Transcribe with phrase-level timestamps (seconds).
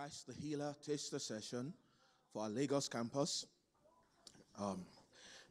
[0.00, 1.74] Christ the Healer taster session
[2.32, 3.44] for our Lagos campus.
[4.58, 4.86] Um,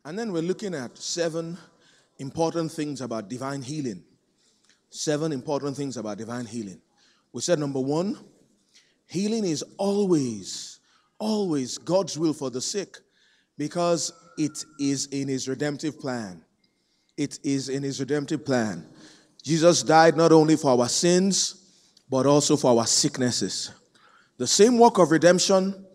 [0.03, 1.55] and then we're looking at seven
[2.17, 4.01] important things about divine healing.
[4.89, 6.81] Seven important things about divine healing.
[7.31, 8.17] We said number one,
[9.05, 10.79] healing is always,
[11.19, 12.97] always God's will for the sick
[13.55, 16.41] because it is in his redemptive plan.
[17.17, 18.87] It is in his redemptive plan.
[19.43, 21.67] Jesus died not only for our sins,
[22.09, 23.73] but also for our sicknesses.
[24.39, 25.85] The same work of redemption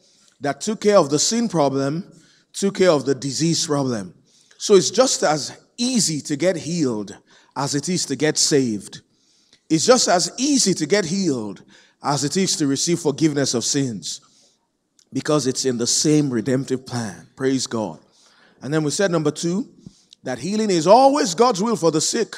[0.41, 2.05] that took care of the sin problem
[2.53, 4.15] took care of the disease problem.
[4.59, 7.17] So it's just as easy to get healed
[7.57, 9.01] as it is to get saved.
[9.71, 11.63] It's just as easy to get healed
[12.03, 14.21] as it is to receive forgiveness of sins
[15.11, 17.27] because it's in the same redemptive plan.
[17.37, 17.99] Praise God.
[18.61, 19.71] And then we said, number two,
[20.23, 22.37] that healing is always God's will for the sick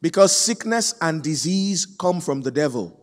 [0.00, 3.01] because sickness and disease come from the devil.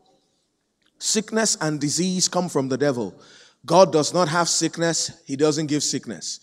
[0.99, 3.19] Sickness and disease come from the devil.
[3.65, 6.39] God does not have sickness, He doesn't give sickness.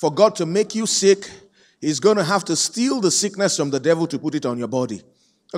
[0.00, 1.30] For God to make you sick,
[1.80, 4.58] He's going to have to steal the sickness from the devil to put it on
[4.58, 5.02] your body.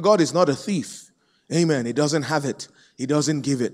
[0.01, 1.11] God is not a thief.
[1.53, 1.87] Amen.
[1.87, 3.73] He doesn't have it, He doesn't give it.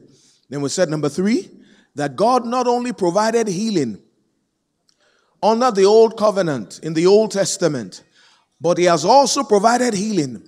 [0.50, 1.50] Then we said, number three,
[1.94, 4.00] that God not only provided healing
[5.42, 8.02] under the old covenant in the Old Testament,
[8.60, 10.42] but He has also provided healing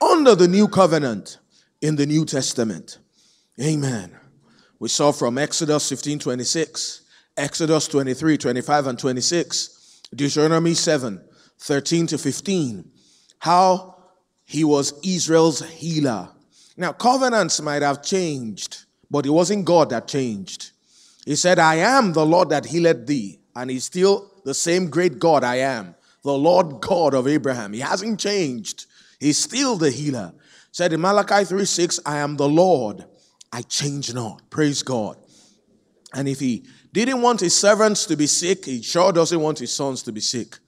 [0.00, 1.38] under the new covenant
[1.80, 2.98] in the New Testament.
[3.60, 4.16] Amen.
[4.78, 7.02] We saw from Exodus 15 26,
[7.36, 11.20] Exodus 23 25 and 26, Deuteronomy 7
[11.58, 12.90] 13 to 15,
[13.38, 13.96] how
[14.46, 16.30] he was Israel's healer.
[16.78, 20.70] Now, covenants might have changed, but it wasn't God that changed.
[21.26, 23.38] He said, I am the Lord that healed thee.
[23.54, 27.74] And he's still the same great God I am, the Lord God of Abraham.
[27.74, 28.86] He hasn't changed.
[29.18, 30.32] He's still the healer.
[30.72, 33.04] Said in Malachi 3 6, I am the Lord
[33.52, 34.48] I change not.
[34.50, 35.16] Praise God.
[36.12, 39.72] And if he didn't want his servants to be sick, he sure doesn't want his
[39.72, 40.58] sons to be sick.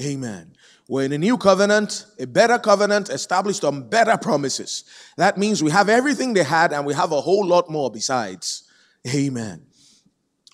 [0.00, 0.54] Amen.
[0.88, 4.84] We're in a new covenant, a better covenant established on better promises.
[5.16, 8.64] That means we have everything they had and we have a whole lot more besides.
[9.08, 9.62] Amen.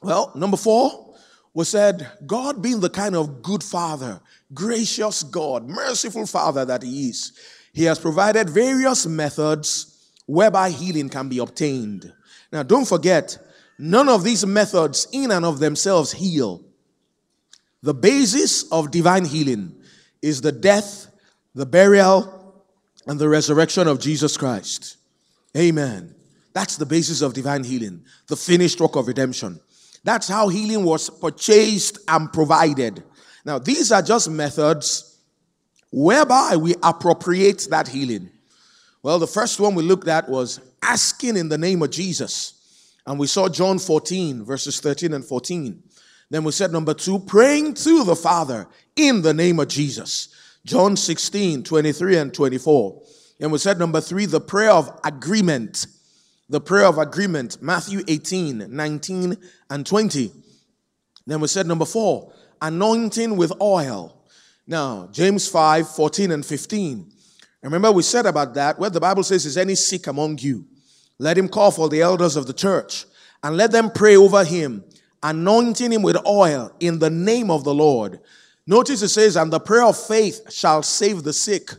[0.03, 1.15] Well, number four,
[1.55, 4.21] we said God being the kind of good father,
[4.55, 7.33] gracious God, merciful father that he is,
[7.73, 9.98] he has provided various methods
[10.29, 12.13] whereby healing can be obtained.
[12.53, 13.39] Now, don't forget,
[13.79, 16.63] none of these methods in and of themselves heal.
[17.83, 19.75] The basis of divine healing
[20.21, 21.07] is the death,
[21.55, 22.63] the burial,
[23.07, 24.99] and the resurrection of Jesus Christ.
[25.57, 26.15] Amen.
[26.53, 29.59] That's the basis of divine healing, the finished work of redemption.
[30.05, 33.03] That's how healing was purchased and provided.
[33.47, 35.19] Now, these are just methods
[35.91, 38.31] whereby we appropriate that healing.
[39.03, 42.55] Well, the first one we looked at was asking in the name of Jesus.
[43.07, 45.83] And we saw John 14, verses 13 and 14.
[46.31, 48.67] Then we said number two, praying to the Father
[48.97, 50.29] in the name of Jesus.
[50.67, 53.03] John 16, 23 and 24.
[53.41, 55.87] And we said number three, the prayer of agreement.
[56.51, 57.63] The prayer of agreement.
[57.63, 59.37] Matthew 18, 19
[59.71, 60.33] and 20.
[61.27, 64.15] Then we said number four, anointing with oil.
[64.67, 67.13] Now, James 5, 14 and 15.
[67.63, 70.65] Remember, we said about that where the Bible says, Is any sick among you?
[71.19, 73.05] Let him call for the elders of the church
[73.43, 74.85] and let them pray over him,
[75.23, 78.21] anointing him with oil in the name of the Lord.
[78.67, 81.71] Notice it says, And the prayer of faith shall save the sick,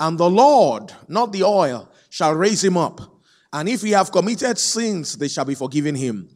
[0.00, 3.00] and the Lord, not the oil, shall raise him up.
[3.52, 6.28] And if he have committed sins, they shall be forgiven him.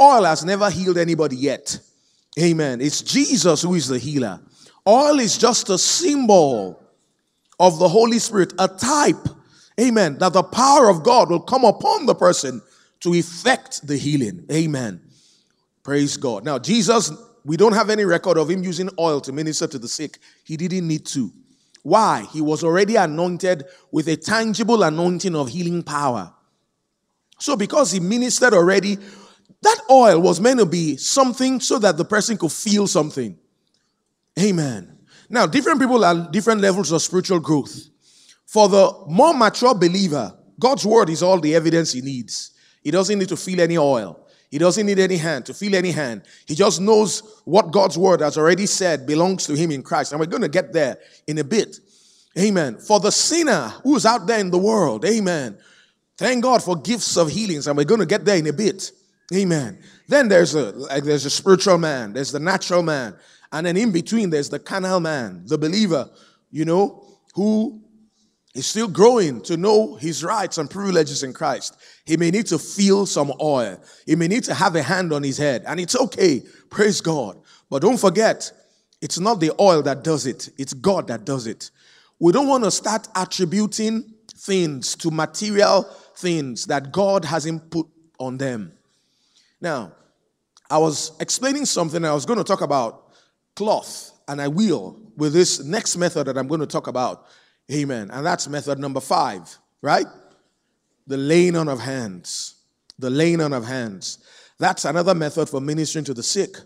[0.00, 1.78] Oil has never healed anybody yet.
[2.40, 2.80] Amen.
[2.80, 4.40] It's Jesus who is the healer.
[4.86, 6.83] Oil is just a symbol
[7.58, 9.28] of the Holy Spirit, a type,
[9.80, 12.60] amen, that the power of God will come upon the person
[13.00, 14.46] to effect the healing.
[14.50, 15.00] Amen.
[15.82, 16.44] Praise God.
[16.44, 17.12] Now, Jesus,
[17.44, 20.18] we don't have any record of him using oil to minister to the sick.
[20.44, 21.30] He didn't need to.
[21.82, 22.26] Why?
[22.32, 26.32] He was already anointed with a tangible anointing of healing power.
[27.38, 28.96] So, because he ministered already,
[29.60, 33.38] that oil was meant to be something so that the person could feel something.
[34.40, 34.93] Amen.
[35.34, 37.88] Now, different people are different levels of spiritual growth.
[38.46, 42.52] For the more mature believer, God's word is all the evidence he needs.
[42.84, 44.28] He doesn't need to feel any oil.
[44.48, 46.22] He doesn't need any hand to feel any hand.
[46.46, 50.12] He just knows what God's word has already said belongs to him in Christ.
[50.12, 51.80] And we're going to get there in a bit.
[52.38, 52.78] Amen.
[52.78, 55.58] For the sinner who's out there in the world, amen.
[56.16, 58.92] Thank God for gifts of healings, and we're going to get there in a bit.
[59.34, 59.80] Amen.
[60.06, 63.16] Then there's a like there's a spiritual man, there's the natural man,
[63.54, 66.10] and then in between, there's the carnal man, the believer,
[66.50, 67.04] you know,
[67.34, 67.80] who
[68.52, 71.76] is still growing to know his rights and privileges in Christ.
[72.04, 73.80] He may need to feel some oil.
[74.06, 75.62] He may need to have a hand on his head.
[75.68, 76.42] And it's okay.
[76.68, 77.40] Praise God.
[77.70, 78.50] But don't forget,
[79.00, 81.70] it's not the oil that does it, it's God that does it.
[82.18, 85.84] We don't want to start attributing things to material
[86.16, 87.86] things that God hasn't put
[88.18, 88.72] on them.
[89.60, 89.92] Now,
[90.68, 93.03] I was explaining something, I was going to talk about
[93.56, 97.26] cloth, and I will with this next method that I'm going to talk about.
[97.72, 98.10] Amen.
[98.10, 100.06] And that's method number five, right?
[101.06, 102.56] The laying on of hands.
[102.98, 104.18] The laying on of hands.
[104.58, 106.56] That's another method for ministering to the sick.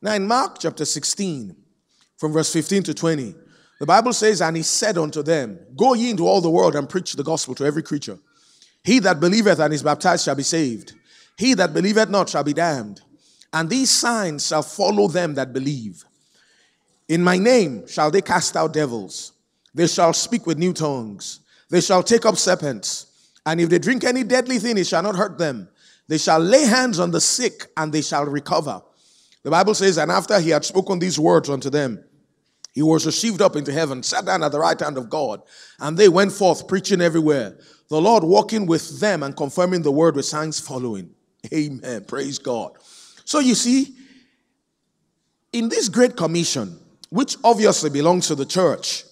[0.00, 1.56] Now, in Mark chapter 16,
[2.16, 3.34] from verse 15 to 20,
[3.80, 6.88] the Bible says, And he said unto them, Go ye into all the world and
[6.88, 8.18] preach the gospel to every creature.
[8.84, 10.94] He that believeth and is baptized shall be saved.
[11.36, 13.00] He that believeth not shall be damned.
[13.52, 16.04] And these signs shall follow them that believe.
[17.08, 19.32] In my name shall they cast out devils.
[19.74, 21.40] They shall speak with new tongues.
[21.70, 23.06] They shall take up serpents.
[23.46, 25.68] And if they drink any deadly thing, it shall not hurt them.
[26.06, 28.82] They shall lay hands on the sick and they shall recover.
[29.42, 32.02] The Bible says, And after he had spoken these words unto them,
[32.72, 35.42] he was received up into heaven, sat down at the right hand of God,
[35.80, 37.58] and they went forth preaching everywhere.
[37.88, 41.10] The Lord walking with them and confirming the word with signs following.
[41.52, 42.04] Amen.
[42.04, 42.72] Praise God.
[43.24, 43.94] So you see,
[45.52, 46.78] in this great commission,
[47.10, 49.04] which obviously belongs to the church,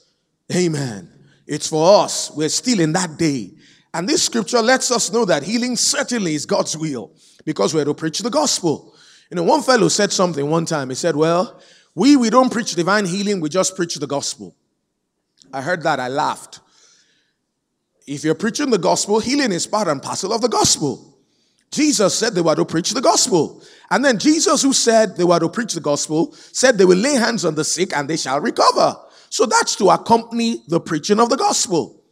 [0.54, 1.10] amen,
[1.46, 2.30] it's for us.
[2.34, 3.52] We're still in that day.
[3.94, 7.12] And this scripture lets us know that healing certainly is God's will
[7.44, 8.94] because we're to preach the gospel.
[9.30, 10.90] You know, one fellow said something one time.
[10.90, 11.60] He said, Well,
[11.94, 14.54] we, we don't preach divine healing, we just preach the gospel.
[15.52, 16.60] I heard that, I laughed.
[18.06, 21.15] If you're preaching the gospel, healing is part and parcel of the gospel.
[21.70, 23.62] Jesus said they were to preach the gospel.
[23.90, 27.14] And then Jesus, who said they were to preach the gospel, said they will lay
[27.14, 28.96] hands on the sick and they shall recover.
[29.30, 32.02] So that's to accompany the preaching of the gospel.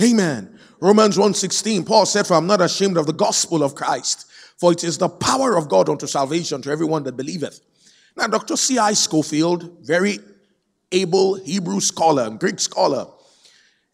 [0.00, 0.58] Amen.
[0.80, 4.26] Romans 1:16, Paul said, For I'm not ashamed of the gospel of Christ,
[4.56, 7.60] for it is the power of God unto salvation to everyone that believeth.
[8.16, 8.56] Now, Dr.
[8.56, 8.94] C.I.
[8.94, 10.18] Scofield, very
[10.90, 13.06] able Hebrew scholar Greek scholar,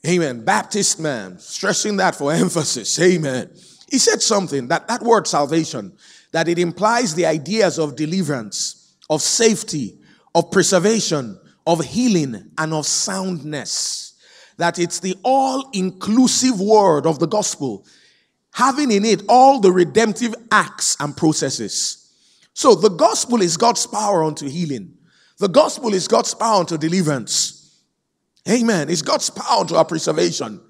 [0.06, 3.50] amen, Baptist man, stressing that for emphasis, amen.
[3.90, 5.92] He said something that that word salvation,
[6.32, 9.98] that it implies the ideas of deliverance, of safety,
[10.34, 14.14] of preservation, of healing, and of soundness.
[14.58, 17.86] That it's the all inclusive word of the gospel,
[18.52, 22.12] having in it all the redemptive acts and processes.
[22.54, 24.98] So the gospel is God's power unto healing.
[25.38, 27.80] The gospel is God's power unto deliverance.
[28.48, 28.90] Amen.
[28.90, 30.60] It's God's power unto our preservation.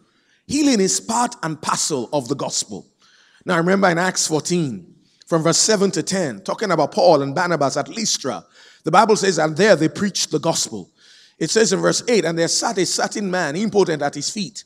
[0.46, 2.86] Healing is part and parcel of the gospel.
[3.44, 4.94] Now remember in Acts 14,
[5.26, 8.44] from verse 7 to 10, talking about Paul and Barnabas at Lystra,
[8.84, 10.90] the Bible says, and there they preached the gospel.
[11.38, 14.64] It says in verse 8, and there sat a certain man impotent at his feet,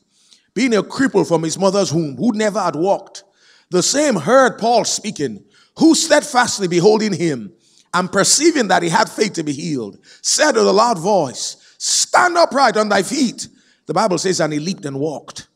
[0.53, 3.23] being a cripple from his mother's womb, who never had walked.
[3.69, 5.43] The same heard Paul speaking
[5.77, 7.53] who steadfastly beholding him
[7.93, 12.37] and perceiving that he had faith to be healed, said with a loud voice, Stand
[12.37, 13.47] upright on thy feet.
[13.85, 15.47] The Bible says, and he leaped and walked.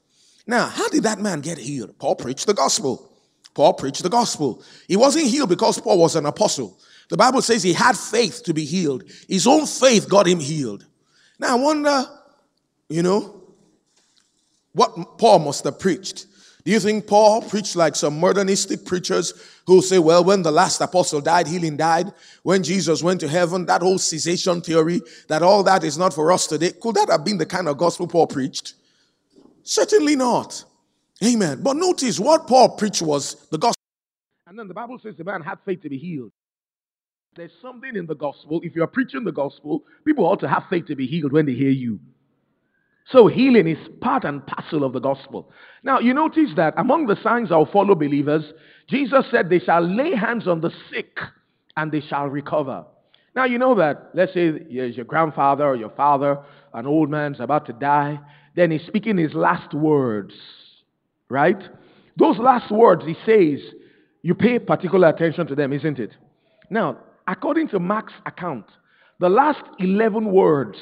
[0.45, 1.97] Now, how did that man get healed?
[1.99, 3.06] Paul preached the gospel.
[3.57, 4.61] Paul preached the gospel.
[4.87, 6.77] He wasn't healed because Paul was an apostle.
[7.09, 9.03] The Bible says he had faith to be healed.
[9.27, 10.85] His own faith got him healed.
[11.39, 12.05] Now, I wonder,
[12.87, 13.41] you know,
[14.73, 16.27] what Paul must have preached.
[16.65, 19.33] Do you think Paul preached like some modernistic preachers
[19.65, 22.13] who say, well, when the last apostle died, healing died?
[22.43, 26.31] When Jesus went to heaven, that whole cessation theory, that all that is not for
[26.31, 28.75] us today, could that have been the kind of gospel Paul preached?
[29.63, 30.63] Certainly not.
[31.23, 31.61] Amen.
[31.63, 33.81] But notice what Paul preached was the gospel.
[34.45, 36.31] And then the Bible says the man had faith to be healed.
[37.35, 38.61] There's something in the gospel.
[38.63, 41.53] If you're preaching the gospel, people ought to have faith to be healed when they
[41.53, 41.99] hear you.
[43.11, 45.49] So healing is part and parcel of the gospel.
[45.83, 48.43] Now, you notice that among the signs that will follow believers,
[48.89, 51.17] Jesus said they shall lay hands on the sick
[51.77, 52.85] and they shall recover.
[53.35, 56.39] Now, you know that, let's say your grandfather or your father,
[56.73, 58.19] an old man's about to die,
[58.55, 60.33] then he's speaking his last words,
[61.29, 61.61] right?
[62.17, 63.59] Those last words he says,
[64.21, 66.11] you pay particular attention to them, isn't it?
[66.69, 68.65] Now, according to Mark's account,
[69.19, 70.77] the last 11 words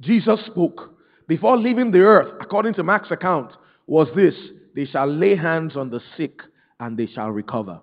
[0.00, 0.94] Jesus spoke
[1.28, 3.52] before leaving the earth, according to Mark's account,
[3.86, 4.34] was this
[4.74, 6.40] they shall lay hands on the sick
[6.80, 7.80] and they shall recover.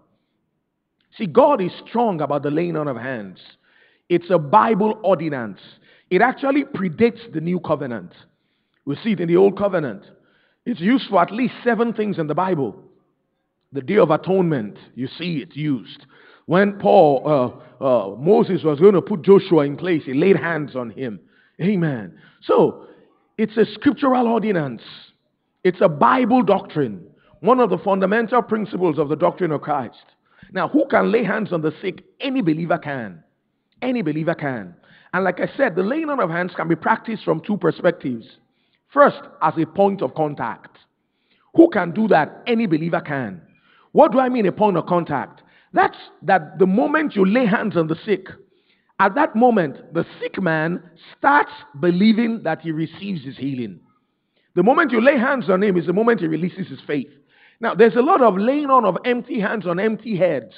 [1.17, 3.39] See, God is strong about the laying on of hands.
[4.09, 5.59] It's a Bible ordinance.
[6.09, 8.13] It actually predates the new covenant.
[8.85, 10.03] We see it in the old covenant.
[10.69, 12.75] It's used for at least seven things in the Bible.
[13.73, 16.05] The Day of Atonement, you see it's used.
[16.45, 20.75] When Paul, uh, uh, Moses was going to put Joshua in place, he laid hands
[20.75, 21.21] on him.
[21.59, 22.15] Amen.
[22.43, 22.85] So,
[23.39, 24.83] it's a scriptural ordinance.
[25.63, 27.03] It's a Bible doctrine,
[27.39, 30.05] one of the fundamental principles of the doctrine of Christ.
[30.51, 32.03] Now, who can lay hands on the sick?
[32.21, 33.23] Any believer can.
[33.81, 34.75] Any believer can.
[35.13, 38.38] And like I said, the laying on of hands can be practiced from two perspectives.
[38.91, 40.77] First, as a point of contact.
[41.55, 42.43] Who can do that?
[42.48, 43.41] Any believer can.
[43.91, 45.41] What do I mean a point of contact?
[45.74, 48.27] That's that the moment you lay hands on the sick,
[49.00, 50.84] at that moment, the sick man
[51.17, 53.79] starts believing that he receives his healing.
[54.55, 57.10] The moment you lay hands on him is the moment he releases his faith.
[57.62, 60.53] Now, there's a lot of laying on of empty hands on empty heads,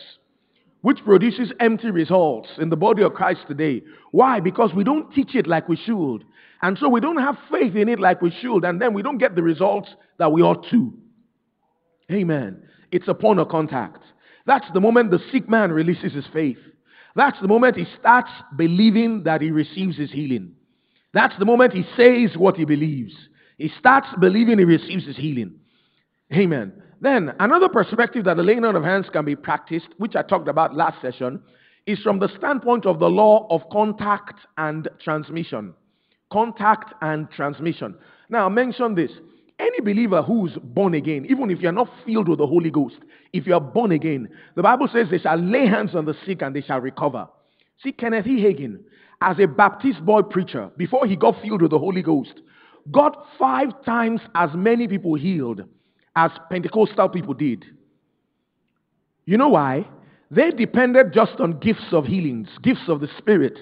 [0.82, 3.84] which produces empty results in the body of Christ today.
[4.12, 4.40] Why?
[4.40, 6.24] Because we don't teach it like we should.
[6.62, 9.18] And so we don't have faith in it like we should, and then we don't
[9.18, 9.90] get the results
[10.20, 10.94] that we ought to.
[12.12, 12.62] Amen.
[12.92, 14.04] It's a point of contact.
[14.46, 16.58] That's the moment the sick man releases his faith.
[17.16, 20.54] That's the moment he starts believing that he receives his healing.
[21.14, 23.14] That's the moment he says what he believes.
[23.58, 25.56] He starts believing he receives his healing.
[26.34, 26.74] Amen.
[27.02, 30.48] Then, another perspective that the laying on of hands can be practiced, which I talked
[30.48, 31.42] about last session,
[31.86, 35.74] is from the standpoint of the law of contact and transmission.
[36.32, 37.96] Contact and transmission.
[38.30, 39.12] Now, mention this.
[39.60, 42.96] Any believer who's born again, even if you're not filled with the Holy Ghost,
[43.32, 46.42] if you are born again, the Bible says they shall lay hands on the sick
[46.42, 47.28] and they shall recover.
[47.84, 48.42] See, Kenneth E.
[48.42, 48.80] Hagin,
[49.22, 52.42] as a Baptist boy preacher, before he got filled with the Holy Ghost,
[52.92, 55.62] got five times as many people healed
[56.16, 57.66] as Pentecostal people did.
[59.26, 59.88] You know why?
[60.32, 63.60] They depended just on gifts of healings, gifts of the Spirit.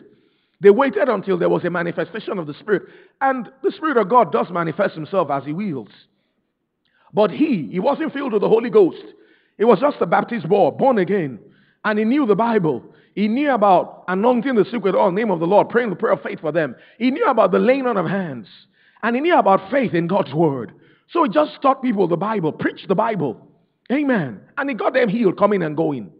[0.61, 2.83] They waited until there was a manifestation of the Spirit.
[3.21, 5.89] And the Spirit of God does manifest himself as he wills.
[7.13, 9.03] But he, he wasn't filled with the Holy Ghost.
[9.57, 11.39] He was just a Baptist boy, born again.
[11.85, 12.83] And he knew the Bible.
[13.15, 16.21] He knew about anointing the sick with name of the Lord, praying the prayer of
[16.21, 16.75] faith for them.
[16.97, 18.47] He knew about the laying on of hands.
[19.01, 20.73] And he knew about faith in God's word.
[21.11, 23.47] So he just taught people the Bible, preached the Bible.
[23.91, 24.41] Amen.
[24.57, 26.11] And he got them healed, coming and going.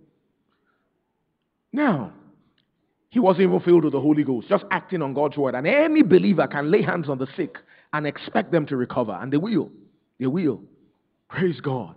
[1.72, 2.14] Now,
[3.10, 5.56] he wasn't even filled with the Holy Ghost, just acting on God's word.
[5.56, 7.56] And any believer can lay hands on the sick
[7.92, 9.18] and expect them to recover.
[9.20, 9.72] And they will.
[10.20, 10.62] They will.
[11.28, 11.96] Praise God.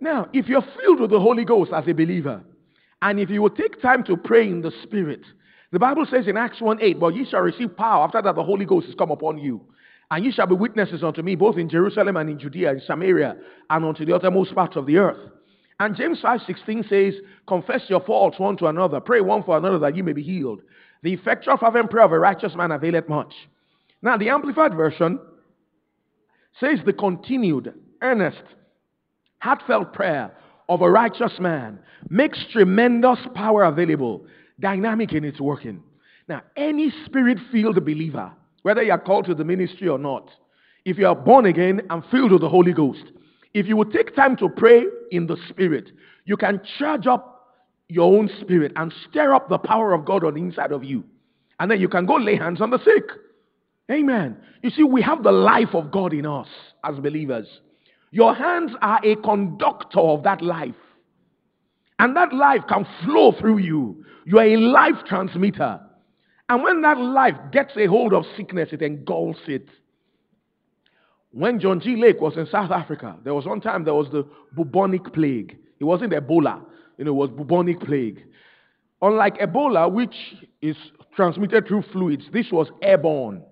[0.00, 2.42] Now, if you're filled with the Holy Ghost as a believer,
[3.00, 5.20] and if you will take time to pray in the Spirit,
[5.70, 8.42] the Bible says in Acts 1 8, But ye shall receive power after that the
[8.42, 9.60] Holy Ghost is come upon you.
[10.10, 13.36] And ye shall be witnesses unto me both in Jerusalem and in Judea and Samaria
[13.70, 15.18] and unto the uttermost parts of the earth.
[15.80, 17.14] And James 5:16 says,
[17.46, 20.62] "Confess your faults one to another, pray one for another that you may be healed.
[21.02, 23.34] The effectual fervent prayer of a righteous man availeth much."
[24.02, 25.18] Now, the amplified version
[26.60, 28.42] says the continued, earnest,
[29.40, 30.30] heartfelt prayer
[30.68, 31.78] of a righteous man
[32.08, 34.26] makes tremendous power available,
[34.60, 35.82] dynamic in its working.
[36.28, 38.30] Now, any spirit-filled believer,
[38.62, 40.30] whether you are called to the ministry or not,
[40.84, 43.12] if you are born again and filled with the Holy Ghost,
[43.54, 45.90] if you would take time to pray in the Spirit,
[46.26, 47.34] you can charge up
[47.88, 51.04] your own spirit and stir up the power of God on the inside of you.
[51.60, 53.04] And then you can go lay hands on the sick.
[53.90, 54.36] Amen.
[54.62, 56.48] You see, we have the life of God in us
[56.82, 57.46] as believers.
[58.10, 60.74] Your hands are a conductor of that life.
[61.98, 64.04] And that life can flow through you.
[64.24, 65.80] You are a life transmitter.
[66.48, 69.68] And when that life gets a hold of sickness, it engulfs it.
[71.34, 71.96] When John G.
[71.96, 74.24] Lake was in South Africa, there was one time there was the
[74.54, 75.58] bubonic plague.
[75.80, 76.60] It wasn't Ebola,
[76.96, 78.24] you know, it was bubonic plague.
[79.02, 80.14] Unlike Ebola, which
[80.62, 80.76] is
[81.16, 83.42] transmitted through fluids, this was airborne.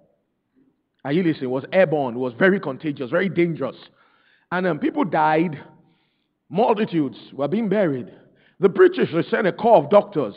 [1.04, 1.50] Are you listening?
[1.50, 2.14] It was airborne.
[2.14, 3.76] It was very contagious, very dangerous.
[4.52, 5.60] And um, people died.
[6.50, 8.12] Multitudes were being buried.
[8.60, 10.36] The British sent a corps of doctors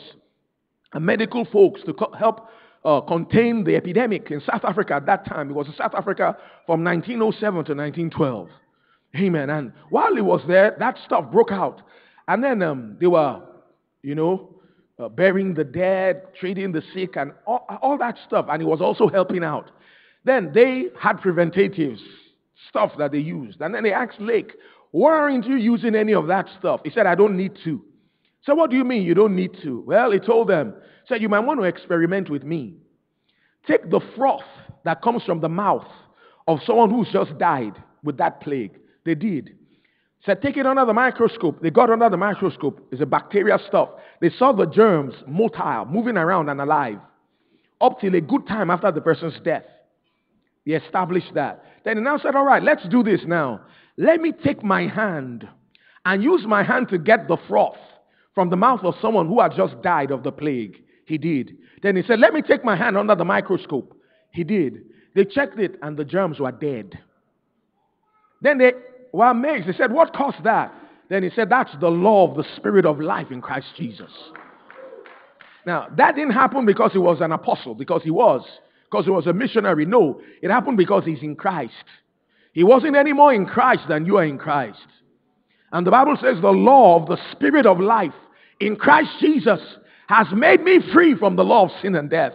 [0.92, 2.48] and medical folks to co- help
[2.86, 5.50] uh, contained the epidemic in South Africa at that time.
[5.50, 8.48] It was in South Africa from 1907 to 1912.
[9.16, 9.50] Amen.
[9.50, 11.82] And while he was there, that stuff broke out.
[12.28, 13.42] And then um, they were,
[14.02, 14.54] you know,
[15.00, 18.46] uh, burying the dead, treating the sick, and all, all that stuff.
[18.48, 19.70] And he was also helping out.
[20.24, 22.00] Then they had preventatives,
[22.68, 23.60] stuff that they used.
[23.60, 24.52] And then they asked Lake,
[24.92, 26.80] why aren't you using any of that stuff?
[26.84, 27.82] He said, I don't need to.
[28.44, 29.82] So what do you mean you don't need to?
[29.86, 30.74] Well, he told them,
[31.08, 32.76] said, You might want to experiment with me.
[33.66, 34.42] Take the froth
[34.84, 35.86] that comes from the mouth
[36.46, 38.78] of someone who's just died with that plague.
[39.04, 39.56] They did.
[40.24, 41.60] Said, Take it under the microscope.
[41.62, 42.86] They got under the microscope.
[42.90, 43.90] It's a bacteria stuff.
[44.20, 46.98] They saw the germs motile, moving around and alive,
[47.80, 49.64] up till a good time after the person's death.
[50.64, 51.64] They established that.
[51.84, 53.62] Then they now said, All right, let's do this now.
[53.96, 55.48] Let me take my hand
[56.04, 57.76] and use my hand to get the froth
[58.34, 60.76] from the mouth of someone who had just died of the plague.
[61.06, 61.56] He did.
[61.82, 63.96] Then he said, Let me take my hand under the microscope.
[64.32, 64.82] He did.
[65.14, 66.98] They checked it and the germs were dead.
[68.42, 68.72] Then they
[69.12, 69.66] were amazed.
[69.68, 70.74] They said, What caused that?
[71.08, 74.10] Then he said, That's the law of the Spirit of life in Christ Jesus.
[75.64, 78.44] Now, that didn't happen because he was an apostle, because he was,
[78.90, 79.86] because he was a missionary.
[79.86, 81.72] No, it happened because he's in Christ.
[82.52, 84.86] He wasn't any more in Christ than you are in Christ.
[85.72, 88.14] And the Bible says the law of the Spirit of life
[88.60, 89.60] in Christ Jesus
[90.08, 92.32] has made me free from the law of sin and death.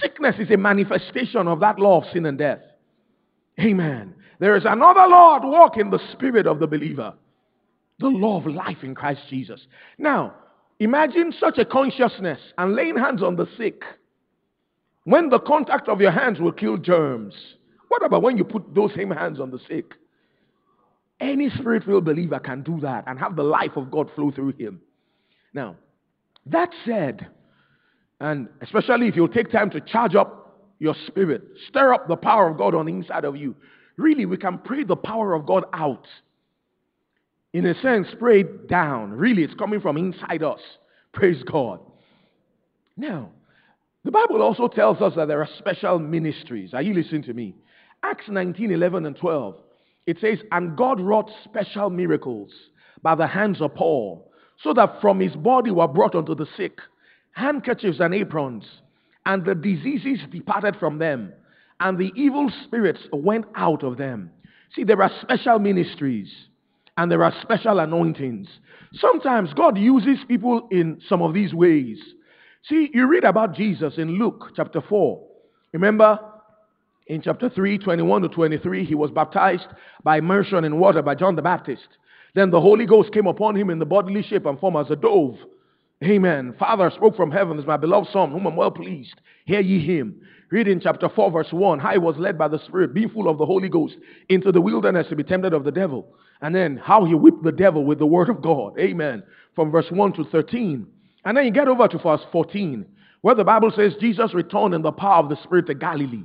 [0.00, 2.60] Sickness is a manifestation of that law of sin and death.
[3.60, 4.14] Amen.
[4.40, 7.14] There is another law at work in the spirit of the believer
[7.98, 9.66] the law of life in Christ Jesus.
[9.98, 10.34] Now,
[10.80, 13.82] imagine such a consciousness and laying hands on the sick
[15.04, 17.34] when the contact of your hands will kill germs.
[17.88, 19.92] What about when you put those same hands on the sick?
[21.20, 24.54] Any spirit filled believer can do that and have the life of God flow through
[24.58, 24.80] him.
[25.52, 25.76] Now,
[26.46, 27.26] that said,
[28.20, 32.48] and especially if you take time to charge up your spirit, stir up the power
[32.48, 33.54] of God on the inside of you,
[33.96, 36.06] really we can pray the power of God out.
[37.52, 39.12] In a sense, pray it down.
[39.12, 40.60] Really, it's coming from inside us.
[41.12, 41.78] Praise God.
[42.96, 43.30] Now,
[44.04, 46.74] the Bible also tells us that there are special ministries.
[46.74, 47.54] Are you listening to me?
[48.02, 49.56] Acts 19, 11, and 12.
[50.06, 52.50] It says, And God wrought special miracles
[53.02, 54.30] by the hands of Paul,
[54.64, 56.80] so that from his body were brought unto the sick
[57.32, 58.64] handkerchiefs and aprons,
[59.26, 61.32] and the diseases departed from them,
[61.80, 64.30] and the evil spirits went out of them.
[64.74, 66.32] See, there are special ministries
[66.96, 68.48] and there are special anointings.
[68.94, 71.98] Sometimes God uses people in some of these ways.
[72.68, 75.20] See, you read about Jesus in Luke chapter 4.
[75.72, 76.18] Remember,
[77.08, 79.66] in chapter 3, 21 to 23, he was baptized
[80.04, 81.88] by immersion in water by John the Baptist.
[82.34, 84.96] Then the Holy Ghost came upon him in the bodily shape and form as a
[84.96, 85.36] dove.
[86.02, 86.54] Amen.
[86.58, 89.14] Father spoke from heaven, is my beloved Son, whom I'm well pleased.
[89.46, 90.20] Hear ye him.
[90.50, 91.78] Read in chapter 4, verse 1.
[91.78, 93.96] How he was led by the Spirit, being full of the Holy Ghost,
[94.28, 96.08] into the wilderness to be tempted of the devil.
[96.40, 98.78] And then how he whipped the devil with the word of God.
[98.78, 99.22] Amen.
[99.54, 100.86] From verse 1 to 13.
[101.24, 102.84] And then you get over to verse 14,
[103.22, 106.24] where the Bible says Jesus returned in the power of the Spirit to Galilee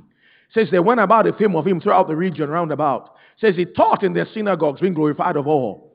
[0.52, 3.14] says they went about a fame of him throughout the region round about.
[3.40, 5.89] Says he taught in their synagogues, being glorified of all.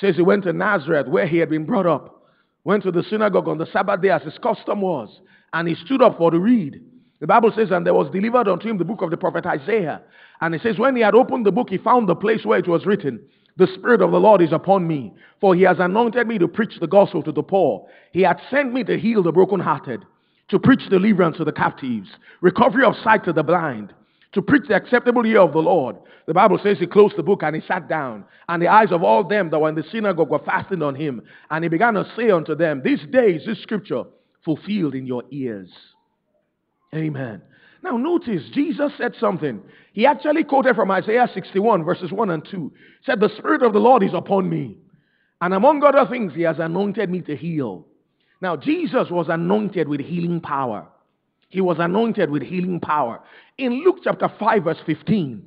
[0.00, 2.22] Says he went to Nazareth, where he had been brought up.
[2.64, 5.20] Went to the synagogue on the Sabbath day as his custom was,
[5.52, 6.82] and he stood up for to read.
[7.20, 10.02] The Bible says, and there was delivered unto him the book of the prophet Isaiah.
[10.40, 12.68] And it says, when he had opened the book, he found the place where it
[12.68, 13.20] was written,
[13.56, 16.78] The Spirit of the Lord is upon me, for he has anointed me to preach
[16.78, 17.88] the gospel to the poor.
[18.12, 20.04] He had sent me to heal the brokenhearted
[20.48, 22.08] to preach deliverance to the captives,
[22.40, 23.94] recovery of sight to the blind,
[24.36, 25.96] to preach the acceptable year of the Lord.
[26.26, 29.02] The Bible says he closed the book and he sat down, and the eyes of
[29.02, 31.22] all them that were in the synagogue were fastened on him.
[31.50, 34.04] And he began to say unto them, This day is this scripture
[34.44, 35.70] fulfilled in your ears.
[36.94, 37.42] Amen.
[37.82, 39.60] Now notice, Jesus said something.
[39.92, 42.72] He actually quoted from Isaiah 61, verses 1 and 2.
[43.04, 44.78] said, The Spirit of the Lord is upon me.
[45.40, 47.86] And among other things, he has anointed me to heal
[48.40, 50.88] now, Jesus was anointed with healing power.
[51.48, 53.20] He was anointed with healing power.
[53.58, 55.42] In Luke chapter 5, verse 15,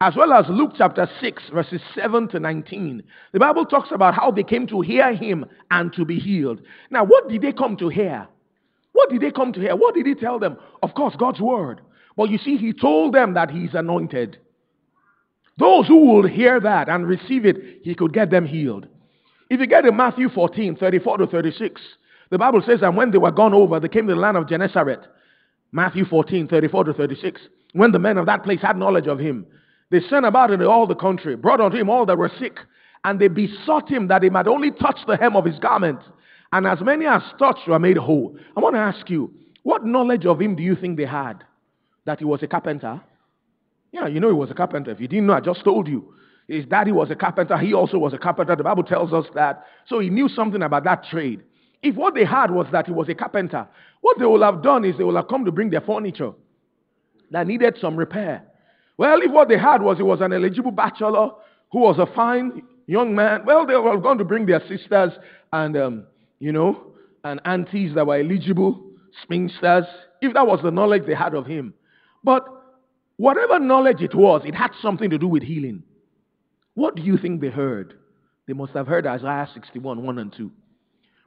[0.00, 4.30] as well as Luke chapter 6, verses 7 to 19, the Bible talks about how
[4.30, 6.60] they came to hear him and to be healed.
[6.90, 8.26] Now, what did they come to hear?
[8.92, 9.76] What did they come to hear?
[9.76, 10.56] What did he tell them?
[10.82, 11.80] Of course, God's word.
[12.16, 14.38] But you see, he told them that he's anointed.
[15.58, 18.86] Those who will hear that and receive it, he could get them healed.
[19.50, 21.80] If you get to Matthew 14, 34 to 36,
[22.30, 24.48] the Bible says, and when they were gone over, they came to the land of
[24.48, 25.00] Gennesaret.
[25.72, 27.40] Matthew 14, 34 to 36.
[27.72, 29.46] When the men of that place had knowledge of him,
[29.90, 32.58] they sent about in all the country, brought unto him all that were sick,
[33.04, 36.00] and they besought him that he might only touch the hem of his garment.
[36.52, 38.36] And as many as touched were made whole.
[38.56, 41.44] I want to ask you, what knowledge of him do you think they had?
[42.04, 43.00] That he was a carpenter?
[43.92, 44.90] Yeah, you know he was a carpenter.
[44.90, 46.14] If you didn't know, I just told you.
[46.48, 47.56] His daddy was a carpenter.
[47.58, 48.56] He also was a carpenter.
[48.56, 49.64] The Bible tells us that.
[49.86, 51.42] So he knew something about that trade.
[51.82, 53.66] If what they had was that he was a carpenter,
[54.00, 56.32] what they would have done is they would have come to bring their furniture
[57.30, 58.42] that needed some repair.
[58.98, 61.30] Well, if what they had was he was an eligible bachelor
[61.72, 65.12] who was a fine young man, well, they were going to bring their sisters
[65.52, 66.04] and, um,
[66.38, 66.92] you know,
[67.24, 68.82] and aunties that were eligible,
[69.22, 69.84] spinsters,
[70.20, 71.72] if that was the knowledge they had of him.
[72.22, 72.46] But
[73.16, 75.82] whatever knowledge it was, it had something to do with healing.
[76.74, 77.94] What do you think they heard?
[78.46, 80.50] They must have heard Isaiah 61, 1 and 2.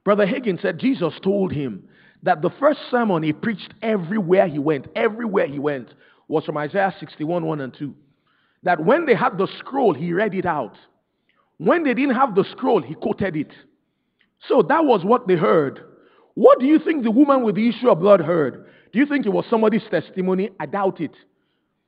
[0.04, 1.88] Brother Hagin said Jesus told him
[2.24, 5.94] that the first sermon he preached everywhere he went, everywhere he went,
[6.28, 7.94] was from Isaiah 61 1 and 2.
[8.64, 10.78] That when they had the scroll, he read it out.
[11.58, 13.52] When they didn't have the scroll, he quoted it.
[14.48, 15.82] So that was what they heard.
[16.34, 18.66] What do you think the woman with the issue of blood heard?
[18.92, 20.50] Do you think it was somebody's testimony?
[20.60, 21.16] I doubt it.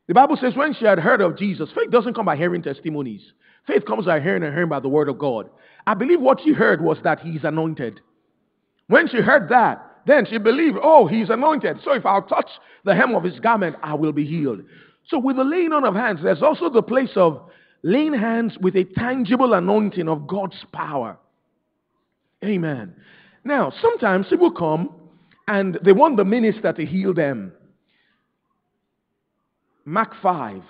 [0.07, 3.21] The Bible says when she had heard of Jesus, faith doesn't come by hearing testimonies.
[3.65, 5.49] Faith comes by hearing and hearing by the word of God.
[5.87, 8.01] I believe what she heard was that he is anointed.
[8.87, 11.79] When she heard that, then she believed, oh, he's anointed.
[11.83, 12.49] So if I'll touch
[12.83, 14.61] the hem of his garment, I will be healed.
[15.07, 17.49] So with the laying on of hands, there's also the place of
[17.83, 21.17] laying hands with a tangible anointing of God's power.
[22.43, 22.95] Amen.
[23.43, 24.89] Now, sometimes people come
[25.47, 27.53] and they want the minister to heal them.
[29.85, 30.61] Mark 5,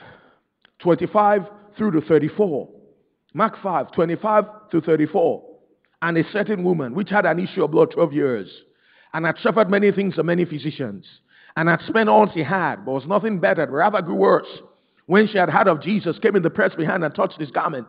[0.80, 1.41] 25
[1.78, 2.69] through to 34.
[3.34, 5.55] Mark 5, 25 through 34.
[6.06, 8.62] And a certain woman, which had an issue of blood 12 years,
[9.15, 11.04] and had suffered many things of many physicians,
[11.58, 14.62] and had spent all she had, but was nothing better, rather grew worse.
[15.08, 17.88] When she had heard of Jesus, came in the press behind and touched his garment.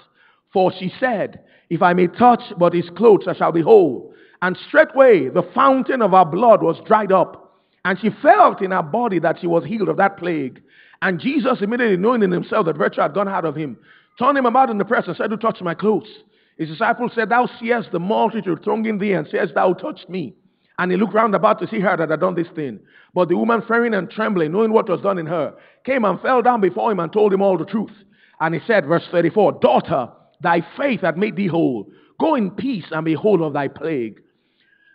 [0.50, 4.14] For she said, If I may touch but his clothes, I shall be whole.
[4.40, 7.60] And straightway the fountain of her blood was dried up.
[7.84, 10.62] And she felt in her body that she was healed of that plague.
[11.02, 13.76] And Jesus, immediately knowing in himself that virtue had gone out of him,
[14.18, 16.08] turned him about in the press and said, Who touched my clothes?
[16.56, 20.34] His disciples said, Thou seest the multitude thronging thee, and sayest, Thou touched me.
[20.78, 22.80] And he looked round about to see her that had done this thing.
[23.14, 26.42] But the woman, fearing and trembling, knowing what was done in her, came and fell
[26.42, 27.92] down before him and told him all the truth.
[28.40, 30.08] And he said, verse 34, Daughter,
[30.42, 31.90] thy faith hath made thee whole.
[32.20, 34.20] Go in peace and be whole of thy plague.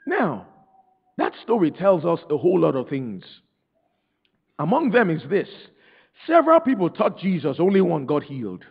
[0.05, 0.47] Now,
[1.17, 3.23] that story tells us a whole lot of things.
[4.59, 5.49] Among them is this
[6.27, 8.63] several people touched Jesus, only one got healed.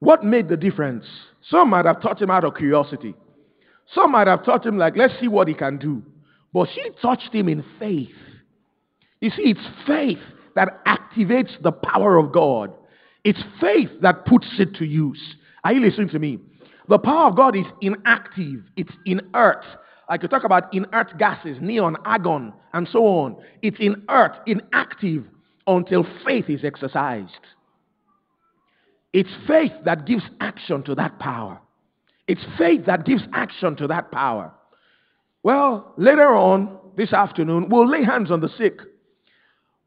[0.00, 1.04] What made the difference?
[1.48, 3.14] Some might have touched him out of curiosity.
[3.94, 6.02] Some might have touched him like, let's see what he can do.
[6.52, 8.14] But she touched him in faith.
[9.20, 10.18] You see, it's faith
[10.54, 12.72] that activates the power of God.
[13.24, 15.20] It's faith that puts it to use.
[15.64, 16.38] Are you listening to me?
[16.88, 19.64] The power of God is inactive, it's inert.
[20.08, 23.36] I could talk about inert gases, neon, argon, and so on.
[23.62, 25.24] It's inert, inactive
[25.66, 27.30] until faith is exercised.
[29.14, 31.60] It's faith that gives action to that power.
[32.26, 34.52] It's faith that gives action to that power.
[35.44, 38.80] Well, later on this afternoon, we'll lay hands on the sick.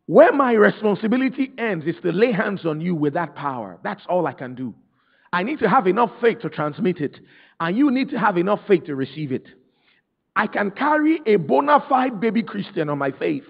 [0.06, 3.78] Where my responsibility ends is to lay hands on you with that power.
[3.84, 4.74] That's all I can do.
[5.34, 7.20] I need to have enough faith to transmit it,
[7.60, 9.48] and you need to have enough faith to receive it.
[10.38, 13.44] I can carry a bona fide baby Christian on my faith.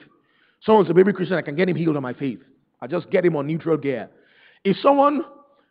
[0.62, 2.40] Someone's a baby Christian, I can get him healed on my faith.
[2.82, 4.10] I just get him on neutral gear.
[4.64, 5.22] If someone,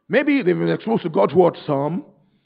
[0.09, 2.05] maybe they've been exposed to God's word some,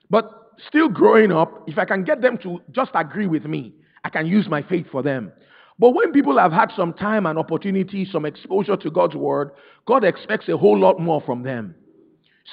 [0.09, 4.09] but still growing up, if I can get them to just agree with me, I
[4.09, 5.33] can use my faith for them.
[5.79, 9.53] But when people have had some time and opportunity, some exposure to God's word,
[9.87, 11.75] God expects a whole lot more from them.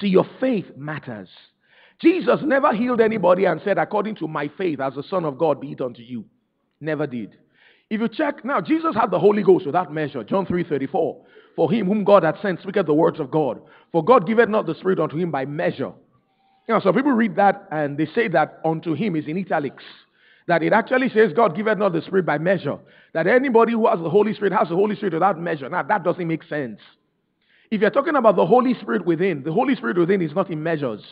[0.00, 1.28] See, your faith matters.
[2.00, 5.60] Jesus never healed anybody and said, according to my faith as the Son of God,
[5.60, 6.24] be it unto you.
[6.80, 7.36] Never did.
[7.90, 10.22] If you check, now Jesus had the Holy Ghost without measure.
[10.22, 11.24] John 3 34.
[11.58, 13.60] For him whom God hath sent speaketh the words of God.
[13.90, 15.90] For God giveth not the Spirit unto him by measure.
[16.68, 19.82] You know, so people read that and they say that unto him is in italics.
[20.46, 22.78] That it actually says God giveth not the Spirit by measure.
[23.12, 25.68] That anybody who has the Holy Spirit has the Holy Spirit without measure.
[25.68, 26.78] Now that doesn't make sense.
[27.72, 30.62] If you're talking about the Holy Spirit within, the Holy Spirit within is not in
[30.62, 31.02] measures.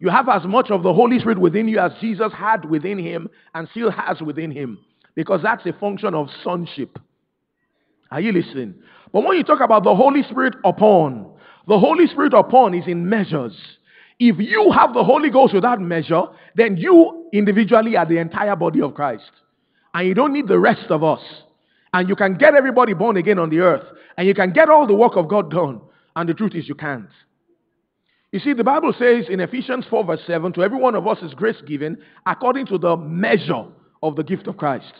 [0.00, 3.30] You have as much of the Holy Spirit within you as Jesus had within him
[3.54, 4.80] and still has within him.
[5.14, 6.98] Because that's a function of sonship.
[8.10, 8.74] Are you listening?
[9.14, 11.30] But when you talk about the Holy Spirit upon,
[11.68, 13.56] the Holy Spirit upon is in measures.
[14.18, 16.22] If you have the Holy Ghost without measure,
[16.56, 19.30] then you individually are the entire body of Christ.
[19.94, 21.20] And you don't need the rest of us.
[21.92, 23.84] And you can get everybody born again on the earth.
[24.18, 25.80] And you can get all the work of God done.
[26.16, 27.08] And the truth is, you can't.
[28.32, 31.18] You see, the Bible says in Ephesians 4, verse 7, to every one of us
[31.22, 33.66] is grace given according to the measure
[34.02, 34.92] of the gift of Christ.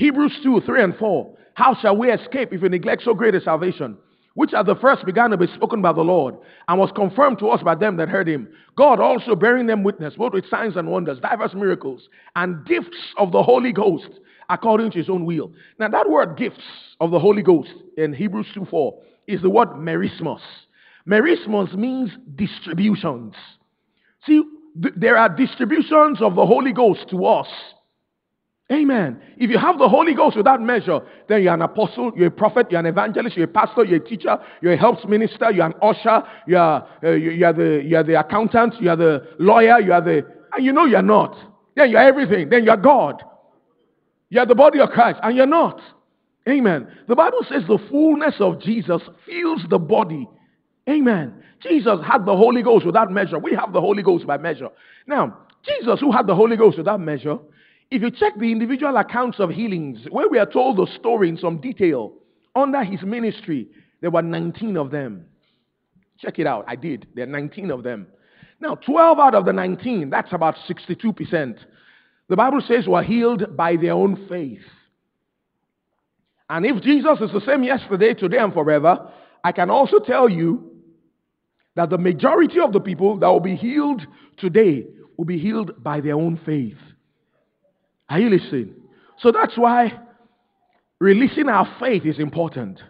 [0.00, 1.36] Hebrews 2, 3 and 4.
[1.52, 3.98] How shall we escape if we neglect so great a salvation?
[4.32, 6.36] Which at the first began to be spoken by the Lord,
[6.68, 8.48] and was confirmed to us by them that heard him.
[8.76, 13.30] God also bearing them witness, both with signs and wonders, diverse miracles, and gifts of
[13.30, 14.08] the Holy Ghost,
[14.48, 15.52] according to his own will.
[15.78, 16.64] Now, that word gifts
[16.98, 20.40] of the Holy Ghost in Hebrews 2 4 is the word merismos.
[21.06, 23.34] Merismos means distributions.
[24.24, 24.42] See,
[24.82, 27.48] th- there are distributions of the Holy Ghost to us.
[28.70, 29.20] Amen.
[29.36, 32.68] If you have the Holy Ghost without measure, then you're an apostle, you're a prophet,
[32.70, 35.74] you're an evangelist, you're a pastor, you're a teacher, you're a helps minister, you're an
[35.82, 40.72] usher, you're, uh, you're, the, you're the accountant, you're the lawyer, you're the, and you
[40.72, 41.36] know you're not.
[41.74, 42.48] Then you're everything.
[42.48, 43.22] Then you're God.
[44.28, 45.80] You're the body of Christ, and you're not.
[46.48, 46.86] Amen.
[47.08, 50.28] The Bible says the fullness of Jesus fills the body.
[50.88, 51.34] Amen.
[51.60, 53.38] Jesus had the Holy Ghost without measure.
[53.38, 54.68] We have the Holy Ghost by measure.
[55.06, 57.38] Now, Jesus, who had the Holy Ghost without measure,
[57.90, 61.36] if you check the individual accounts of healings, where we are told the story in
[61.36, 62.12] some detail
[62.54, 63.68] under his ministry,
[64.00, 65.26] There were 19 of them.
[66.18, 66.64] Check it out.
[66.68, 67.06] I did.
[67.14, 68.06] There are 19 of them.
[68.60, 71.58] Now, 12 out of the 19, that's about 62%.
[72.28, 74.62] The Bible says were healed by their own faith.
[76.48, 79.10] And if Jesus is the same yesterday, today, and forever,
[79.44, 80.70] I can also tell you
[81.76, 84.02] that the majority of the people that will be healed
[84.36, 86.76] today will be healed by their own faith.
[88.10, 88.74] Are you listening?
[89.20, 89.92] So that's why
[90.98, 92.80] releasing our faith is important.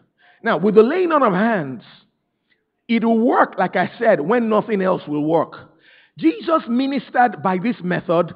[0.42, 1.82] Now, with the laying on of hands,
[2.88, 5.54] it will work, like I said, when nothing else will work.
[6.18, 8.32] Jesus ministered by this method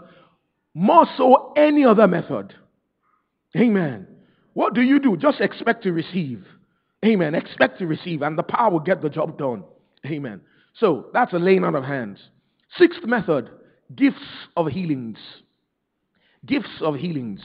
[0.75, 2.55] more so any other method.
[3.57, 4.07] Amen.
[4.53, 5.16] What do you do?
[5.16, 6.44] Just expect to receive.
[7.05, 7.35] Amen.
[7.35, 9.64] Expect to receive, and the power will get the job done.
[10.07, 10.40] Amen.
[10.79, 12.18] So that's a laying on of hands.
[12.77, 13.51] Sixth method
[13.94, 14.18] gifts
[14.57, 15.18] of healings.
[16.46, 17.40] Gifts of healings.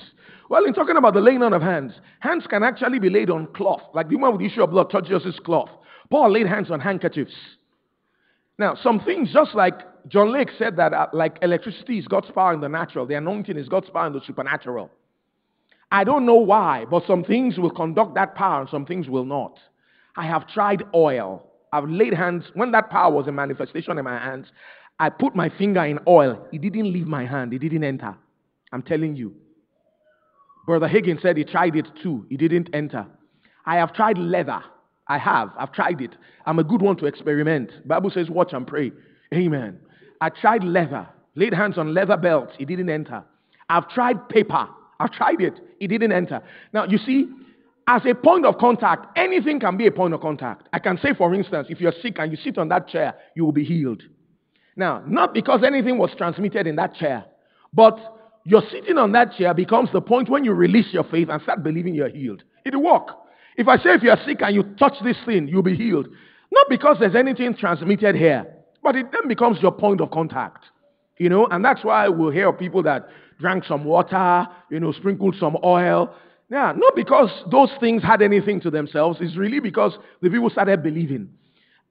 [0.49, 3.47] Well, in talking about the laying on of hands, hands can actually be laid on
[3.53, 3.81] cloth.
[3.93, 5.69] Like the woman with the issue of blood touched Jesus' cloth.
[6.09, 7.33] Paul laid hands on handkerchiefs.
[8.57, 9.75] Now, some things, just like
[10.07, 13.57] John Lake said that, uh, like electricity is God's power in the natural, the anointing
[13.57, 14.89] is God's power in the supernatural.
[15.91, 19.25] I don't know why, but some things will conduct that power and some things will
[19.25, 19.59] not.
[20.15, 21.45] I have tried oil.
[21.71, 22.45] I've laid hands.
[22.53, 24.47] When that power was a manifestation in my hands,
[24.99, 26.45] I put my finger in oil.
[26.51, 28.15] It didn't leave my hand, it didn't enter.
[28.71, 29.35] I'm telling you.
[30.65, 32.25] Brother Hagin said he tried it too.
[32.29, 33.07] He didn't enter.
[33.65, 34.61] I have tried leather.
[35.07, 35.51] I have.
[35.57, 36.15] I've tried it.
[36.45, 37.71] I'm a good one to experiment.
[37.87, 38.91] Bible says, watch and pray.
[39.33, 39.79] Amen.
[40.21, 41.07] I tried leather.
[41.35, 42.53] Laid hands on leather belts.
[42.59, 43.23] It didn't enter.
[43.69, 44.67] I've tried paper.
[44.99, 45.53] I've tried it.
[45.79, 46.41] It didn't enter.
[46.73, 47.27] Now, you see,
[47.87, 50.67] as a point of contact, anything can be a point of contact.
[50.73, 53.45] I can say, for instance, if you're sick and you sit on that chair, you
[53.45, 54.03] will be healed.
[54.75, 57.25] Now, not because anything was transmitted in that chair,
[57.73, 57.97] but
[58.49, 61.61] you're sitting on that chair becomes the point when you release your faith and start
[61.61, 62.41] believing you're healed.
[62.65, 63.09] It'll work.
[63.57, 66.07] If I say if you're sick and you touch this thing, you'll be healed.
[66.51, 68.47] Not because there's anything transmitted here,
[68.81, 70.65] but it then becomes your point of contact.
[71.19, 73.07] You know, and that's why we'll hear people that
[73.39, 76.11] drank some water, you know, sprinkled some oil.
[76.49, 79.19] Yeah, not because those things had anything to themselves.
[79.21, 81.29] It's really because the people started believing.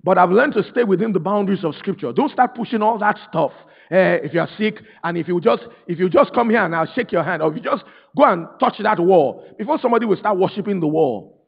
[0.03, 2.13] But I've learned to stay within the boundaries of Scripture.
[2.13, 3.53] Don't start pushing all that stuff.
[3.91, 6.93] Uh, if you're sick, and if you just if you just come here and I'll
[6.95, 7.85] shake your hand, or if you just
[8.17, 11.47] go and touch that wall before somebody will start worshiping the wall.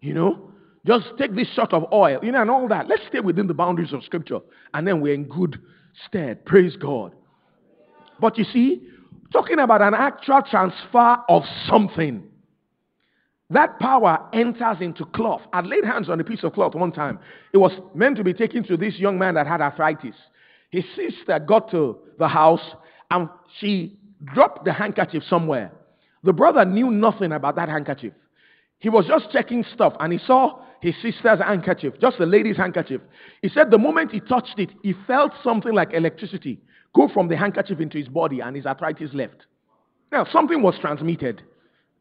[0.00, 0.52] You know,
[0.86, 2.88] just take this shot of oil, you know, and all that.
[2.88, 4.38] Let's stay within the boundaries of Scripture,
[4.72, 5.60] and then we're in good
[6.06, 6.46] stead.
[6.46, 7.12] Praise God.
[8.20, 8.88] But you see,
[9.32, 12.24] talking about an actual transfer of something.
[13.50, 15.40] That power enters into cloth.
[15.52, 17.18] I laid hands on a piece of cloth one time.
[17.54, 20.14] It was meant to be taken to this young man that had arthritis.
[20.70, 22.74] His sister got to the house
[23.10, 23.28] and
[23.58, 23.98] she
[24.34, 25.72] dropped the handkerchief somewhere.
[26.24, 28.12] The brother knew nothing about that handkerchief.
[28.80, 33.00] He was just checking stuff and he saw his sister's handkerchief, just the lady's handkerchief.
[33.42, 36.60] He said the moment he touched it, he felt something like electricity
[36.94, 39.46] go from the handkerchief into his body and his arthritis left.
[40.10, 41.42] Now, something was transmitted.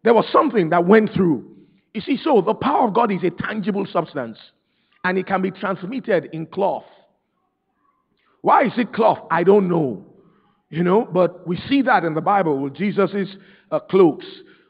[0.03, 1.45] There was something that went through.
[1.93, 4.37] You see, so the power of God is a tangible substance
[5.03, 6.85] and it can be transmitted in cloth.
[8.41, 9.19] Why is it cloth?
[9.31, 10.05] I don't know.
[10.69, 13.37] You know, but we see that in the Bible with Jesus'
[13.71, 14.25] uh, clothes.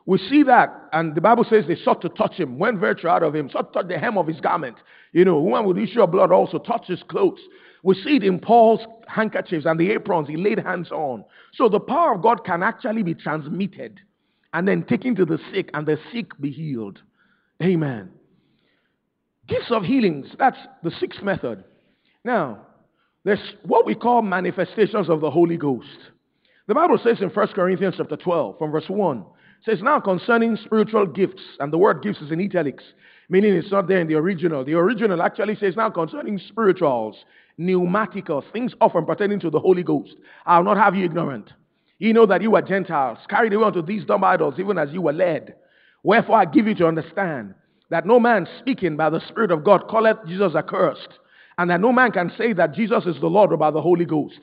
[0.06, 3.24] We see that, and the Bible says they sought to touch him, went virtue out
[3.24, 4.78] of him, sought to touch the hem of his garment.
[5.12, 7.42] You know, one with issue of blood also touched his clothes.
[7.84, 11.26] We see it in Paul's handkerchiefs and the aprons he laid hands on.
[11.54, 14.00] So the power of God can actually be transmitted
[14.54, 17.00] and then taken to the sick, and the sick be healed.
[17.62, 18.12] Amen.
[19.48, 21.64] Gifts of healings, that's the sixth method.
[22.24, 22.67] Now,
[23.28, 25.98] there's what we call manifestations of the Holy Ghost.
[26.68, 29.26] The Bible says in 1 Corinthians chapter 12, from verse 1,
[29.66, 32.86] says, Now concerning spiritual gifts, and the word gifts is in italics,
[33.28, 34.64] meaning it's not there in the original.
[34.64, 37.18] The original actually says, Now concerning spirituals,
[37.58, 40.16] pneumatical, things often pertaining to the Holy Ghost.
[40.46, 41.52] I'll not have you ignorant.
[42.00, 45.02] You know that you were Gentiles, carried away unto these dumb idols, even as you
[45.02, 45.54] were led.
[46.02, 47.56] Wherefore I give you to understand
[47.90, 51.20] that no man speaking by the Spirit of God calleth Jesus accursed,
[51.58, 54.40] and that no man can say that Jesus is the Lord by the Holy Ghost.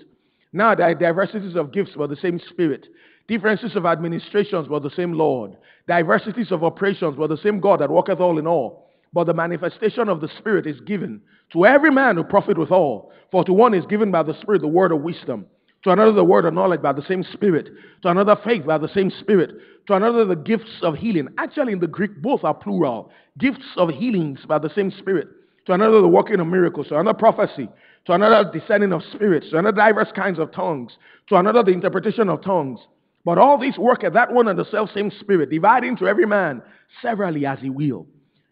[0.52, 2.86] Now there are diversities of gifts, but the same Spirit.
[3.26, 5.56] Differences of administrations, but the same Lord.
[5.88, 8.88] Diversities of operations, but the same God that worketh all in all.
[9.12, 11.20] But the manifestation of the Spirit is given
[11.52, 13.12] to every man who profit withal.
[13.30, 15.46] For to one is given by the Spirit the word of wisdom,
[15.84, 17.68] to another the word of knowledge by the same Spirit,
[18.02, 19.50] to another faith by the same Spirit,
[19.86, 21.28] to another the gifts of healing.
[21.38, 23.10] Actually, in the Greek, both are plural.
[23.38, 25.28] Gifts of healings by the same Spirit,
[25.66, 27.68] to another the working of miracles, to another prophecy,
[28.06, 30.96] to another discerning of spirits, to another diverse kinds of tongues,
[31.28, 32.80] to another the interpretation of tongues.
[33.24, 36.26] But all these work at that one and the self same Spirit, dividing to every
[36.26, 36.62] man
[37.00, 38.06] severally as he will.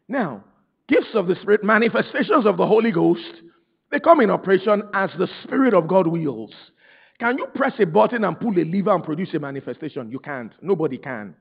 [0.08, 0.44] Now,
[0.88, 3.42] gifts of the Spirit, manifestations of the Holy Ghost,
[3.90, 6.54] they come in operation as the Spirit of God wills.
[7.20, 10.10] Can you press a button and pull a lever and produce a manifestation?
[10.10, 10.52] You can't.
[10.62, 11.34] Nobody can.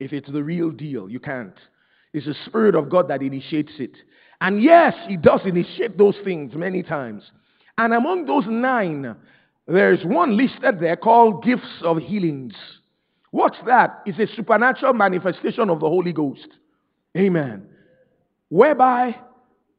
[0.00, 1.54] If it's the real deal, you can't.
[2.12, 3.96] It's the Spirit of God that initiates it.
[4.40, 7.30] And yes, He does initiate those things many times.
[7.76, 9.14] And among those nine,
[9.66, 12.54] there's one listed there called gifts of healings.
[13.30, 14.02] What's that?
[14.06, 16.48] It's a supernatural manifestation of the Holy Ghost.
[17.16, 17.66] Amen.
[18.48, 19.16] Whereby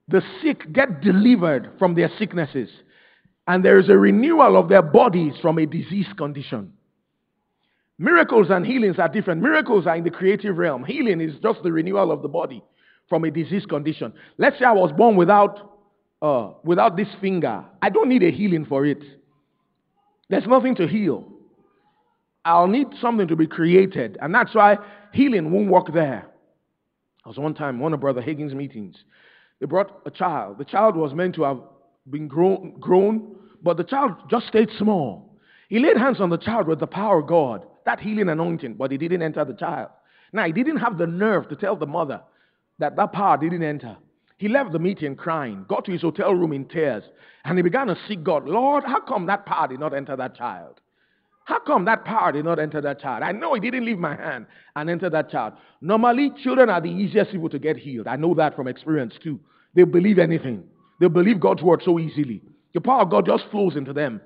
[0.07, 2.69] the sick get delivered from their sicknesses
[3.47, 6.73] and there is a renewal of their bodies from a disease condition.
[7.97, 9.41] Miracles and healings are different.
[9.41, 10.83] Miracles are in the creative realm.
[10.85, 12.63] Healing is just the renewal of the body
[13.09, 14.13] from a disease condition.
[14.37, 15.79] Let's say I was born without,
[16.21, 17.65] uh, without this finger.
[17.81, 19.03] I don't need a healing for it.
[20.29, 21.27] There's nothing to heal.
[22.45, 24.17] I'll need something to be created.
[24.21, 24.77] And that's why
[25.11, 26.25] healing won't work there.
[27.25, 28.95] I was one time, one of Brother Hagin's meetings.
[29.59, 30.57] They brought a child.
[30.57, 31.59] The child was meant to have
[32.09, 35.37] been grown, grown, but the child just stayed small.
[35.67, 38.91] He laid hands on the child with the power of God, that healing anointing, but
[38.91, 39.89] he didn't enter the child.
[40.31, 42.21] Now, he didn't have the nerve to tell the mother
[42.79, 43.97] that that power didn't enter.
[44.37, 47.03] He left the meeting crying, got to his hotel room in tears,
[47.43, 48.45] and he began to seek God.
[48.45, 50.79] Lord, how come that power did not enter that child?
[51.43, 53.23] How come that power did not enter that child?
[53.23, 55.53] I know it didn't leave my hand and enter that child.
[55.81, 58.07] Normally, children are the easiest people to get healed.
[58.07, 59.39] I know that from experience too.
[59.73, 60.63] They believe anything.
[60.99, 62.41] They believe God's word so easily.
[62.73, 64.21] The power of God just flows into them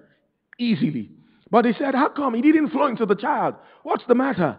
[0.59, 1.11] easily.
[1.49, 3.55] But he said, How come he didn't flow into the child?
[3.83, 4.57] What's the matter?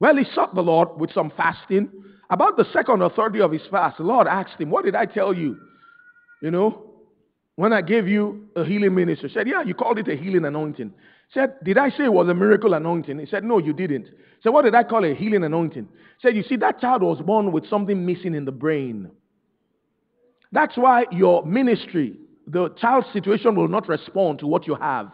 [0.00, 1.90] Well, he sought the Lord with some fasting.
[2.30, 5.06] About the second or third of his fast, the Lord asked him, What did I
[5.06, 5.58] tell you?
[6.42, 6.86] You know,
[7.56, 9.28] when I gave you a healing ministry.
[9.28, 10.88] He said, Yeah, you called it a healing anointing.
[10.88, 13.18] He said, Did I say it was a miracle anointing?
[13.18, 14.06] He said, No, you didn't.
[14.06, 15.04] He said, What did I call?
[15.04, 15.84] A healing anointing?
[15.84, 19.10] He said, You see, that child was born with something missing in the brain.
[20.52, 25.10] That's why your ministry, the child's situation will not respond to what you have.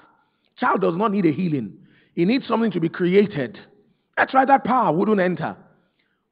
[0.58, 1.72] Child does not need a healing.
[2.14, 3.58] He needs something to be created.
[4.16, 5.56] That's why that power wouldn't enter.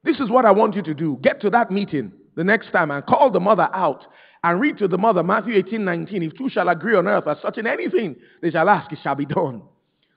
[0.03, 1.19] This is what I want you to do.
[1.23, 4.05] Get to that meeting the next time and call the mother out
[4.43, 6.23] and read to the mother Matthew 18, 19.
[6.23, 9.15] If two shall agree on earth as such in anything, they shall ask, it shall
[9.15, 9.63] be done.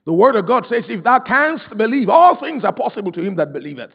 [0.06, 3.36] The word of God says, if thou canst believe, all things are possible to him
[3.36, 3.90] that believeth.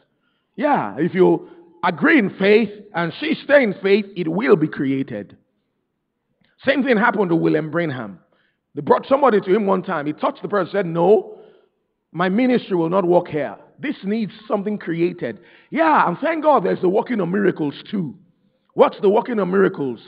[0.56, 1.48] Yeah, if you
[1.84, 5.36] agree in faith and she stay in faith, it will be created.
[6.64, 8.18] Same thing happened to William Branham.
[8.74, 10.06] They brought somebody to him one time.
[10.06, 11.38] He touched the person and said, No,
[12.12, 13.56] my ministry will not work here.
[13.80, 15.40] This needs something created.
[15.70, 18.14] Yeah, and thank God there's the working of miracles too.
[18.74, 20.00] What's the working of miracles?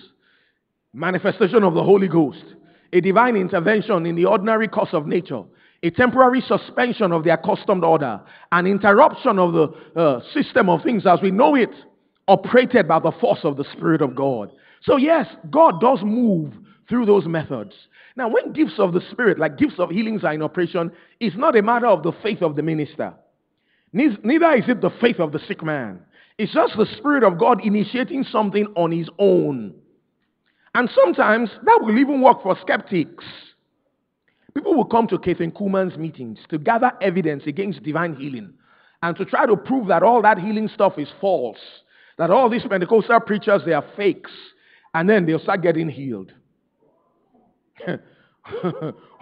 [0.92, 2.44] Manifestation of the Holy Ghost,
[2.92, 5.42] a divine intervention in the ordinary course of nature,
[5.82, 8.20] a temporary suspension of the accustomed order,
[8.52, 11.70] an interruption of the uh, system of things as we know it,
[12.28, 14.50] operated by the force of the Spirit of God.
[14.82, 16.52] So, yes, God does move
[16.88, 17.72] through those methods.
[18.16, 21.56] Now, when gifts of the Spirit, like gifts of healings, are in operation, it's not
[21.56, 23.14] a matter of the faith of the minister.
[23.92, 26.00] Neither is it the faith of the sick man.
[26.38, 29.74] It's just the Spirit of God initiating something on his own.
[30.74, 33.24] And sometimes that will even work for skeptics.
[34.54, 38.54] People will come to Kathryn Kuhlman's meetings to gather evidence against divine healing
[39.02, 41.58] and to try to prove that all that healing stuff is false,
[42.18, 44.30] that all these Pentecostal preachers, they are fakes,
[44.94, 46.32] and then they'll start getting healed.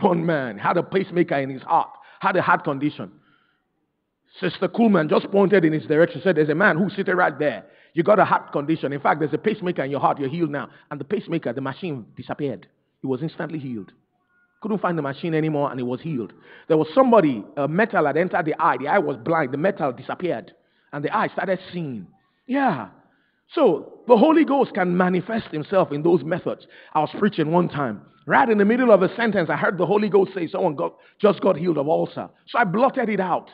[0.00, 3.10] One man had a pacemaker in his heart, had a heart condition.
[4.38, 7.64] Sister Kuhlman just pointed in his direction, said, There's a man who's sitting right there.
[7.94, 8.92] You got a heart condition.
[8.92, 10.18] In fact, there's a pacemaker in your heart.
[10.18, 10.68] You're healed now.
[10.90, 12.68] And the pacemaker, the machine disappeared.
[13.00, 13.92] He was instantly healed.
[14.60, 16.32] Couldn't find the machine anymore and he was healed.
[16.68, 18.76] There was somebody, a metal had entered the eye.
[18.76, 19.52] The eye was blind.
[19.52, 20.52] The metal disappeared.
[20.92, 22.06] And the eye started seeing.
[22.46, 22.88] Yeah.
[23.54, 26.66] So the Holy Ghost can manifest himself in those methods.
[26.94, 28.02] I was preaching one time.
[28.26, 30.94] Right in the middle of a sentence, I heard the Holy Ghost say, Someone got,
[31.20, 32.28] just got healed of ulcer.
[32.46, 33.50] So I blotted it out.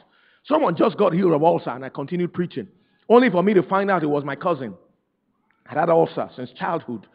[0.48, 2.68] Someone just got healed of ulcer, and I continued preaching.
[3.08, 4.74] Only for me to find out it was my cousin.
[5.68, 7.06] I had ulcer since childhood.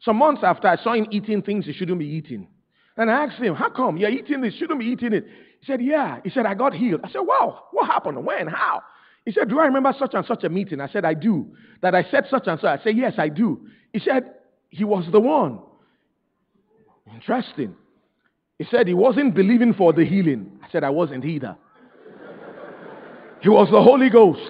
[0.00, 2.48] Some months after, I saw him eating things he shouldn't be eating.
[2.96, 4.54] And I asked him, How come you're eating this?
[4.54, 5.24] Shouldn't be eating it.
[5.60, 6.20] He said, Yeah.
[6.22, 7.00] He said, I got healed.
[7.02, 8.24] I said, Wow, what happened?
[8.24, 8.46] When?
[8.46, 8.82] How?
[9.24, 10.80] He said, Do I remember such and such a meeting?
[10.80, 11.54] I said, I do.
[11.80, 12.80] That I said such and such.
[12.80, 13.66] I said, Yes, I do.
[13.92, 14.34] He said,
[14.68, 15.60] He was the one.
[17.12, 17.74] Interesting.
[18.58, 20.58] He said he wasn't believing for the healing.
[20.62, 21.56] I said, I wasn't either.
[23.44, 24.40] He was the Holy Ghost.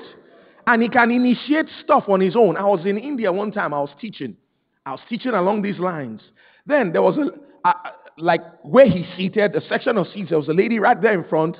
[0.68, 2.56] And he can initiate stuff on his own.
[2.56, 4.36] I was in India one time, I was teaching.
[4.86, 6.20] I was teaching along these lines.
[6.64, 7.74] Then there was a, a
[8.16, 11.28] like where he seated, a section of seats, there was a lady right there in
[11.28, 11.56] front.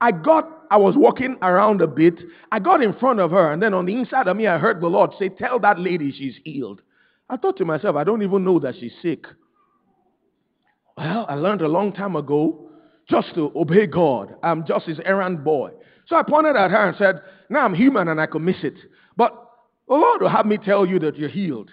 [0.00, 2.14] I got, I was walking around a bit.
[2.50, 4.80] I got in front of her, and then on the inside of me, I heard
[4.80, 6.80] the Lord say, Tell that lady she's healed.
[7.28, 9.26] I thought to myself, I don't even know that she's sick.
[10.96, 12.70] Well, I learned a long time ago
[13.10, 14.34] just to obey God.
[14.42, 15.72] I'm just his errand boy.
[16.06, 18.74] So I pointed at her and said, Now I'm human and I could miss it.
[19.16, 19.32] But
[19.88, 21.70] the Lord will have me tell you that you're healed.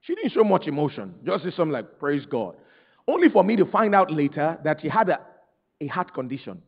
[0.00, 2.56] She didn't show much emotion, just say something like, Praise God.
[3.08, 5.20] Only for me to find out later that she had a,
[5.80, 6.60] a heart condition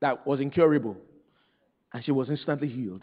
[0.00, 0.96] that was incurable.
[1.92, 3.02] And she was instantly healed.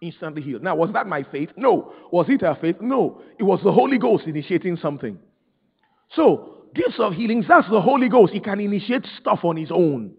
[0.00, 0.62] Instantly healed.
[0.62, 1.50] Now, was that my faith?
[1.56, 1.92] No.
[2.10, 2.76] Was it her faith?
[2.80, 3.20] No.
[3.38, 5.18] It was the Holy Ghost initiating something.
[6.14, 8.32] So, gifts of healings, that's the Holy Ghost.
[8.32, 10.12] He can initiate stuff on his own.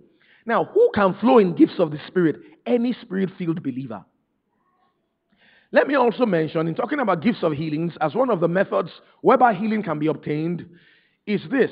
[0.46, 2.38] Now, who can flow in gifts of the Spirit?
[2.66, 4.04] Any spirit filled believer.
[5.72, 8.92] Let me also mention, in talking about gifts of healings, as one of the methods
[9.22, 10.66] whereby healing can be obtained,
[11.26, 11.72] is this.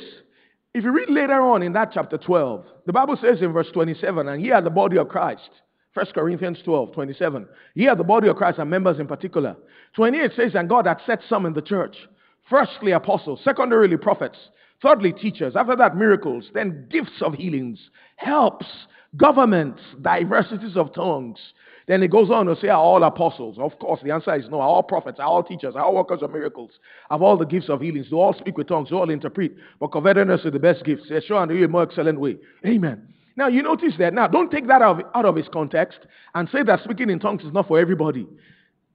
[0.74, 4.28] If you read later on in that chapter 12, the Bible says in verse 27,
[4.28, 5.50] and ye are the body of Christ.
[5.94, 7.48] 1 Corinthians 12, 27.
[7.76, 9.56] Ye are the body of Christ and members in particular.
[9.96, 11.98] 28 says, and God had set some in the church.
[12.50, 13.42] Firstly, apostles.
[13.44, 14.38] Secondarily, prophets.
[14.82, 15.56] Thirdly, teachers.
[15.56, 16.50] After that, miracles.
[16.54, 17.80] Then gifts of healings,
[18.16, 18.66] helps,
[19.18, 21.38] governments, diversities of tongues.
[21.88, 23.58] Then it goes on to say, are all apostles?
[23.60, 24.62] Of course, the answer is no.
[24.62, 25.20] Are all prophets?
[25.20, 25.76] Are all teachers?
[25.76, 26.72] Are all workers of miracles?
[27.10, 28.10] Have all the gifts of healings?
[28.10, 28.90] Do all speak with tongues?
[28.90, 29.54] Do all interpret?
[29.80, 31.04] But covetousness is the best gift.
[31.08, 32.38] Say, show unto you a more excellent way.
[32.66, 33.08] Amen.
[33.36, 34.14] Now, you notice that.
[34.14, 36.00] Now, don't take that out of, out of its context
[36.36, 38.28] and say that speaking in tongues is not for everybody.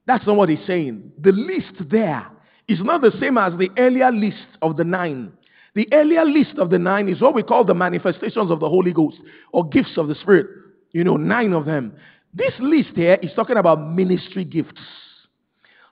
[0.07, 1.13] That's not what he's saying.
[1.21, 2.27] The list there
[2.69, 5.33] is not the same as the earlier list of the nine.
[5.77, 8.95] The earlier list of the nine is what we call the manifestations of the Holy
[8.95, 9.19] Ghost
[9.53, 10.47] or gifts of the Spirit.
[10.93, 11.93] You know, nine of them.
[12.33, 14.81] This list here is talking about ministry gifts.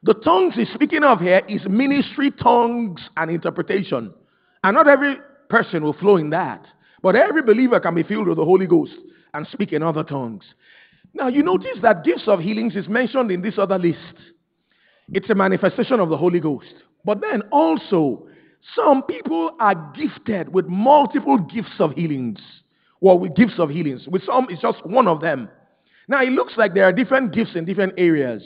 [0.02, 4.14] The tongues he's speaking of here is ministry tongues and interpretation.
[4.62, 5.16] And not every
[5.50, 6.64] person will flow in that.
[7.02, 8.94] But every believer can be filled with the Holy Ghost
[9.34, 10.44] and speak in other tongues.
[11.12, 13.98] Now, you notice that gifts of healings is mentioned in this other list.
[15.12, 16.72] It's a manifestation of the Holy Ghost.
[17.04, 18.28] But then also,
[18.74, 22.40] some people are gifted with multiple gifts of healings.
[23.00, 24.08] Well, with gifts of healings.
[24.08, 25.48] With some, it's just one of them.
[26.08, 28.42] Now, it looks like there are different gifts in different areas.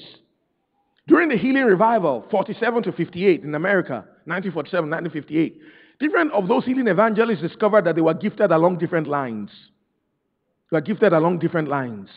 [1.07, 5.61] During the healing revival, 47 to 58 in America, 1947, 1958,
[6.01, 9.51] different of those healing evangelists discovered that they were gifted along different lines.
[10.71, 12.09] They were gifted along different lines.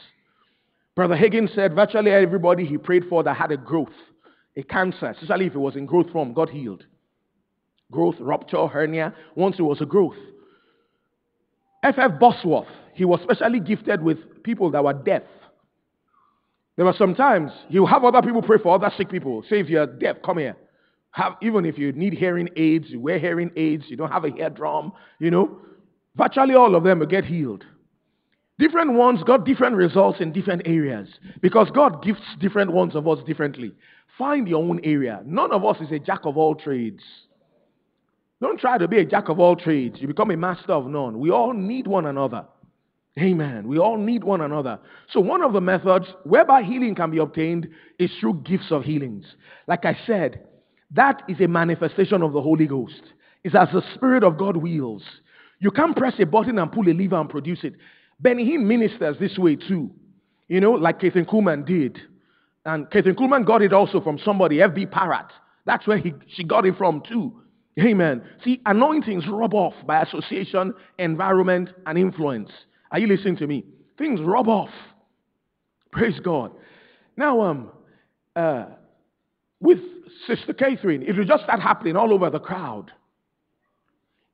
[0.95, 3.89] Brother Hagin said virtually everybody he prayed for that had a growth,
[4.57, 6.83] a cancer, especially if it was in growth form, got healed.
[7.91, 10.15] Growth, rupture, hernia, once it was a growth.
[11.83, 12.19] F.F.
[12.19, 15.23] Bosworth, he was specially gifted with people that were deaf.
[16.77, 19.43] There were some times he'll have other people pray for other sick people.
[19.49, 20.55] Say, if you're deaf, come here.
[21.11, 24.29] Have, even if you need hearing aids, you wear hearing aids, you don't have a
[24.29, 25.59] eardrum, you know,
[26.15, 27.65] virtually all of them will get healed.
[28.57, 31.09] Different ones got different results in different areas
[31.41, 33.73] because God gifts different ones of us differently.
[34.17, 35.21] Find your own area.
[35.25, 37.03] None of us is a jack of all trades.
[38.41, 40.01] Don't try to be a jack of all trades.
[40.01, 41.19] You become a master of none.
[41.19, 42.45] We all need one another.
[43.19, 43.67] Amen.
[43.67, 44.79] We all need one another.
[45.11, 47.67] So, one of the methods whereby healing can be obtained
[47.99, 49.25] is through gifts of healings.
[49.67, 50.43] Like I said,
[50.91, 53.01] that is a manifestation of the Holy Ghost.
[53.43, 55.03] It's as the Spirit of God wills.
[55.59, 57.75] You can't press a button and pull a lever and produce it.
[58.19, 59.91] Benny Hinn ministers this way too.
[60.47, 61.99] You know, like Kathryn Kuhlman did.
[62.65, 64.87] And Kathryn Kuhlman got it also from somebody, F.B.
[64.87, 65.27] Parrott.
[65.65, 67.41] That's where he, she got it from too.
[67.79, 68.21] Amen.
[68.43, 72.49] See, anointings rub off by association, environment, and influence.
[72.91, 73.63] Are you listening to me?
[73.97, 74.69] Things rub off.
[75.91, 76.51] Praise God.
[77.15, 77.71] Now, um,
[78.35, 78.65] uh,
[79.59, 79.79] with
[80.27, 82.91] Sister Kathryn, it will just start happening all over the crowd.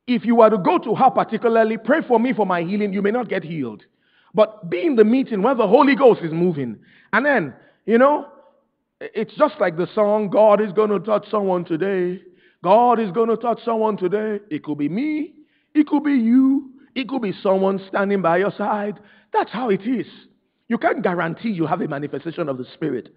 [0.07, 3.01] If you were to go to her particularly, pray for me for my healing, you
[3.01, 3.83] may not get healed.
[4.33, 6.77] But be in the meeting where the Holy Ghost is moving.
[7.11, 7.53] And then,
[7.85, 8.27] you know,
[8.99, 12.21] it's just like the song, God is going to touch someone today.
[12.63, 14.39] God is going to touch someone today.
[14.49, 15.33] It could be me.
[15.73, 16.71] It could be you.
[16.95, 18.99] It could be someone standing by your side.
[19.31, 20.07] That's how it is.
[20.67, 23.09] You can't guarantee you have a manifestation of the Spirit.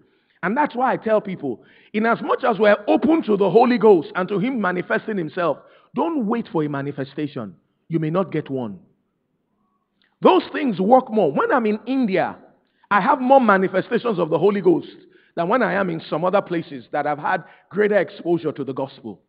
[0.43, 1.63] And that's why I tell people,
[1.93, 5.57] in as much as we're open to the Holy Ghost and to Him manifesting Himself,
[5.95, 7.55] don't wait for a manifestation.
[7.89, 8.79] You may not get one.
[10.21, 11.31] Those things work more.
[11.31, 12.37] When I'm in India,
[12.89, 14.87] I have more manifestations of the Holy Ghost
[15.35, 18.73] than when I am in some other places that have had greater exposure to the
[18.73, 19.21] gospel.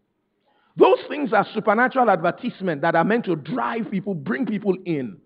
[0.77, 5.19] Those things are supernatural advertisement that are meant to drive people, bring people in.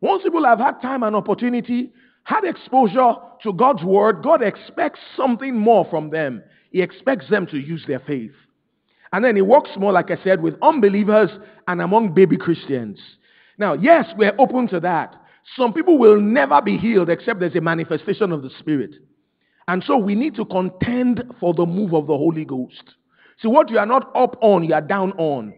[0.00, 1.92] Once people have had time and opportunity,
[2.24, 6.42] had exposure to God's word, God expects something more from them.
[6.70, 8.32] He expects them to use their faith.
[9.12, 11.30] And then it works more, like I said, with unbelievers
[11.68, 12.98] and among baby Christians.
[13.58, 15.14] Now, yes, we're open to that.
[15.56, 18.94] Some people will never be healed except there's a manifestation of the Spirit.
[19.68, 22.94] And so we need to contend for the move of the Holy Ghost.
[23.40, 25.54] See, what you are not up on, you are down on.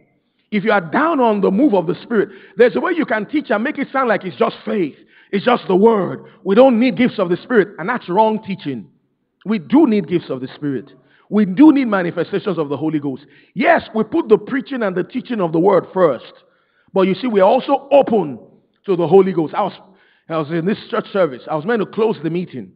[0.51, 3.27] If you are down on the move of the Spirit, there's a way you can
[3.27, 4.95] teach and make it sound like it's just faith.
[5.33, 6.24] It's just the word.
[6.45, 7.68] We don't need gifts of the Spirit.
[7.79, 8.89] And that's wrong teaching.
[9.45, 10.93] We do need gifts of the Spirit.
[11.29, 13.27] We do need manifestations of the Holy Ghost.
[13.55, 16.33] Yes, we put the preaching and the teaching of the word first.
[16.93, 18.39] But you see, we're also open
[18.87, 19.53] to the Holy Ghost.
[19.53, 19.72] I was,
[20.29, 21.43] I was in this church service.
[21.51, 22.72] I was meant to close the meeting.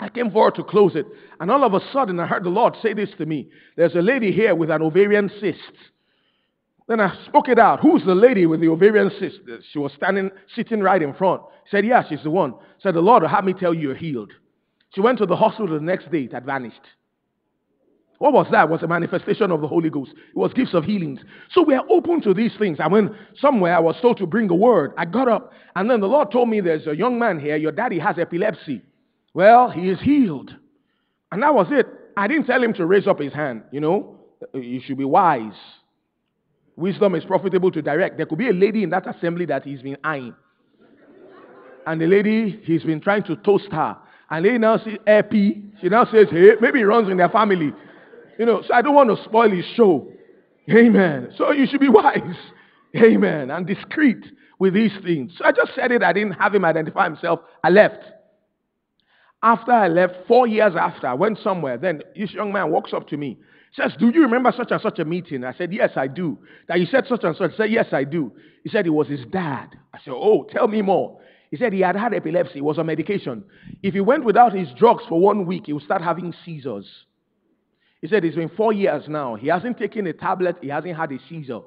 [0.00, 1.06] I came forward to close it.
[1.40, 3.48] And all of a sudden, I heard the Lord say this to me.
[3.76, 5.58] There's a lady here with an ovarian cyst.
[6.86, 7.80] Then I spoke it out.
[7.80, 9.40] Who's the lady with the ovarian cyst?
[9.72, 11.42] She was standing, sitting right in front.
[11.70, 12.54] Said, Yeah, she's the one.
[12.80, 14.32] Said, The Lord will have me tell you you're healed.
[14.94, 16.22] She went to the hospital the next day.
[16.22, 16.80] It had vanished.
[18.18, 18.64] What was that?
[18.64, 20.12] It was a manifestation of the Holy Ghost.
[20.12, 21.20] It was gifts of healings.
[21.52, 22.78] So we are open to these things.
[22.80, 24.92] I went somewhere, I was told to bring a word.
[24.96, 27.56] I got up, and then the Lord told me there's a young man here.
[27.56, 28.82] Your daddy has epilepsy.
[29.38, 30.50] Well, he is healed.
[31.30, 31.86] And that was it.
[32.16, 33.62] I didn't tell him to raise up his hand.
[33.70, 34.16] You know,
[34.52, 35.52] uh, you should be wise.
[36.74, 38.16] Wisdom is profitable to direct.
[38.16, 40.34] There could be a lady in that assembly that he's been eyeing.
[41.86, 43.96] And the lady, he's been trying to toast her.
[44.28, 45.62] And they now see happy.
[45.80, 47.72] She now says, hey, maybe he runs in their family.
[48.40, 50.10] You know, so I don't want to spoil his show.
[50.68, 51.32] Amen.
[51.38, 52.34] So you should be wise.
[52.96, 53.52] Amen.
[53.52, 54.24] And discreet
[54.58, 55.30] with these things.
[55.38, 56.02] So I just said it.
[56.02, 57.38] I didn't have him identify himself.
[57.62, 58.02] I left.
[59.42, 61.78] After I left, four years after, I went somewhere.
[61.78, 63.38] Then this young man walks up to me
[63.74, 65.44] says, Do you remember such and such a meeting?
[65.44, 66.38] I said, Yes, I do.
[66.68, 67.52] That you said such and such.
[67.54, 68.32] I said, Yes, I do.
[68.64, 69.76] He said it was his dad.
[69.94, 71.20] I said, Oh, tell me more.
[71.50, 73.42] He said he had had epilepsy, he was on medication.
[73.82, 76.86] If he went without his drugs for one week, he would start having seizures.
[78.02, 79.34] He said it's been four years now.
[79.34, 81.60] He hasn't taken a tablet, he hasn't had a seizure.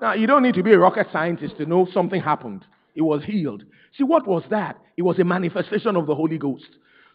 [0.00, 2.64] Now, you don't need to be a rocket scientist to know something happened.
[2.94, 3.64] He was healed.
[3.96, 4.78] See, what was that?
[4.96, 6.68] It was a manifestation of the Holy Ghost.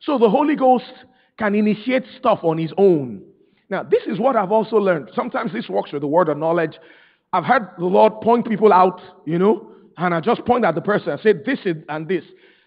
[0.06, 0.92] So the Holy Ghost
[1.38, 3.22] can initiate stuff on his own.
[3.70, 5.10] Now, this is what I've also learned.
[5.16, 6.78] Sometimes this works with the word of knowledge.
[7.32, 10.82] I've heard the Lord point people out, you know, and I just point at the
[10.82, 12.24] person and say this and this.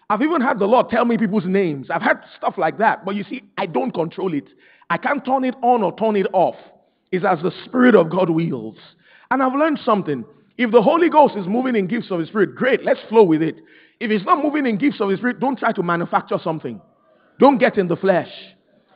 [0.09, 1.89] I've even had the Lord tell me people's names.
[1.89, 3.05] I've had stuff like that.
[3.05, 4.47] But you see, I don't control it.
[4.89, 6.55] I can't turn it on or turn it off.
[7.11, 8.77] It's as the Spirit of God wills.
[9.31, 10.25] And I've learned something.
[10.57, 13.41] If the Holy Ghost is moving in gifts of the Spirit, great, let's flow with
[13.41, 13.57] it.
[13.99, 16.81] If it's not moving in gifts of the Spirit, don't try to manufacture something.
[17.39, 18.29] Don't get in the flesh.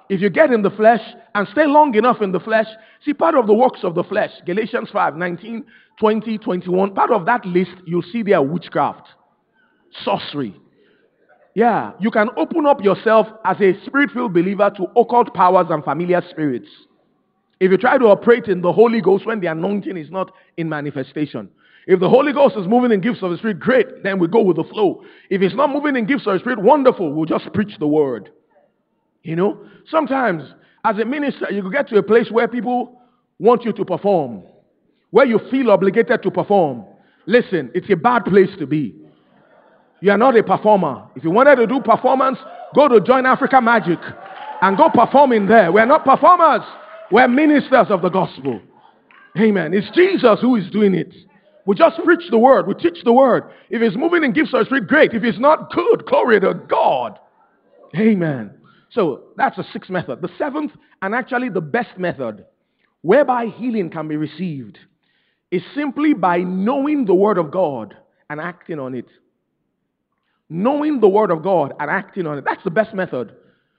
[0.10, 1.02] If you get in the flesh
[1.36, 2.68] and stay long enough in the flesh,
[3.06, 5.64] see part of the works of the flesh, Galatians 5, 19,
[6.00, 9.08] 20, 21, part of that list, you'll see there witchcraft,
[10.04, 10.54] sorcery.
[11.54, 15.84] Yeah, you can open up yourself as a spirit filled believer to occult powers and
[15.84, 16.68] familiar spirits.
[17.60, 20.68] If you try to operate in the Holy Ghost when the anointing is not in
[20.68, 21.50] manifestation,
[21.88, 24.42] if the Holy Ghost is moving in gifts of the Spirit, great, then we go
[24.42, 25.04] with the flow.
[25.30, 28.30] If it's not moving in gifts of the Spirit, wonderful, we'll just preach the word.
[29.24, 29.58] You know,
[29.90, 30.44] sometimes
[30.86, 33.02] as a minister, you get to a place where people
[33.40, 34.44] want you to perform,
[35.10, 36.86] where you feel obligated to perform.
[37.26, 38.96] Listen, it's a bad place to be.
[40.02, 41.08] You are not a performer.
[41.16, 42.40] If you wanted to do performance,
[42.74, 44.00] go to Join Africa Magic
[44.62, 45.72] and go perform in there.
[45.72, 46.62] We're not performers,
[47.12, 48.62] we're ministers of the gospel.
[49.40, 49.74] Amen.
[49.74, 51.14] It's Jesus who is doing it.
[51.66, 53.44] We just preach the word, we teach the word.
[53.70, 55.14] If it's moving in gifts of spirit, great.
[55.14, 56.06] If it's not, good.
[56.06, 57.20] Glory to God.
[57.96, 58.52] Amen.
[58.92, 60.22] So that's the sixth method.
[60.22, 62.46] The seventh, and actually the best method,
[63.02, 64.78] whereby healing can be received,
[65.52, 67.96] is simply by knowing the Word of God
[68.30, 69.08] and acting on it.
[70.50, 72.46] Knowing the Word of God and acting on it.
[72.46, 73.34] That's the best method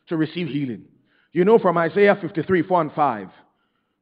[0.09, 0.85] to receive healing.
[1.33, 3.29] You know from Isaiah 53, 4 and 5.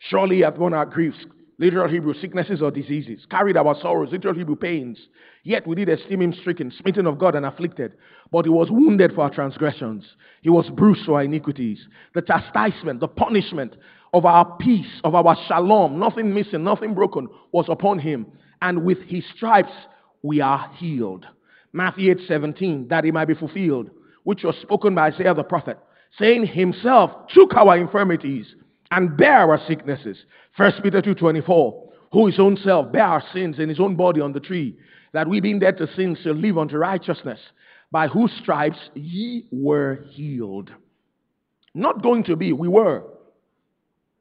[0.01, 1.19] Surely hath borne our griefs,
[1.61, 4.99] literal Hebrew sicknesses or diseases, carried our sorrows, literal Hebrew pains.
[5.45, 7.93] Yet we did esteem him stricken, smitten of God, and afflicted.
[8.33, 10.05] But he was wounded for our transgressions,
[10.41, 11.87] he was bruised for our iniquities.
[12.15, 13.77] The chastisement, the punishment
[14.13, 18.27] of our peace, of our shalom, nothing missing, nothing broken, was upon him.
[18.63, 19.73] And with his stripes
[20.23, 21.27] we are healed.
[21.73, 23.91] Matthew 8 17, that it might be fulfilled,
[24.25, 25.79] which was spoken by Isaiah the prophet,
[26.19, 28.47] saying, Himself took our infirmities
[28.91, 30.19] and bear our sicknesses.
[30.57, 34.33] First Peter 2.24, who his own self bare our sins in his own body on
[34.33, 34.77] the tree,
[35.13, 37.41] that we being dead to sin shall live unto righteousness,
[37.91, 40.71] by whose stripes ye were healed.
[41.75, 43.05] Not going to be, we were.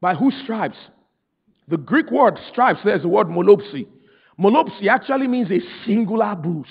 [0.01, 0.77] By whose stripes?
[1.67, 3.87] The Greek word stripes, there's the word molopsi.
[4.39, 6.67] Molopsi actually means a singular bruise.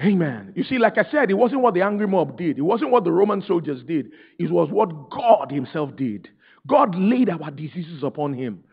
[0.00, 0.52] Amen.
[0.56, 2.58] You see, like I said, it wasn't what the angry mob did.
[2.58, 4.10] It wasn't what the Roman soldiers did.
[4.38, 6.28] It was what God Himself did.
[6.66, 8.64] God laid our diseases upon Him.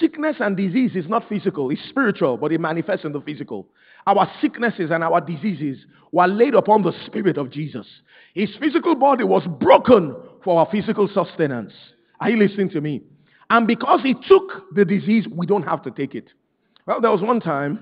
[0.00, 3.68] Sickness and disease is not physical, it's spiritual, but it manifests in the physical.
[4.06, 7.86] Our sicknesses and our diseases were laid upon the Spirit of Jesus.
[8.34, 11.72] His physical body was broken for our physical sustenance.
[12.20, 13.02] Are you listening to me?
[13.50, 16.30] And because he took the disease, we don't have to take it.
[16.86, 17.80] Well, there was one time,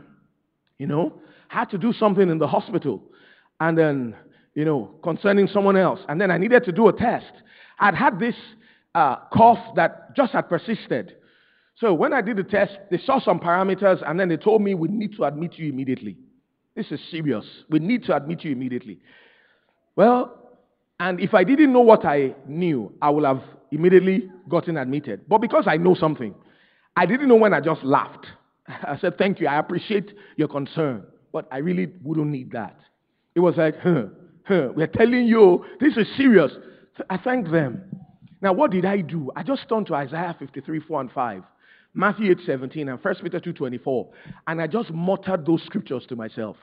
[0.78, 1.14] you know,
[1.52, 3.02] had to do something in the hospital.
[3.60, 4.16] And then,
[4.54, 6.00] you know, concerning someone else.
[6.08, 7.30] And then I needed to do a test.
[7.78, 8.34] I'd had this
[8.94, 11.16] uh, cough that just had persisted.
[11.76, 14.74] So when I did the test, they saw some parameters and then they told me
[14.74, 16.16] we need to admit you immediately.
[16.74, 17.44] This is serious.
[17.68, 18.98] We need to admit you immediately.
[19.94, 20.38] Well,
[21.00, 25.28] and if I didn't know what I knew, I would have immediately gotten admitted.
[25.28, 26.34] But because I know something,
[26.96, 28.26] I didn't know when I just laughed.
[28.68, 29.48] I said, Thank you.
[29.48, 32.78] I appreciate your concern, but I really wouldn't need that.
[33.34, 34.04] It was like, huh,
[34.44, 36.52] huh, we're telling you this is serious.
[37.08, 37.82] I thank them.
[38.42, 39.30] Now, what did I do?
[39.36, 41.42] I just turned to Isaiah 53, 4 and 5.
[41.94, 44.08] Matthew 8 17 and 1 Peter 2 24.
[44.46, 46.56] And I just muttered those scriptures to myself.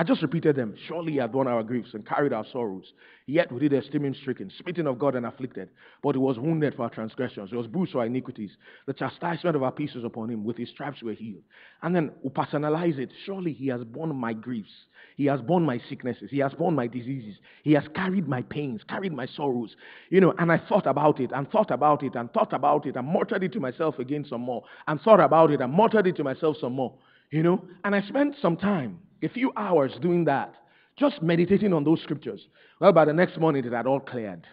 [0.00, 0.76] I just repeated them.
[0.86, 2.92] Surely he had borne our griefs and carried our sorrows.
[3.26, 5.70] Yet we did esteem him stricken, smitten of God and afflicted.
[6.04, 7.50] But he was wounded for our transgressions.
[7.50, 8.52] He was bruised for our iniquities.
[8.86, 10.44] The chastisement of our peace was upon him.
[10.44, 11.42] With his stripes we were healed.
[11.82, 13.10] And then we personalize it.
[13.26, 14.70] Surely he has borne my griefs.
[15.16, 16.30] He has borne my sicknesses.
[16.30, 17.34] He has borne my diseases.
[17.64, 19.74] He has carried my pains, carried my sorrows.
[20.10, 22.94] You know, and I thought about it and thought about it and thought about it
[22.94, 24.62] and muttered it to myself again some more.
[24.86, 26.94] And thought about it and muttered it to myself some more.
[27.32, 30.54] You know, and I spent some time a few hours doing that,
[30.96, 32.46] just meditating on those scriptures.
[32.80, 34.46] Well, by the next morning, it had all cleared.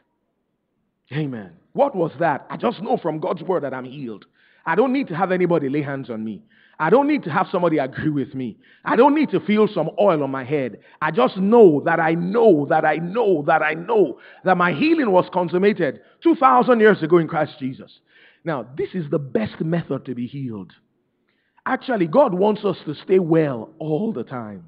[1.12, 1.52] Amen.
[1.74, 2.46] What was that?
[2.50, 4.26] I just know from God's word that I'm healed.
[4.66, 6.42] I don't need to have anybody lay hands on me.
[6.80, 8.58] I don't need to have somebody agree with me.
[8.84, 10.80] I don't need to feel some oil on my head.
[11.02, 15.12] I just know that I know that I know that I know that my healing
[15.12, 18.00] was consummated 2,000 years ago in Christ Jesus.
[18.44, 20.74] Now, this is the best method to be healed.
[21.66, 24.68] Actually, God wants us to stay well all the time.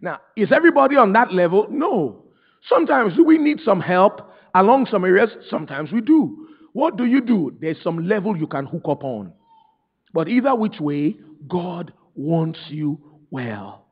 [0.00, 1.66] Now, is everybody on that level?
[1.70, 2.24] No.
[2.68, 5.30] Sometimes we need some help along some areas.
[5.48, 6.48] Sometimes we do.
[6.72, 7.56] What do you do?
[7.60, 9.32] There's some level you can hook up on.
[10.12, 11.16] But either which way,
[11.48, 12.98] God wants you
[13.30, 13.86] well.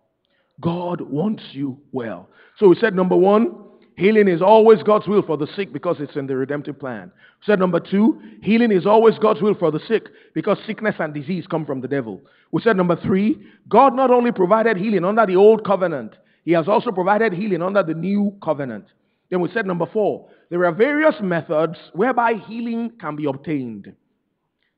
[0.60, 2.28] God wants you well.
[2.58, 3.54] So we said number one,
[3.98, 7.10] Healing is always God's will for the sick because it's in the redemptive plan.
[7.44, 11.48] said number two, healing is always God's will for the sick because sickness and disease
[11.50, 12.20] come from the devil.
[12.52, 16.68] We said number three, God not only provided healing under the old covenant, he has
[16.68, 18.84] also provided healing under the new covenant.
[19.30, 23.92] Then we said number four, there are various methods whereby healing can be obtained.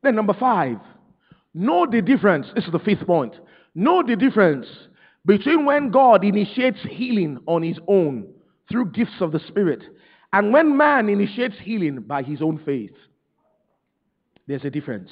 [0.02, 0.78] Then number five,
[1.52, 2.46] know the difference.
[2.54, 3.34] This is the fifth point.
[3.74, 4.66] Know the difference
[5.26, 8.26] between when God initiates healing on his own
[8.70, 9.82] through gifts of the Spirit.
[10.32, 12.94] And when man initiates healing by his own faith,
[14.46, 15.10] there's a difference.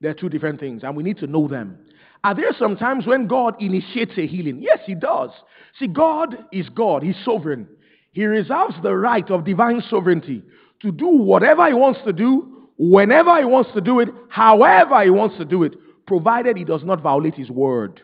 [0.00, 1.78] There are two different things, and we need to know them.
[2.24, 4.60] Are there some times when God initiates a healing?
[4.60, 5.30] Yes, He does.
[5.78, 7.68] See, God is God, He's sovereign.
[8.12, 10.42] He reserves the right of divine sovereignty
[10.82, 15.10] to do whatever He wants to do, whenever He wants to do it, however He
[15.10, 15.74] wants to do it,
[16.06, 18.02] provided He does not violate His word.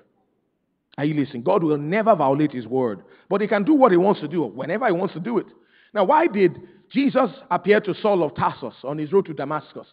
[0.96, 1.42] Are you listening?
[1.42, 4.44] God will never violate his word, but he can do what he wants to do
[4.44, 5.46] whenever he wants to do it.
[5.92, 9.86] Now, why did Jesus appear to Saul of Tarsus on his road to Damascus?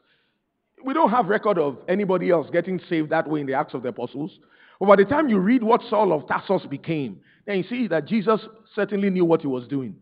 [0.83, 3.83] We don't have record of anybody else getting saved that way in the Acts of
[3.83, 4.39] the Apostles.
[4.79, 8.05] But by the time you read what Saul of Tarsus became, then you see that
[8.05, 8.41] Jesus
[8.75, 9.95] certainly knew what he was doing.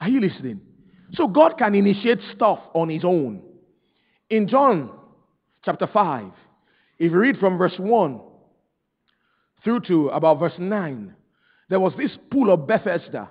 [0.00, 0.60] Are you listening?
[1.12, 3.42] So God can initiate stuff on his own.
[4.30, 4.90] In John
[5.64, 6.30] chapter 5,
[6.98, 8.20] if you read from verse 1,
[9.64, 11.14] through to about verse 9,
[11.70, 13.28] there was this pool of Bethesda.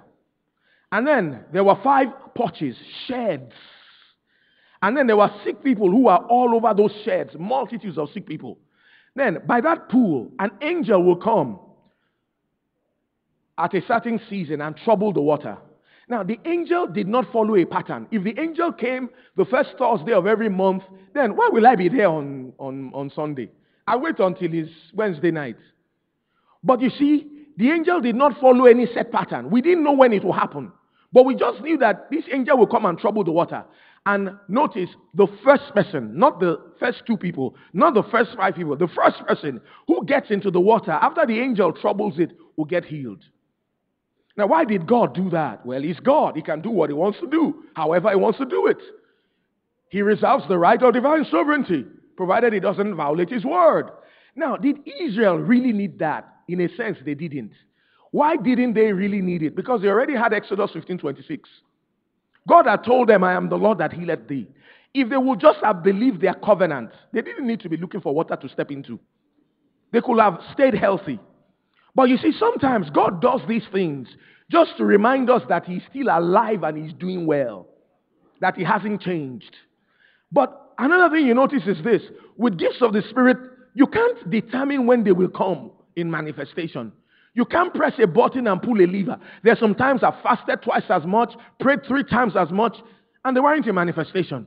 [0.91, 2.75] And then there were five porches,
[3.07, 3.53] sheds.
[4.81, 8.27] And then there were sick people who were all over those sheds, multitudes of sick
[8.27, 8.57] people.
[9.15, 11.59] Then by that pool, an angel will come
[13.57, 15.57] at a certain season and trouble the water.
[16.09, 18.07] Now, the angel did not follow a pattern.
[18.11, 21.87] If the angel came the first Thursday of every month, then why will I be
[21.87, 23.49] there on, on, on Sunday?
[23.87, 25.57] I wait until it's Wednesday night.
[26.63, 29.49] But you see, the angel did not follow any set pattern.
[29.49, 30.71] We didn't know when it will happen.
[31.11, 33.63] But we just knew that this angel will come and trouble the water.
[34.05, 38.75] And notice the first person, not the first two people, not the first five people,
[38.75, 42.83] the first person who gets into the water after the angel troubles it will get
[42.83, 43.23] healed.
[44.35, 45.65] Now, why did God do that?
[45.65, 46.35] Well, He's God.
[46.35, 48.79] He can do what He wants to do, however He wants to do it.
[49.89, 51.85] He reserves the right of divine sovereignty,
[52.17, 53.91] provided He doesn't violate His word.
[54.35, 56.32] Now, did Israel really need that?
[56.47, 57.53] In a sense, they didn't.
[58.11, 59.55] Why didn't they really need it?
[59.55, 61.49] Because they already had Exodus 15 26.
[62.47, 64.47] God had told them, I am the Lord that healeth thee.
[64.93, 68.13] If they would just have believed their covenant, they didn't need to be looking for
[68.13, 68.99] water to step into.
[69.91, 71.19] They could have stayed healthy.
[71.95, 74.07] But you see, sometimes God does these things
[74.51, 77.67] just to remind us that He's still alive and He's doing well,
[78.41, 79.55] that He hasn't changed.
[80.31, 82.01] But another thing you notice is this
[82.37, 83.37] with gifts of the Spirit,
[83.73, 86.91] you can't determine when they will come in manifestation.
[87.35, 89.17] You can't press a button and pull a lever.
[89.43, 92.77] There's sometimes I fasted twice as much, prayed three times as much,
[93.25, 94.45] and they weren't in manifestation.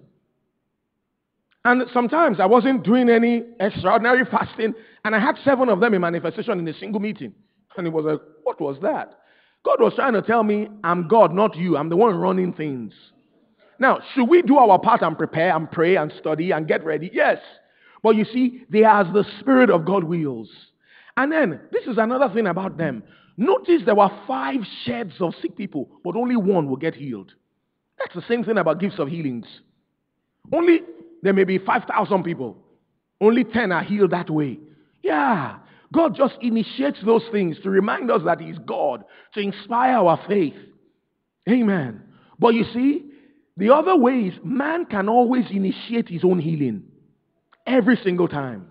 [1.65, 4.73] And sometimes I wasn't doing any extraordinary fasting,
[5.05, 7.35] and I had seven of them in manifestation in a single meeting.
[7.77, 9.19] And it was like, what was that?
[9.65, 11.77] God was trying to tell me, I'm God, not you.
[11.77, 12.93] I'm the one running things.
[13.81, 17.11] Now, should we do our part and prepare and pray and study and get ready?
[17.13, 17.39] Yes.
[18.01, 20.49] But you see, they are the Spirit of God wills.
[21.17, 23.03] And then, this is another thing about them.
[23.37, 27.33] Notice there were five sheds of sick people, but only one will get healed.
[27.99, 29.47] That's the same thing about gifts of healings.
[30.53, 30.81] Only,
[31.23, 32.57] there may be 5,000 people.
[33.21, 34.59] Only 10 are healed that way.
[35.03, 35.59] Yeah.
[35.93, 39.05] God just initiates those things to remind us that He's God,
[39.35, 40.55] to inspire our faith.
[41.49, 42.03] Amen.
[42.39, 43.05] But you see,
[43.57, 46.85] the other way is man can always initiate his own healing.
[47.67, 48.69] Every single time.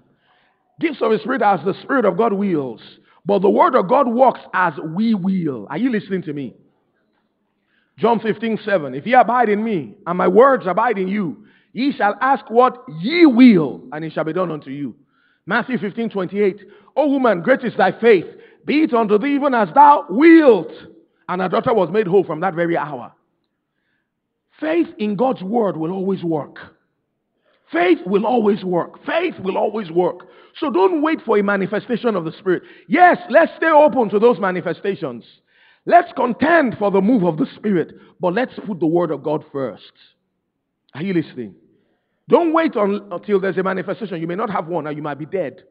[0.79, 2.81] Gifts of the Spirit as the Spirit of God wills.
[3.25, 5.67] But the Word of God works as we will.
[5.69, 6.53] Are you listening to me?
[7.97, 8.93] John 15, 7.
[8.93, 12.83] If ye abide in me, and my words abide in you, ye shall ask what
[12.99, 14.95] ye will, and it shall be done unto you.
[15.45, 16.61] Matthew 15, 28.
[16.97, 18.25] O woman, great is thy faith.
[18.65, 20.71] Be it unto thee even as thou wilt.
[21.29, 23.13] And her daughter was made whole from that very hour.
[24.59, 26.57] Faith in God's word will always work.
[27.71, 29.03] Faith will always work.
[29.05, 30.27] Faith will always work.
[30.59, 32.63] So don't wait for a manifestation of the Spirit.
[32.87, 35.23] Yes, let's stay open to those manifestations.
[35.85, 39.43] Let's contend for the move of the Spirit, but let's put the Word of God
[39.51, 39.91] first.
[40.93, 41.55] Are you listening?
[42.27, 44.19] Don't wait on, until there's a manifestation.
[44.19, 45.63] You may not have one, or you might be dead.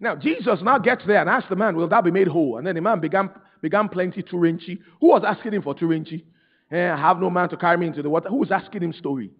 [0.00, 2.56] Now, Jesus now gets there and asks the man, Will thou be made whole?
[2.56, 4.78] And then the man began, began plenty turinchi.
[5.00, 6.24] Who was asking him for turinchi?
[6.70, 8.28] Eh, I have no man to carry me into the water.
[8.28, 9.30] Who was asking him story?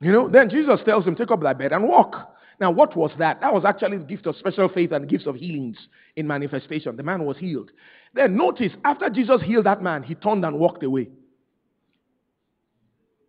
[0.00, 2.34] You know, then Jesus tells him, Take up thy bed and walk.
[2.60, 3.40] Now, what was that?
[3.40, 5.78] That was actually the gift of special faith and gifts of healings
[6.16, 6.94] in manifestation.
[6.94, 7.70] The man was healed.
[8.12, 11.08] Then notice, after Jesus healed that man, he turned and walked away.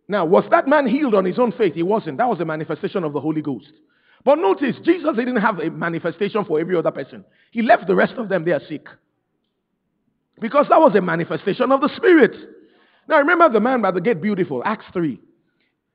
[0.06, 1.72] Now, was that man healed on his own faith?
[1.74, 2.18] He wasn't.
[2.18, 3.72] That was a manifestation of the Holy Ghost.
[4.22, 7.24] But notice, Jesus didn't have a manifestation for every other person.
[7.52, 8.86] He left the rest of them there sick.
[10.40, 12.34] Because that was a manifestation of the Spirit.
[13.08, 15.18] Now, remember the man by the gate, beautiful, Acts 3.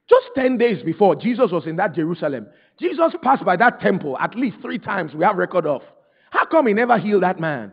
[0.10, 2.48] Just 10 days before, Jesus was in that Jerusalem.
[2.80, 5.82] Jesus passed by that temple at least three times, we have record of.
[6.30, 7.72] How come he never healed that man?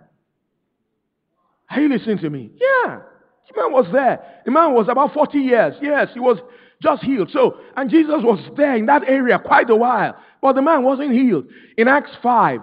[1.71, 2.51] Are you listening to me?
[2.59, 3.01] Yeah.
[3.49, 4.21] The man was there.
[4.45, 5.75] The man was about 40 years.
[5.81, 6.39] Yes, he was
[6.83, 7.31] just healed.
[7.31, 10.17] So, and Jesus was there in that area quite a while.
[10.41, 11.47] But the man wasn't healed.
[11.77, 12.61] In Acts 5,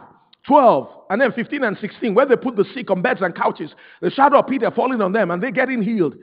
[0.47, 3.73] 12, and then 15 and 16, where they put the sick on beds and couches,
[4.01, 6.15] the shadow of Peter falling on them, and they getting healed.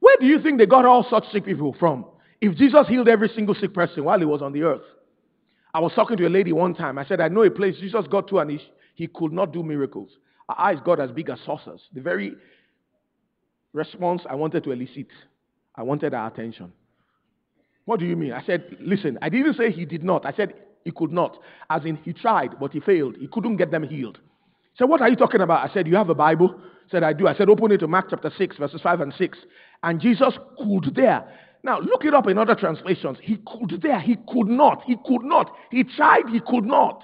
[0.00, 2.04] Where do you think they got all such sick people from?
[2.40, 4.82] If Jesus healed every single sick person while he was on the earth.
[5.74, 6.98] I was talking to a lady one time.
[6.98, 8.60] I said, I know a place Jesus got to and he,
[8.94, 10.10] he could not do miracles.
[10.48, 11.80] Our eyes got as big as saucers.
[11.94, 12.34] The very
[13.72, 15.08] response I wanted to elicit,
[15.74, 16.72] I wanted our attention.
[17.84, 18.32] What do you mean?
[18.32, 20.26] I said, listen, I didn't say he did not.
[20.26, 20.54] I said
[20.84, 21.38] he could not.
[21.70, 23.16] As in, he tried, but he failed.
[23.18, 24.18] He couldn't get them healed.
[24.72, 25.68] He said, what are you talking about?
[25.68, 26.54] I said, you have a Bible?
[26.58, 27.26] I said, I do.
[27.28, 29.38] I said, open it to Mark chapter 6, verses 5 and 6.
[29.82, 31.24] And Jesus could there.
[31.62, 33.18] Now, look it up in other translations.
[33.20, 34.00] He could there.
[34.00, 34.82] He could not.
[34.84, 35.50] He could not.
[35.70, 36.28] He tried.
[36.30, 37.02] He could not.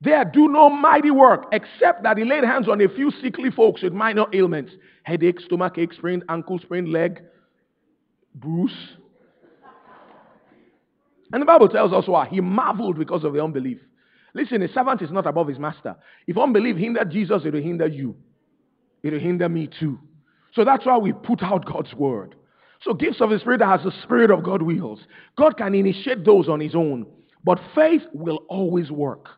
[0.00, 3.82] There do no mighty work except that he laid hands on a few sickly folks
[3.82, 4.72] with minor ailments
[5.02, 7.22] headache, stomach ache, sprained ankle, sprained leg,
[8.34, 8.76] bruise.
[11.32, 12.28] And the Bible tells us why.
[12.28, 13.78] He marveled because of the unbelief.
[14.32, 15.96] Listen, a servant is not above his master.
[16.26, 18.14] If unbelief hindered Jesus, it will hinder you.
[19.02, 19.98] It will hinder me too.
[20.54, 22.35] So that's why we put out God's word.
[22.82, 25.00] So gifts of the Spirit that has the Spirit of God wills.
[25.36, 27.06] God can initiate those on his own.
[27.44, 29.28] But faith will always work.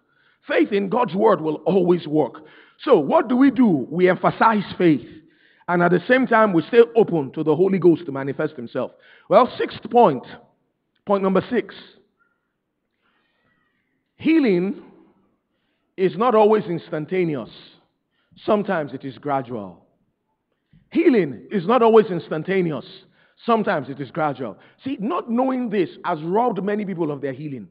[0.47, 2.43] Faith in God's word will always work.
[2.80, 3.86] So what do we do?
[3.91, 5.07] We emphasize faith.
[5.68, 8.93] And at the same time, we stay open to the Holy Ghost to manifest himself.
[9.28, 10.24] Well, sixth point.
[11.05, 11.74] Point number six.
[14.16, 14.82] Healing
[15.97, 17.51] is not always instantaneous.
[18.45, 19.84] Sometimes it is gradual.
[20.91, 22.86] Healing is not always instantaneous.
[23.47, 24.59] Sometimes it is gradual.
[24.84, 27.68] See, not knowing this has robbed many people of their healing.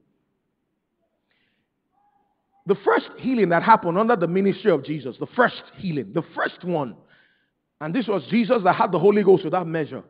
[2.65, 6.63] The first healing that happened under the ministry of Jesus, the first healing, the first
[6.63, 6.95] one,
[7.79, 10.03] and this was Jesus that had the Holy Ghost without measure.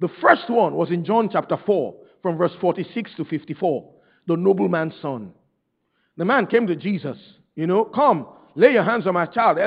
[0.00, 3.88] The first one was in John chapter 4, from verse 46 to 54.
[4.26, 5.32] The nobleman's son.
[6.16, 7.16] The man came to Jesus,
[7.54, 9.58] you know, come, lay your hands on my child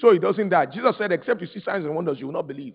[0.00, 0.66] so he doesn't die.
[0.66, 2.74] Jesus said, except you see signs and wonders, you will not believe.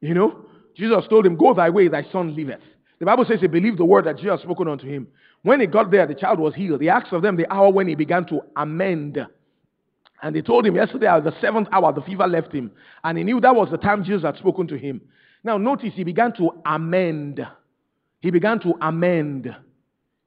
[0.00, 0.44] You know,
[0.74, 2.60] Jesus told him, go thy way, thy son liveth.
[2.98, 5.08] The Bible says he believed the word that Jesus spoken unto him.
[5.42, 6.80] When he got there, the child was healed.
[6.80, 9.18] He asked of them the hour when he began to amend.
[10.22, 12.70] And they told him yesterday at the seventh hour, the fever left him.
[13.02, 15.00] And he knew that was the time Jesus had spoken to him.
[15.42, 17.44] Now, notice he began to amend.
[18.20, 19.54] He began to amend.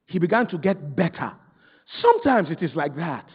[0.08, 1.32] He began to get better.
[2.02, 3.26] Sometimes it is like that.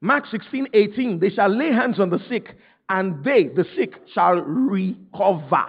[0.00, 2.56] Mark 16, 18, they shall lay hands on the sick,
[2.88, 5.66] and they, the sick, shall recover.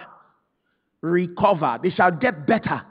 [1.02, 1.78] Recover.
[1.82, 2.82] They shall get better.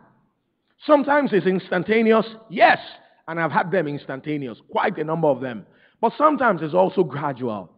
[0.85, 2.79] Sometimes it's instantaneous, yes,
[3.27, 5.65] and I've had them instantaneous, quite a number of them.
[6.01, 7.69] But sometimes it's also gradual.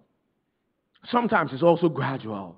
[1.10, 2.58] Sometimes it's also gradual.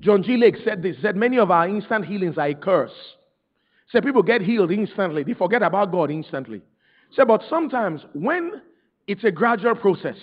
[0.00, 0.36] John G.
[0.36, 2.92] Lake said this, said many of our instant healings are a curse.
[3.90, 6.60] Said people get healed instantly, they forget about God instantly.
[7.12, 8.60] Said, but sometimes when
[9.06, 10.16] it's a gradual process,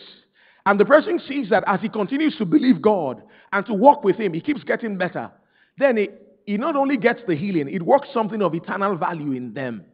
[0.65, 3.21] and the person sees that as he continues to believe God
[3.51, 5.31] and to walk with Him, he keeps getting better,
[5.77, 6.09] then he,
[6.45, 9.85] he not only gets the healing, it works something of eternal value in them.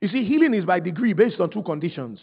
[0.00, 2.20] You see, healing is by degree based on two conditions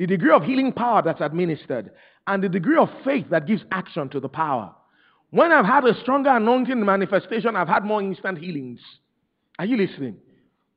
[0.00, 1.90] the degree of healing power that's administered,
[2.26, 4.74] and the degree of faith that gives action to the power.
[5.28, 8.80] When I've had a stronger anointing manifestation, I've had more instant healings.
[9.58, 10.16] Are you listening?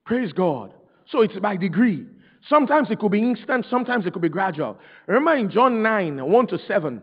[0.06, 0.74] Praise God.
[1.10, 2.06] So it's by degree.
[2.50, 4.78] Sometimes it could be instant, sometimes it could be gradual.
[5.08, 7.02] Remember in John 9 1 to 7,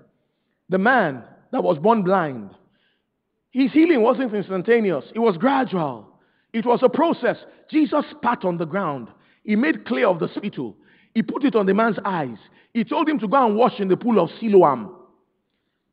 [0.69, 2.51] the man that was born blind,
[3.51, 6.07] his healing wasn't instantaneous, it was gradual.
[6.53, 7.37] It was a process.
[7.71, 9.09] Jesus spat on the ground,
[9.45, 10.77] he made clear of the spittle,
[11.15, 12.39] he put it on the man's eyes.
[12.73, 14.95] He told him to go and wash in the pool of Siloam.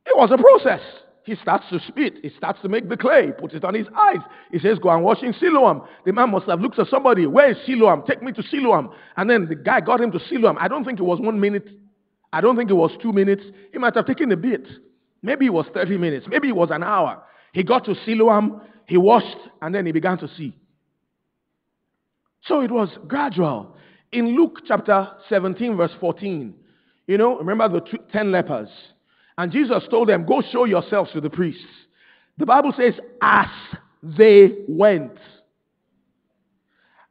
[0.06, 0.80] It was a process.
[1.24, 2.14] He starts to spit.
[2.22, 3.26] He starts to make the clay.
[3.26, 4.20] He puts it on his eyes.
[4.50, 5.82] He says, Go and wash in Siloam.
[6.06, 7.26] The man must have looked at somebody.
[7.26, 8.02] Where is Siloam?
[8.06, 8.90] Take me to Siloam.
[9.16, 10.56] And then the guy got him to Siloam.
[10.58, 11.68] I don't think it was one minute.
[12.32, 13.42] I don't think it was two minutes.
[13.72, 14.66] He might have taken a bit.
[15.22, 16.26] Maybe it was 30 minutes.
[16.30, 17.22] Maybe it was an hour.
[17.52, 18.60] He got to Siloam.
[18.86, 19.36] He washed.
[19.62, 20.54] And then he began to see.
[22.44, 23.76] So it was gradual.
[24.12, 26.54] In Luke chapter 17, verse 14,
[27.06, 28.68] you know, remember the two, 10 lepers.
[29.36, 31.62] And Jesus told them, Go show yourselves to the priests.
[32.38, 33.46] The Bible says, As
[34.02, 35.18] they went.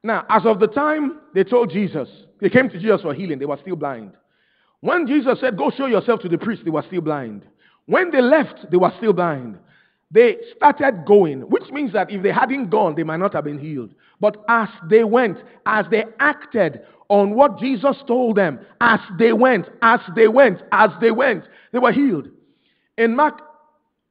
[0.04, 2.08] Now, as of the time they told Jesus,
[2.40, 4.14] they came to Jesus for healing, they were still blind.
[4.82, 7.44] When Jesus said, Go show yourself to the priest, they were still blind.
[7.86, 9.58] When they left, they were still blind.
[10.10, 13.60] They started going, which means that if they hadn't gone, they might not have been
[13.60, 13.94] healed.
[14.20, 19.68] But as they went, as they acted on what Jesus told them, as they went,
[19.82, 22.30] as they went, as they went, they were healed.
[22.98, 23.42] In Mark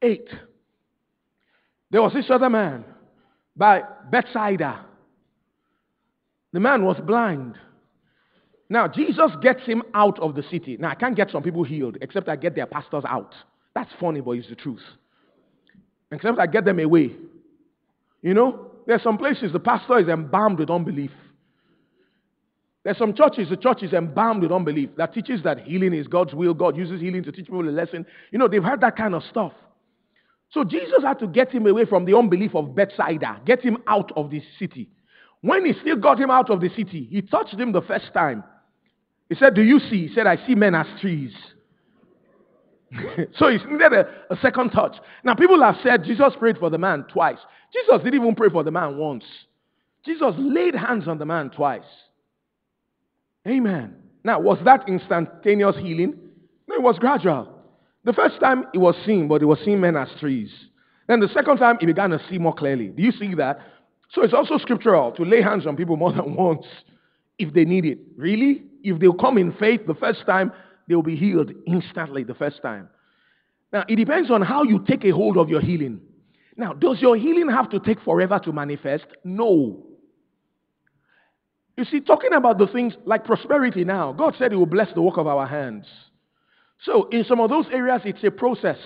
[0.01, 0.29] 8,
[1.91, 2.85] there was this other man
[3.55, 3.81] by
[4.11, 4.85] Bethsaida.
[6.53, 7.55] The man was blind.
[8.69, 10.77] Now, Jesus gets him out of the city.
[10.77, 13.33] Now, I can't get some people healed except I get their pastors out.
[13.73, 14.81] That's funny, but it's the truth.
[16.11, 17.15] Except I get them away.
[18.21, 21.11] You know, there's some places the pastor is embalmed with unbelief.
[22.83, 26.33] There's some churches, the church is embalmed with unbelief that teaches that healing is God's
[26.33, 26.53] will.
[26.53, 28.05] God uses healing to teach people a lesson.
[28.31, 29.51] You know, they've heard that kind of stuff.
[30.51, 34.13] So Jesus had to get him away from the unbelief of Bethsaida, get him out
[34.15, 34.89] of the city.
[35.41, 38.43] When he still got him out of the city, he touched him the first time.
[39.27, 40.07] He said, Do you see?
[40.07, 41.33] He said, I see men as trees.
[43.37, 44.95] so he needed a, a second touch.
[45.23, 47.37] Now, people have said Jesus prayed for the man twice.
[47.73, 49.25] Jesus didn't even pray for the man once.
[50.05, 51.81] Jesus laid hands on the man twice.
[53.47, 53.95] Amen.
[54.23, 56.15] Now, was that instantaneous healing?
[56.67, 57.53] No, it was gradual.
[58.03, 60.49] The first time it was seen, but it was seen men as trees.
[61.07, 62.87] Then the second time he began to see more clearly.
[62.87, 63.59] Do you see that?
[64.11, 66.65] So it's also scriptural to lay hands on people more than once
[67.37, 67.99] if they need it.
[68.15, 68.63] Really?
[68.83, 70.51] If they'll come in faith the first time,
[70.87, 72.89] they'll be healed instantly the first time.
[73.71, 76.01] Now, it depends on how you take a hold of your healing.
[76.55, 79.05] Now, does your healing have to take forever to manifest?
[79.23, 79.85] No.
[81.77, 85.01] You see, talking about the things like prosperity now, God said He will bless the
[85.01, 85.85] work of our hands.
[86.81, 88.77] So, in some of those areas, it's a process.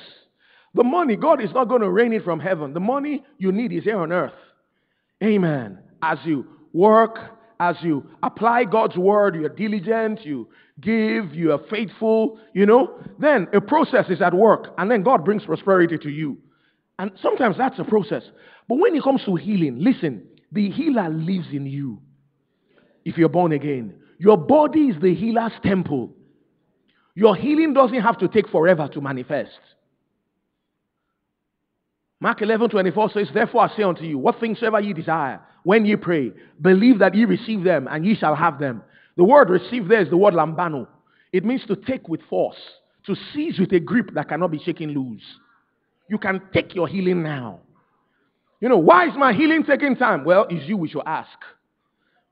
[0.74, 2.74] The money, God is not going to rain it from heaven.
[2.74, 4.34] The money you need is here on earth.
[5.24, 5.80] Amen.
[6.02, 7.18] As you work,
[7.60, 10.48] as you apply God's word, you're diligent, you
[10.82, 15.24] give, you are faithful, you know, then a process is at work, and then God
[15.24, 16.38] brings prosperity to you.
[17.00, 18.24] And sometimes that's a process.
[18.68, 22.00] But when it comes to healing, listen, the healer lives in you
[23.06, 23.96] if you're born again.
[24.20, 26.12] Your body is the healer's temple.
[27.16, 29.60] Your healing doesn't have to take forever to manifest.
[32.20, 35.86] Mark 11 24 says, Therefore I say unto you, what things soever ye desire, when
[35.86, 38.84] ye pray, believe that ye receive them, and ye shall have them.
[39.18, 40.88] The word receive there is the word lambano.
[41.34, 42.58] It means to take with force,
[43.06, 45.24] to seize with a grip that cannot be shaken loose.
[46.10, 47.60] You can take your healing now.
[48.60, 50.24] You know, why is my healing taking time?
[50.24, 51.30] Well, it's you we should ask.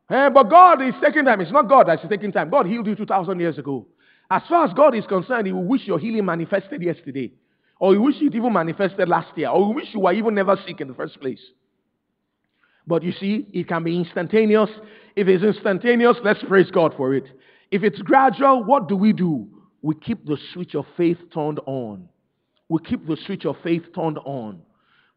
[0.10, 1.42] Eh, but God is taking time.
[1.42, 2.50] It's not God that's taking time.
[2.50, 3.88] God healed you 2,000 years ago.
[4.32, 7.32] As far as God is concerned, He will wish your healing manifested yesterday.
[7.80, 9.50] Or He wish it even manifested last year.
[9.50, 11.42] Or He wish you were even never sick in the first place.
[12.86, 14.70] But you see, it can be instantaneous.
[15.20, 17.26] If it's instantaneous, let's praise God for it.
[17.72, 19.50] If it's gradual, what do we do?
[19.82, 22.08] We keep the switch of faith turned on.
[22.70, 24.62] We keep the switch of faith turned on.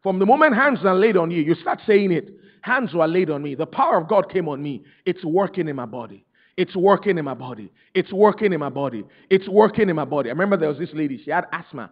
[0.01, 2.31] From the moment hands are laid on you, you start saying it.
[2.63, 3.55] Hands were laid on me.
[3.55, 4.83] The power of God came on me.
[5.05, 6.25] It's working in my body.
[6.57, 7.71] It's working in my body.
[7.93, 9.05] It's working in my body.
[9.29, 10.29] It's working in my body.
[10.29, 11.89] I remember there was this lady, she had asthma.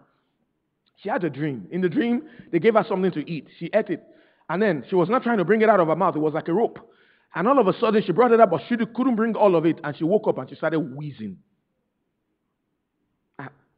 [0.97, 1.65] She had a dream.
[1.71, 3.47] In the dream, they gave her something to eat.
[3.57, 4.03] She ate it.
[4.49, 6.17] And then she was not trying to bring it out of her mouth.
[6.17, 6.91] It was like a rope.
[7.35, 9.65] And all of a sudden, she brought it up, but she couldn't bring all of
[9.65, 9.79] it.
[9.83, 11.37] And she woke up and she started wheezing.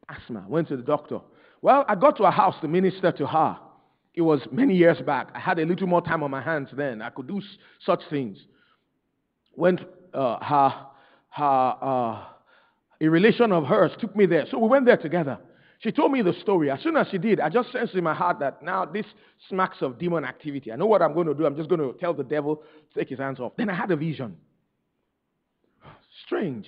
[0.09, 0.45] Asthma.
[0.47, 1.19] Went to the doctor.
[1.61, 3.57] Well, I got to her house to minister to her.
[4.15, 5.29] It was many years back.
[5.33, 7.01] I had a little more time on my hands then.
[7.01, 8.37] I could do s- such things.
[9.55, 9.81] Went,
[10.13, 10.75] uh, her,
[11.29, 12.23] her, uh,
[13.01, 14.45] a relation of hers took me there.
[14.51, 15.39] So we went there together.
[15.83, 16.71] She told me the story.
[16.71, 19.05] As soon as she did, I just sensed in my heart that now this
[19.49, 20.71] smacks of demon activity.
[20.71, 21.45] I know what I'm going to do.
[21.45, 23.51] I'm just going to tell the devil to take his hands off.
[23.57, 24.37] Then I had a vision.
[26.25, 26.67] Strange.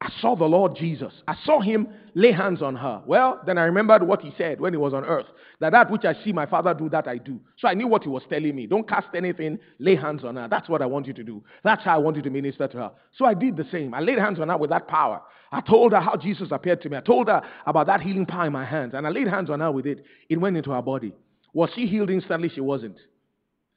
[0.00, 1.12] I saw the Lord Jesus.
[1.26, 3.02] I saw him lay hands on her.
[3.04, 5.26] Well, then I remembered what he said when he was on earth
[5.60, 7.40] that that which I see my father do, that I do.
[7.56, 8.66] So I knew what he was telling me.
[8.66, 10.46] Don't cast anything, lay hands on her.
[10.48, 11.42] That's what I want you to do.
[11.64, 12.90] That's how I want you to minister to her.
[13.16, 13.92] So I did the same.
[13.92, 15.20] I laid hands on her with that power.
[15.50, 16.96] I told her how Jesus appeared to me.
[16.96, 18.92] I told her about that healing power in my hands.
[18.94, 20.04] And I laid hands on her with it.
[20.28, 21.12] It went into her body.
[21.54, 22.50] Was she healed instantly?
[22.54, 22.98] She wasn't.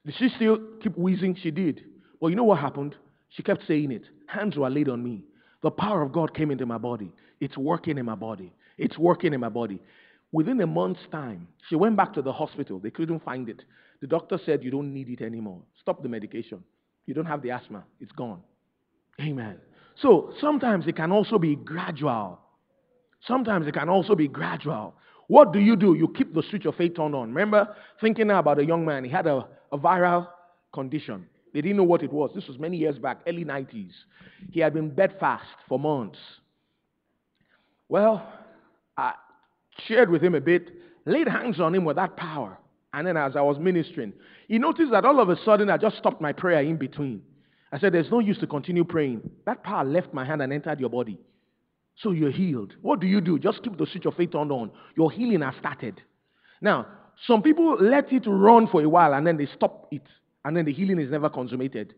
[0.05, 1.37] Did she still keep wheezing?
[1.41, 1.81] She did.
[2.19, 2.95] Well, you know what happened?
[3.29, 4.03] She kept saying it.
[4.27, 5.23] Hands were laid on me.
[5.61, 7.11] The power of God came into my body.
[7.39, 8.51] It's working in my body.
[8.77, 9.79] It's working in my body.
[10.31, 12.79] Within a month's time, she went back to the hospital.
[12.79, 13.63] They couldn't find it.
[14.01, 15.61] The doctor said, You don't need it anymore.
[15.79, 16.63] Stop the medication.
[17.05, 17.83] You don't have the asthma.
[17.99, 18.41] It's gone.
[19.19, 19.57] Amen.
[20.01, 22.39] So sometimes it can also be gradual.
[23.27, 24.95] Sometimes it can also be gradual.
[25.27, 25.93] What do you do?
[25.93, 27.29] You keep the switch of faith turned on.
[27.29, 29.03] Remember thinking now about a young man.
[29.03, 30.27] He had a, a viral
[30.73, 31.27] condition.
[31.53, 32.31] They didn't know what it was.
[32.33, 33.91] This was many years back, early 90s.
[34.51, 36.19] He had been bedfast for months.
[37.89, 38.25] Well,
[38.97, 39.13] I
[39.85, 40.69] shared with him a bit,
[41.05, 42.57] laid hands on him with that power.
[42.93, 44.13] And then as I was ministering,
[44.47, 47.21] he noticed that all of a sudden I just stopped my prayer in between.
[47.71, 49.29] I said, There's no use to continue praying.
[49.45, 51.17] That power left my hand and entered your body.
[51.97, 52.73] So you're healed.
[52.81, 53.37] What do you do?
[53.39, 54.71] Just keep the switch of faith turned on.
[54.95, 56.01] Your healing has started.
[56.61, 56.87] Now,
[57.27, 60.03] some people let it run for a while and then they stop it.
[60.45, 61.93] And then the healing is never consummated.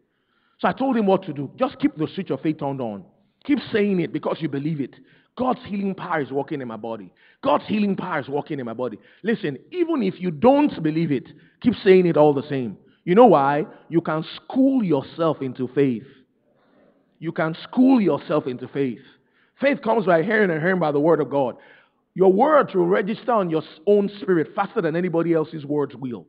[0.59, 1.51] So I told him what to do.
[1.57, 3.03] Just keep the switch of faith turned on.
[3.45, 4.95] Keep saying it because you believe it.
[5.35, 7.11] God's healing power is working in my body.
[7.43, 8.99] God's healing power is working in my body.
[9.23, 11.27] Listen, even if you don't believe it,
[11.61, 12.77] keep saying it all the same.
[13.03, 13.65] You know why?
[13.89, 16.05] You can school yourself into faith.
[17.19, 19.01] You can school yourself into faith.
[19.59, 21.55] Faith comes by hearing and hearing by the word of God.
[22.15, 26.27] Your words will register on your own spirit faster than anybody else's words will.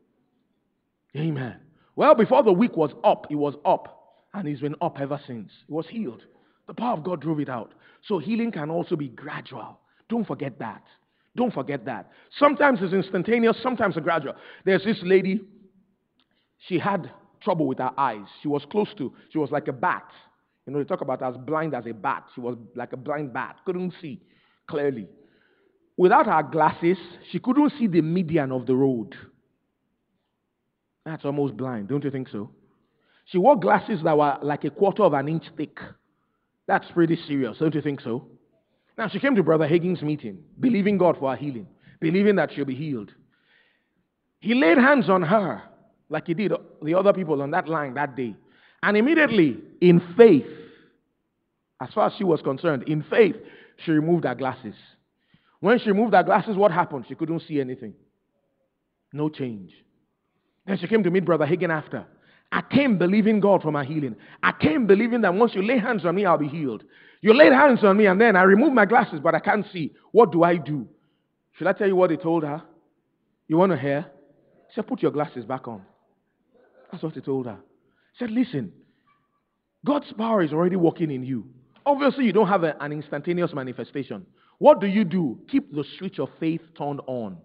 [1.17, 1.57] Amen.
[1.97, 5.51] Well, before the week was up, it was up, and he's been up ever since.
[5.67, 6.23] He was healed.
[6.67, 7.73] The power of God drove it out.
[8.07, 9.79] So healing can also be gradual.
[10.09, 10.83] Don't forget that.
[11.37, 12.11] Don't forget that.
[12.39, 14.35] Sometimes it's instantaneous, sometimes it's gradual.
[14.65, 15.41] There's this lady,
[16.69, 17.11] she had
[17.43, 18.27] trouble with her eyes.
[18.43, 20.07] She was close to, she was like a bat.
[20.67, 22.25] You know, they talk about as blind as a bat.
[22.35, 24.21] She was like a blind bat, couldn't see
[24.67, 25.09] clearly.
[25.97, 26.99] Without her glasses,
[27.31, 29.15] she couldn't see the median of the road.
[31.05, 32.51] That's almost blind, don't you think so?
[33.27, 35.79] She wore glasses that were like a quarter of an inch thick.
[36.67, 38.27] That's pretty serious, don't you think so?
[38.97, 41.67] Now, she came to Brother Hagin's meeting, believing God for her healing,
[42.01, 43.13] believing that she'll be healed.
[44.41, 45.63] He laid hands on her,
[46.09, 46.53] like he did
[46.83, 48.37] the other people on that line that day.
[48.83, 50.47] And immediately, in faith,
[51.81, 53.37] as far as she was concerned, in faith,
[53.85, 54.75] she removed her glasses.
[55.61, 57.07] When she removed her glasses, what happened?
[57.09, 57.95] She couldn't see anything.
[59.13, 59.73] No change.
[60.67, 62.07] Then she came to meet Brother Hagin after.
[62.51, 64.17] I came believing God for my healing.
[64.43, 66.85] I came believing that once you lay hands on me, I'll be healed.
[67.21, 69.93] You laid hands on me, and then I removed my glasses, but I can't see.
[70.13, 70.87] What do I do?
[71.59, 72.63] Should I tell you what he told her?
[73.49, 74.07] You want to hear?
[74.69, 75.83] He said, Put your glasses back on.
[76.91, 77.59] That's what he told her.
[78.13, 78.73] He said, Listen,
[79.85, 81.47] God's power is already working in you.
[81.87, 84.27] Obviously, you don't have a, an instantaneous manifestation.
[84.59, 85.39] What do you do?
[85.51, 87.39] Keep the switch of faith turned on.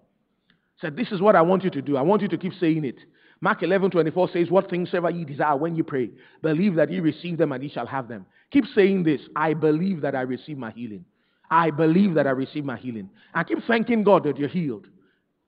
[0.81, 1.97] Said, This is what I want you to do.
[1.97, 2.97] I want you to keep saying it.
[3.41, 6.09] Mark 11 24 says, What things ever ye desire when you pray,
[6.41, 8.25] believe that ye receive them and ye shall have them.
[8.51, 11.05] Keep saying this I believe that I receive my healing.
[11.51, 13.09] I believe that I receive my healing.
[13.33, 14.87] And keep thanking God that you're healed.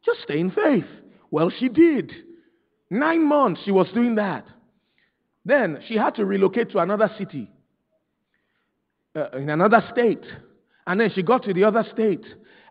[0.05, 0.85] Just stay in faith.
[1.29, 2.11] Well, she did.
[2.89, 4.45] Nine months she was doing that.
[5.45, 7.49] Then she had to relocate to another city,
[9.15, 10.23] uh, in another state.
[10.87, 12.25] And then she got to the other state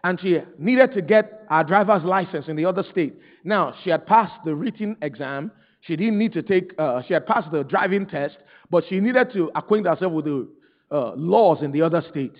[0.05, 3.14] and she needed to get her driver's license in the other state.
[3.44, 5.51] Now, she had passed the written exam.
[5.82, 8.38] She didn't need to take, uh, she had passed the driving test,
[8.70, 10.48] but she needed to acquaint herself with the
[10.90, 12.36] uh, laws in the other state.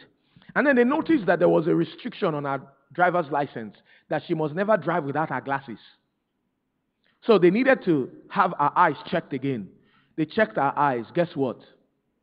[0.55, 2.61] And then they noticed that there was a restriction on her
[2.93, 3.77] driver's license
[4.09, 5.79] that she must never drive without her glasses.
[7.27, 9.69] So they needed to have her eyes checked again.
[10.17, 11.05] They checked her eyes.
[11.15, 11.59] Guess what?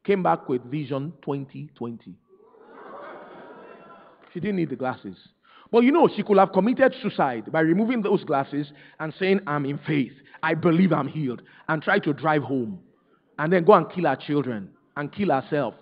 [0.03, 2.15] Came back with vision 2020.
[4.37, 5.17] She didn't need the glasses.
[5.71, 9.65] But you know, she could have committed suicide by removing those glasses and saying, I'm
[9.65, 10.11] in faith.
[10.43, 11.41] I believe I'm healed.
[11.67, 12.77] And try to drive home.
[13.39, 15.73] And then go and kill her children and kill herself.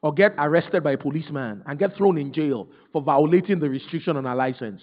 [0.00, 4.16] Or get arrested by a policeman and get thrown in jail for violating the restriction
[4.16, 4.80] on her license.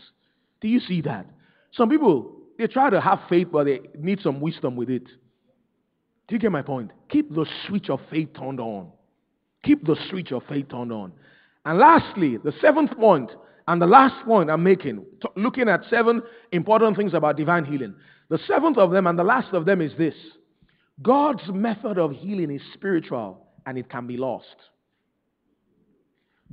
[0.61, 1.25] Do you see that?
[1.71, 5.05] Some people, they try to have faith, but they need some wisdom with it.
[6.27, 6.91] Do you get my point?
[7.09, 8.91] Keep the switch of faith turned on.
[9.63, 11.13] Keep the switch of faith turned on.
[11.67, 13.29] And lastly, the seventh point,
[13.67, 17.93] and the last point I'm making, t- looking at seven important things about divine healing.
[18.29, 20.15] The seventh of them and the last of them is this
[21.01, 24.55] God's method of healing is spiritual and it can be lost.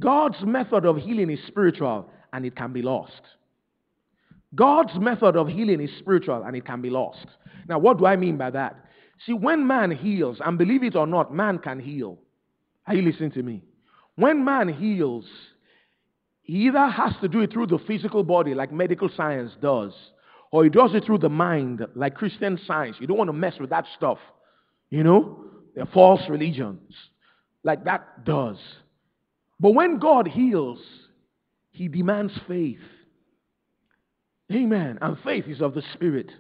[0.01, 3.23] God's method of healing is spiritual and it can be lost.
[4.57, 7.27] God's method of healing is spiritual and it can be lost.
[7.69, 8.85] Now, what do I mean by that?
[9.25, 12.19] See, when man heals, and believe it or not, man can heal.
[12.89, 13.63] Are you listening to me?
[14.17, 15.25] When man heals,
[16.43, 19.93] he either has to do it through the physical body, like medical science does,
[20.51, 22.97] or he does it through the mind, like Christian science.
[23.01, 24.19] You don't want to mess with that stuff.
[24.91, 25.45] You know?
[25.75, 26.95] They're false religions,
[27.65, 28.59] like that does.
[29.59, 30.79] But when God heals,
[31.71, 32.79] he demands faith.
[34.53, 34.99] Amen.
[35.01, 36.31] And faith is of the Spirit.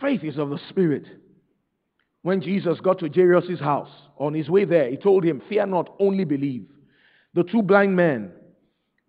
[0.00, 1.06] Faith is of the Spirit.
[2.24, 5.94] When Jesus got to Jairus' house, on his way there, he told him, Fear not,
[5.98, 6.64] only believe.
[7.34, 8.32] The two blind men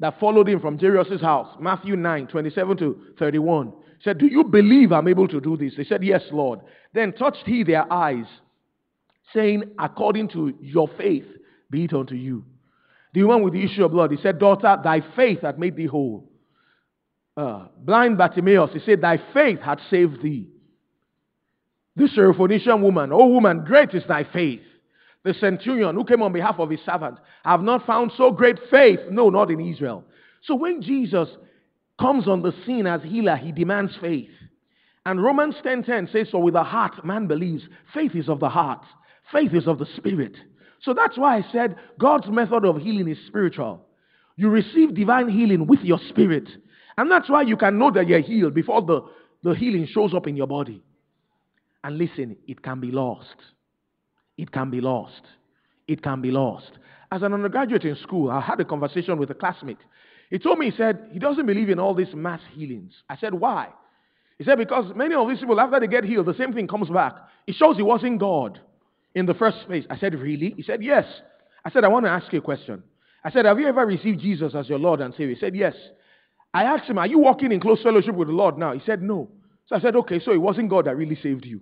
[0.02, 3.72] that followed him from Jairus' house, Matthew 9, 27 to 31,
[4.04, 5.76] said, Do you believe I'm able to do this?
[5.78, 6.60] They said, Yes, Lord.
[6.94, 8.26] Then touched he their eyes,
[9.34, 11.26] saying, According to your faith,
[11.72, 12.44] be it unto you.
[13.14, 15.86] The one with the issue of blood, he said, Daughter, thy faith hath made thee
[15.86, 16.30] whole.
[17.38, 20.50] Uh, blind Bartimaeus, he said, Thy faith hath saved thee.
[21.96, 24.62] This Syrophoenician woman, oh woman, great is thy faith.
[25.24, 29.00] The centurion who came on behalf of his servant, have not found so great faith.
[29.10, 30.04] No, not in Israel.
[30.44, 31.30] So when Jesus
[32.00, 34.30] comes on the scene as healer, he demands faith.
[35.06, 37.64] And Romans 10:10 10, 10 says, So with the heart man believes.
[37.94, 38.84] Faith is of the heart,
[39.32, 40.36] faith is of the spirit.
[40.82, 43.82] So that's why I said God's method of healing is spiritual.
[44.36, 46.48] You receive divine healing with your spirit.
[46.98, 49.02] And that's why you can know that you're healed before the,
[49.44, 50.84] the healing shows up in your body.
[51.86, 53.36] And listen, it can be lost.
[54.40, 55.22] It can be lost.
[55.88, 56.72] It can be lost.
[57.12, 59.78] As an undergraduate in school, I had a conversation with a classmate.
[60.32, 62.92] He told me, he said, he doesn't believe in all these mass healings.
[63.08, 63.68] I said, why?
[64.40, 66.90] He said, because many of these people, after they get healed, the same thing comes
[66.90, 67.14] back.
[67.46, 68.60] It shows he wasn't God
[69.14, 69.86] in the first place.
[69.88, 70.56] I said, really?
[70.58, 71.06] He said, yes.
[71.64, 72.82] I said, I want to ask you a question.
[73.24, 75.36] I said, have you ever received Jesus as your Lord and Savior?
[75.36, 75.76] He said, yes.
[76.52, 78.74] I asked him, are you walking in close fellowship with the Lord now?
[78.74, 79.30] He said, no.
[79.68, 81.62] So I said, okay, so it wasn't God that really saved you.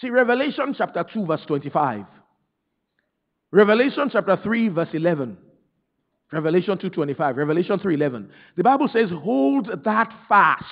[0.00, 2.04] See, Revelation chapter 2, verse 25.
[3.52, 5.36] Revelation chapter 3, verse 11.
[6.32, 8.30] Revelation 2:25, Revelation 3:11.
[8.56, 10.64] The Bible says, "Hold that fast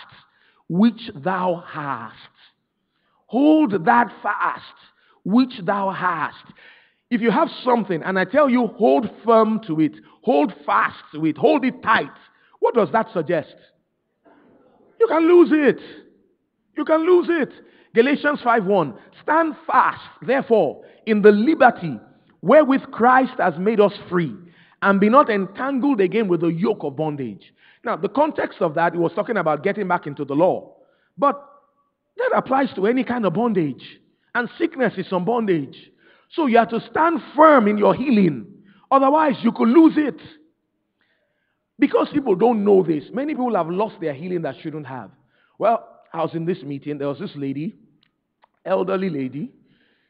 [0.69, 2.15] which thou hast.
[3.27, 4.75] Hold that fast
[5.25, 6.45] which thou hast."
[7.11, 11.27] If you have something and I tell you hold firm to it, hold fast to
[11.27, 12.13] it, hold it tight,
[12.61, 13.57] what does that suggest?
[15.01, 15.81] You can lose it.
[16.77, 17.53] You can lose it.
[17.95, 21.99] Galatians 5:1 Stand fast, therefore, in the liberty
[22.43, 24.35] wherewith Christ has made us free,
[24.83, 27.53] and be not entangled again with the yoke of bondage.
[27.85, 30.75] Now, the context of that, he was talking about getting back into the law.
[31.17, 31.43] But
[32.17, 33.83] that applies to any kind of bondage.
[34.35, 35.77] And sickness is some bondage.
[36.33, 38.47] So you have to stand firm in your healing.
[38.91, 40.21] Otherwise, you could lose it.
[41.79, 45.11] Because people don't know this, many people have lost their healing that shouldn't have.
[45.59, 47.77] Well, I was in this meeting, there was this lady,
[48.65, 49.51] elderly lady.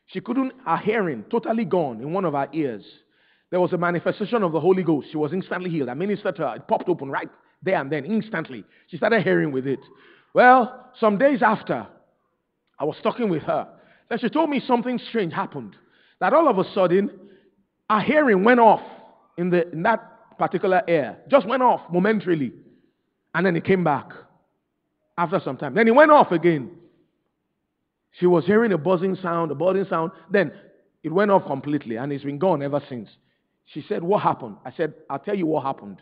[0.07, 2.85] She couldn't, her hearing totally gone in one of her ears.
[3.51, 5.09] There was a manifestation of the Holy Ghost.
[5.11, 5.89] She was instantly healed.
[5.89, 6.57] I ministered to her.
[6.57, 7.29] It popped open right
[7.63, 8.65] there and then, instantly.
[8.89, 9.81] She started hearing with it.
[10.35, 11.87] Well, some days after,
[12.79, 13.69] I was talking with her.
[14.09, 15.77] Then she told me something strange happened.
[16.21, 17.11] That all of a sudden,
[17.91, 18.83] her hearing went off
[19.37, 21.17] in, the, in that particular ear.
[21.29, 22.53] Just went off momentarily.
[23.35, 24.13] And then it came back
[25.19, 25.75] after some time.
[25.75, 26.71] Then it went off again.
[28.13, 30.13] She was hearing a buzzing sound, a buzzing sound.
[30.31, 30.53] Then
[31.03, 33.09] it went off completely and it's been gone ever since.
[33.67, 34.57] She said, What happened?
[34.65, 36.01] I said, I'll tell you what happened.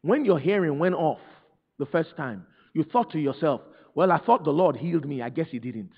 [0.00, 1.18] When your hearing went off
[1.78, 3.60] the first time, you thought to yourself,
[3.94, 5.20] Well, I thought the Lord healed me.
[5.20, 5.92] I guess He didn't.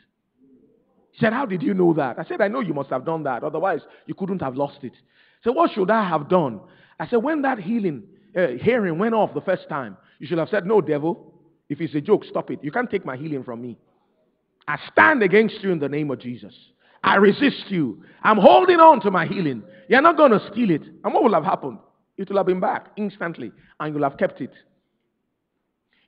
[1.12, 2.19] She said, How did you know that?
[2.19, 3.45] I said, I know you must have done that.
[3.45, 4.93] Otherwise, you couldn't have lost it.
[4.95, 6.61] She said, what should I have done?
[6.99, 8.05] I said, When that healing,
[8.36, 11.34] uh, hearing went off the first time, you should have said, No, devil.
[11.69, 12.62] If it's a joke, stop it.
[12.62, 13.78] You can't take my healing from me.
[14.66, 16.55] I stand against you in the name of Jesus.
[17.03, 18.03] I resist you.
[18.23, 19.62] I'm holding on to my healing.
[19.89, 20.82] You're not going to steal it.
[20.82, 21.78] And what will have happened?
[22.16, 24.53] It will have been back instantly, and you'll have kept it.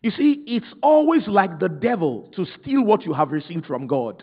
[0.02, 4.22] You see, it's always like the devil to steal what you have received from God.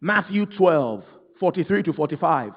[0.00, 1.02] Matthew 12,
[1.40, 2.52] 43 to 45.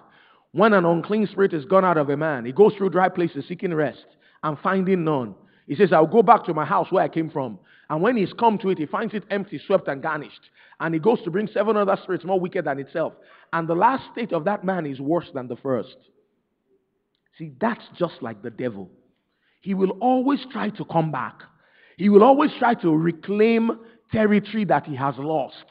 [0.51, 3.45] When an unclean spirit is gone out of a man, he goes through dry places
[3.47, 4.05] seeking rest
[4.43, 5.35] and finding none.
[5.68, 7.59] He says, I'll go back to my house where I came from.
[7.89, 10.41] And when he's come to it, he finds it empty, swept, and garnished.
[10.80, 13.14] And he goes to bring seven other spirits more wicked than itself.
[13.53, 15.95] And the last state of that man is worse than the first.
[17.38, 18.89] See, that's just like the devil.
[19.61, 21.41] He will always try to come back.
[21.97, 23.72] He will always try to reclaim
[24.11, 25.65] territory that he has lost.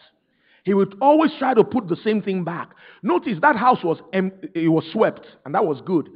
[0.65, 2.71] He would always try to put the same thing back.
[3.03, 6.09] Notice that house was em- it was swept, and that was good.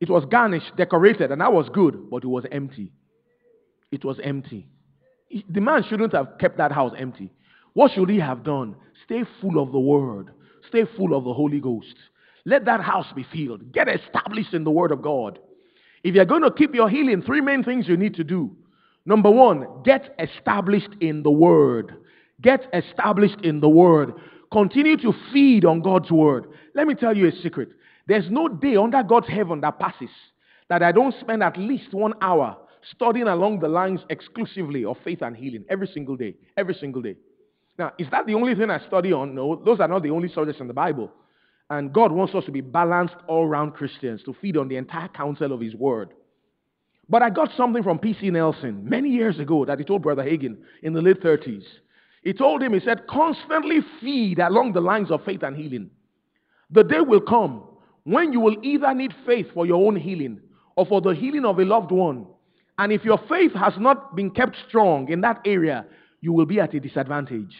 [0.00, 2.92] It was garnished, decorated, and that was good, but it was empty.
[3.90, 4.66] It was empty.
[5.30, 7.30] The man shouldn't have kept that house empty.
[7.74, 8.76] What should he have done?
[9.04, 10.30] Stay full of the word.
[10.68, 11.94] Stay full of the Holy Ghost.
[12.44, 13.72] Let that house be filled.
[13.72, 15.38] Get established in the word of God.
[16.02, 18.56] If you're going to keep your healing, three main things you need to do.
[19.04, 21.94] Number one, get established in the word.
[22.40, 24.14] Get established in the word.
[24.52, 26.46] Continue to feed on God's word.
[26.74, 27.70] Let me tell you a secret.
[28.06, 30.10] There's no day under God's heaven that passes
[30.68, 32.56] that I don't spend at least one hour
[32.94, 36.34] studying along the lines exclusively of faith and healing every single day.
[36.56, 37.16] Every single day.
[37.78, 39.34] Now, is that the only thing I study on?
[39.34, 41.12] No, those are not the only subjects in the Bible.
[41.70, 45.08] And God wants us to be balanced all round Christians to feed on the entire
[45.08, 46.12] counsel of His Word.
[47.08, 48.30] But I got something from P.C.
[48.30, 51.64] Nelson many years ago that he told Brother Hagin in the late 30s.
[52.22, 55.90] He told him, he said, constantly feed along the lines of faith and healing.
[56.70, 57.62] The day will come
[58.04, 60.40] when you will either need faith for your own healing
[60.76, 62.26] or for the healing of a loved one.
[62.78, 65.84] And if your faith has not been kept strong in that area,
[66.20, 67.54] you will be at a disadvantage.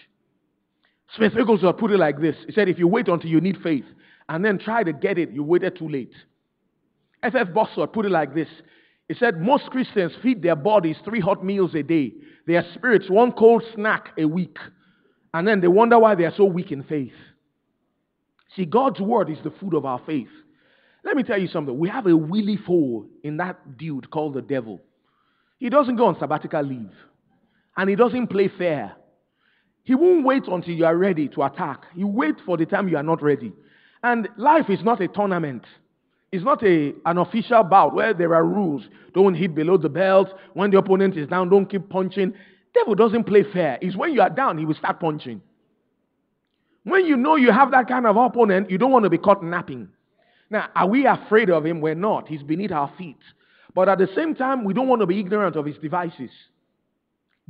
[1.16, 3.85] Smith Wigglesworth put it like this He said, If you wait until you need faith
[4.28, 6.12] and then try to get it, you waited too late.
[7.23, 7.53] F.F.
[7.53, 8.49] Bosworth put it like this
[9.09, 12.12] He said, Most Christians feed their bodies three hot meals a day,
[12.47, 14.59] their spirits one cold snack a week,
[15.35, 17.12] and then they wonder why they are so weak in faith.
[18.55, 20.28] See, God's word is the food of our faith.
[21.05, 21.77] Let me tell you something.
[21.78, 24.81] We have a willy fool in that dude called the devil.
[25.59, 26.93] He doesn't go on sabbatical leave.
[27.76, 28.94] And he doesn't play fair.
[29.85, 31.85] He won't wait until you are ready to attack.
[31.94, 33.52] He wait for the time you are not ready.
[34.02, 35.64] And life is not a tournament.
[36.30, 38.82] It's not a, an official bout where there are rules.
[39.14, 40.28] Don't hit below the belt.
[40.52, 42.35] When the opponent is down, don't keep punching.
[42.74, 43.78] Devil doesn't play fair.
[43.80, 45.40] It's when you are down, he will start punching.
[46.85, 49.43] When you know you have that kind of opponent, you don't want to be caught
[49.43, 49.89] napping.
[50.51, 51.80] Now, are we afraid of him?
[51.80, 52.28] We're not.
[52.28, 53.18] He's beneath our feet.
[53.79, 56.33] But at the same time, we don't want to be ignorant of his devices.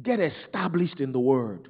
[0.03, 1.69] Get established in the word.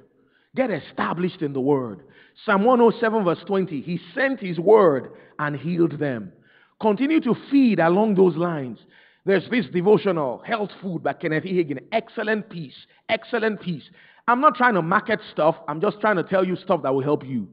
[0.53, 2.03] Get established in the word.
[2.45, 3.79] Psalm 107, verse 20.
[3.79, 6.33] He sent his word and healed them.
[6.81, 8.79] Continue to feed along those lines.
[9.23, 11.53] There's this devotional, Health Food by Kenneth E.
[11.53, 11.79] Hagin.
[11.93, 12.85] Excellent piece.
[13.07, 13.89] Excellent piece.
[14.27, 15.55] I'm not trying to market stuff.
[15.69, 17.47] I'm just trying to tell you stuff that will help you.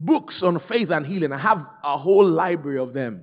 [0.00, 1.32] Books on faith and healing.
[1.32, 3.22] I have a whole library of them.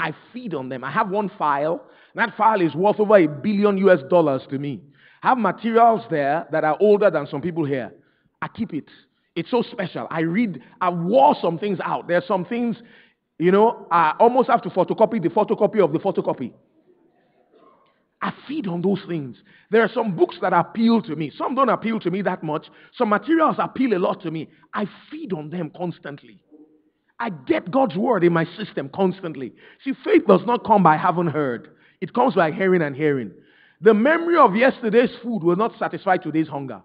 [0.00, 0.84] I feed on them.
[0.84, 1.82] I have one file.
[2.16, 4.80] That file is worth over a billion US dollars to me.
[5.22, 7.92] I have materials there that are older than some people here.
[8.40, 8.88] I keep it.
[9.34, 10.06] It's so special.
[10.10, 12.08] I read, I wore some things out.
[12.08, 12.76] There are some things,
[13.38, 16.52] you know, I almost have to photocopy the photocopy of the photocopy.
[18.22, 19.36] I feed on those things.
[19.70, 21.30] There are some books that appeal to me.
[21.36, 22.68] Some don't appeal to me that much.
[22.96, 24.48] Some materials appeal a lot to me.
[24.72, 26.40] I feed on them constantly.
[27.20, 29.52] I get God's word in my system constantly.
[29.84, 33.32] See, faith does not come by having heard, it comes by hearing and hearing.
[33.80, 36.80] The memory of yesterday's food will not satisfy today's hunger.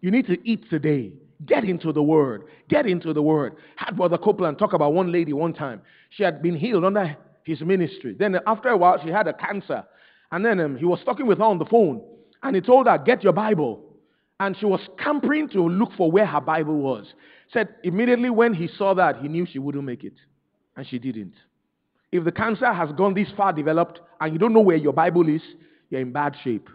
[0.00, 1.12] You need to eat today.
[1.46, 2.44] Get into the word.
[2.68, 3.56] Get into the word.
[3.76, 5.80] Had Brother Copeland talk about one lady one time.
[6.10, 8.14] She had been healed under his ministry.
[8.18, 9.84] Then after a while, she had a cancer.
[10.32, 12.02] And then um, he was talking with her on the phone.
[12.42, 13.84] And he told her, Get your Bible.
[14.38, 17.12] And she was scampering to look for where her Bible was.
[17.52, 20.14] Said immediately when he saw that, he knew she wouldn't make it.
[20.76, 21.34] And she didn't.
[22.12, 25.28] If the cancer has gone this far developed and you don't know where your Bible
[25.28, 25.42] is,
[25.90, 26.68] you're in bad shape.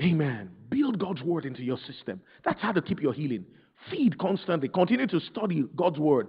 [0.00, 0.50] Amen.
[0.70, 2.20] Build God's word into your system.
[2.44, 3.44] That's how to keep your healing.
[3.90, 4.68] Feed constantly.
[4.68, 6.28] Continue to study God's word.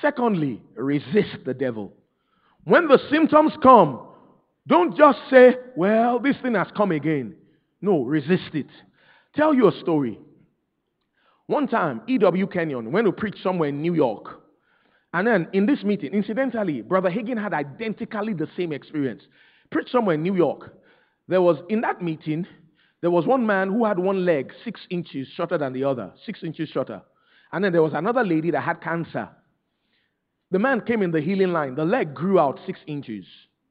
[0.00, 1.92] Secondly, resist the devil.
[2.64, 4.06] When the symptoms come,
[4.66, 7.34] don't just say, well, this thing has come again.
[7.80, 8.68] No, resist it.
[9.34, 10.18] Tell you a story.
[11.46, 12.46] One time, E.W.
[12.46, 14.39] Kenyon went to preach somewhere in New York.
[15.12, 19.22] And then in this meeting, incidentally, Brother Hagin had identically the same experience.
[19.70, 20.76] Preached somewhere in New York.
[21.28, 22.46] There was, in that meeting,
[23.00, 26.42] there was one man who had one leg six inches shorter than the other, six
[26.42, 27.02] inches shorter.
[27.52, 29.28] And then there was another lady that had cancer.
[30.50, 31.74] The man came in the healing line.
[31.74, 33.24] The leg grew out six inches.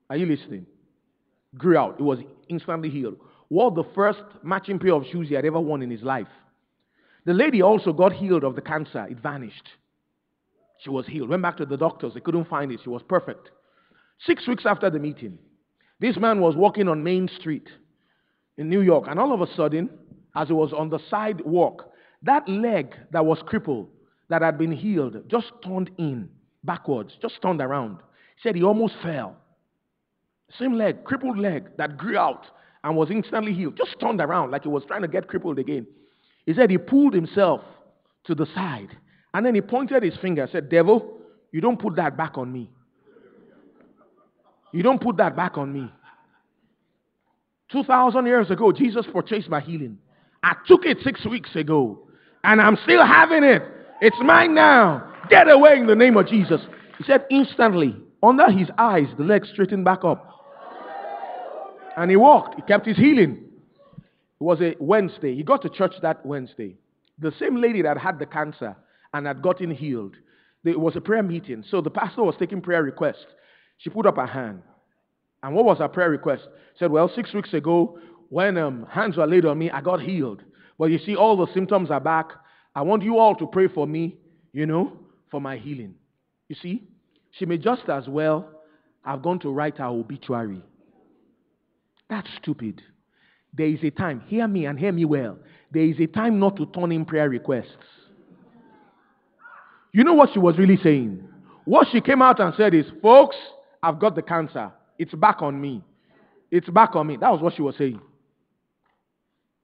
[0.10, 0.66] Are you listening?
[1.58, 2.00] Grew out.
[2.00, 3.18] It was instantly healed.
[3.50, 6.28] Wore the first matching pair of shoes he had ever worn in his life.
[7.26, 9.06] The lady also got healed of the cancer.
[9.10, 9.68] It vanished.
[10.80, 11.30] She was healed.
[11.30, 12.14] Went back to the doctors.
[12.14, 12.80] They couldn't find it.
[12.84, 13.52] She was perfect.
[14.26, 15.38] Six weeks after the meeting,
[16.00, 17.68] this man was walking on Main Street
[18.58, 19.06] in New York.
[19.08, 19.90] And all of a sudden,
[20.36, 21.92] as he was on the sidewalk,
[22.24, 23.90] that leg that was crippled,
[24.30, 26.30] that had been healed, just turned in
[26.64, 27.98] backwards, just turned around.
[28.36, 29.36] He said he almost fell.
[30.58, 32.46] Same leg, crippled leg that grew out
[32.84, 35.86] and was instantly healed, just turned around like he was trying to get crippled again.
[36.46, 37.62] He said he pulled himself
[38.26, 38.96] to the side
[39.34, 41.18] and then he pointed his finger and said, Devil,
[41.52, 42.70] you don't put that back on me.
[44.72, 45.92] You don't put that back on me.
[47.72, 49.98] 2,000 years ago, Jesus purchased my healing.
[50.44, 52.00] I took it six weeks ago,
[52.44, 53.62] and I'm still having it.
[54.02, 55.12] It's mine now.
[55.30, 56.62] Get away in the name of Jesus.
[56.98, 60.26] He said instantly, under his eyes, the leg straightened back up.
[61.98, 62.56] And he walked.
[62.56, 63.44] He kept his healing.
[64.40, 65.36] It was a Wednesday.
[65.36, 66.78] He got to church that Wednesday.
[67.20, 68.76] The same lady that had the cancer
[69.14, 70.16] and had gotten healed.
[70.64, 71.64] It was a prayer meeting.
[71.70, 73.26] So the pastor was taking prayer requests.
[73.78, 74.62] She put up her hand.
[75.42, 76.44] And what was her prayer request?
[76.78, 77.98] Said, Well, six weeks ago,
[78.30, 80.44] when um, hands were laid on me, I got healed.
[80.78, 82.32] But you see, all the symptoms are back.
[82.76, 84.18] I want you all to pray for me,
[84.54, 84.94] you know,
[85.32, 85.96] for my healing.
[86.48, 86.88] You see,
[87.32, 88.50] she may just as well
[89.04, 90.62] have gone to write her obituary.
[92.10, 92.82] That's stupid.
[93.54, 95.38] There is a time, hear me and hear me well.
[95.72, 97.68] There is a time not to turn in prayer requests.
[99.92, 101.24] You know what she was really saying?
[101.66, 103.36] What she came out and said is, folks,
[103.82, 104.72] I've got the cancer.
[104.98, 105.84] It's back on me.
[106.52, 107.18] It's back on me.
[107.18, 108.02] That was what she was saying.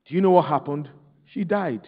[0.08, 0.90] Do you know what happened?
[1.34, 1.88] She died.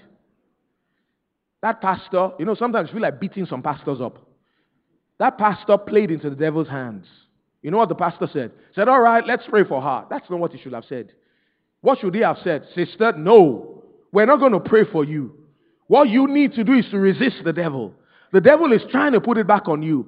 [1.62, 4.28] That pastor, you know, sometimes you feel like beating some pastors up.
[5.20, 7.06] That pastor played into the devil's hands.
[7.62, 8.52] You know what the pastor said?
[8.76, 10.06] Said, All right, let's pray for her.
[10.10, 11.12] That's not what he should have said.
[11.82, 12.66] What should he have said?
[12.76, 15.34] Sister, no, we're not going to pray for you.
[15.88, 17.94] What you need to do is to resist the devil.
[18.38, 20.06] The devil is trying to put it back on you.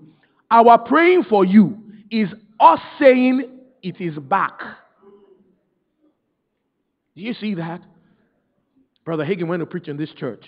[0.52, 1.80] Our praying for you
[2.12, 2.30] is
[2.60, 3.50] us saying
[3.82, 4.54] it is back.
[7.16, 7.82] Do you see that?
[9.04, 10.46] Brother Hagin went to preach in this church.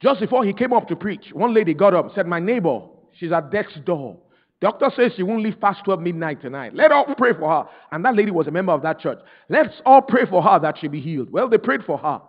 [0.00, 2.84] Just before he came up to preach, one lady got up said, My neighbor,
[3.18, 4.16] she's at death's door.
[4.62, 6.74] Doctor says she won't leave past 12 midnight tonight.
[6.74, 7.68] Let all pray for her.
[7.92, 9.18] And that lady was a member of that church.
[9.50, 11.30] Let's all pray for her that she be healed.
[11.30, 12.22] Well, they prayed for her,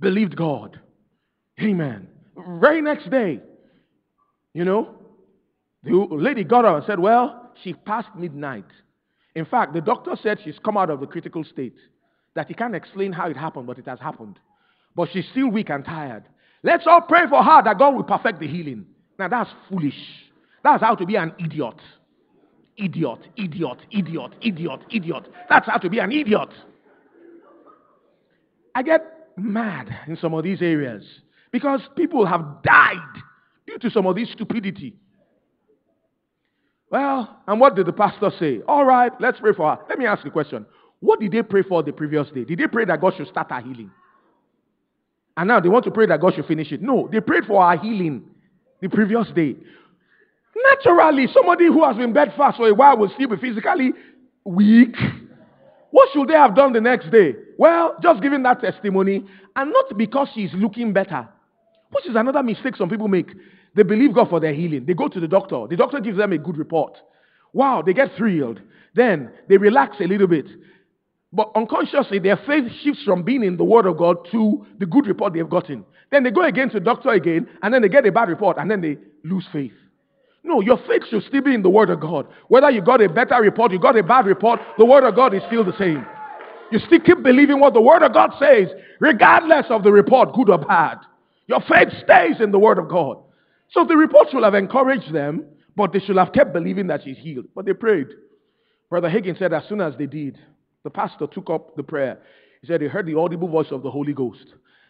[0.00, 0.80] believed God.
[1.60, 2.08] Amen.
[2.36, 3.40] Very next day,
[4.54, 4.94] you know,
[5.84, 8.64] the lady got up and said, Well, she passed midnight.
[9.34, 11.76] In fact, the doctor said she's come out of the critical state,
[12.34, 14.38] that he can't explain how it happened, but it has happened.
[14.94, 16.24] But she's still weak and tired.
[16.62, 18.86] Let's all pray for her that God will perfect the healing.
[19.18, 19.98] Now, that's foolish.
[20.62, 21.80] That's how to be an idiot.
[22.76, 25.28] Idiot, idiot, idiot, idiot, idiot.
[25.48, 26.48] That's how to be an idiot.
[28.74, 29.02] I get
[29.36, 31.04] mad in some of these areas
[31.52, 33.22] because people have died
[33.66, 34.96] due to some of this stupidity.
[36.90, 38.60] Well, and what did the pastor say?
[38.66, 39.82] All right, let's pray for her.
[39.88, 40.66] Let me ask you a question.
[41.00, 42.44] What did they pray for the previous day?
[42.44, 43.90] Did they pray that God should start her healing?
[45.36, 46.82] And now they want to pray that God should finish it.
[46.82, 48.24] No, they prayed for our healing
[48.80, 49.56] the previous day.
[50.54, 53.92] Naturally, somebody who has been bedfast for a while will still be physically
[54.44, 54.94] weak.
[55.90, 57.34] What should they have done the next day?
[57.58, 59.24] Well, just giving that testimony,
[59.56, 61.28] and not because she's looking better,
[61.92, 63.30] which is another mistake some people make.
[63.74, 64.84] They believe God for their healing.
[64.86, 65.66] They go to the doctor.
[65.68, 66.98] The doctor gives them a good report.
[67.52, 68.60] Wow, they get thrilled.
[68.94, 70.46] Then they relax a little bit.
[71.32, 75.06] But unconsciously, their faith shifts from being in the Word of God to the good
[75.06, 75.84] report they've gotten.
[76.10, 78.58] Then they go again to the doctor again, and then they get a bad report,
[78.58, 79.72] and then they lose faith.
[80.44, 82.26] No, your faith should still be in the Word of God.
[82.48, 85.32] Whether you got a better report, you got a bad report, the Word of God
[85.34, 86.04] is still the same.
[86.70, 88.68] You still keep believing what the Word of God says,
[89.00, 90.98] regardless of the report, good or bad.
[91.46, 93.18] Your faith stays in the Word of God.
[93.70, 95.46] So the report should have encouraged them,
[95.76, 97.46] but they should have kept believing that she's healed.
[97.54, 98.08] But they prayed.
[98.90, 100.38] Brother Hagin said, as soon as they did,
[100.84, 102.18] the pastor took up the prayer.
[102.60, 104.44] He said, he heard the audible voice of the Holy Ghost.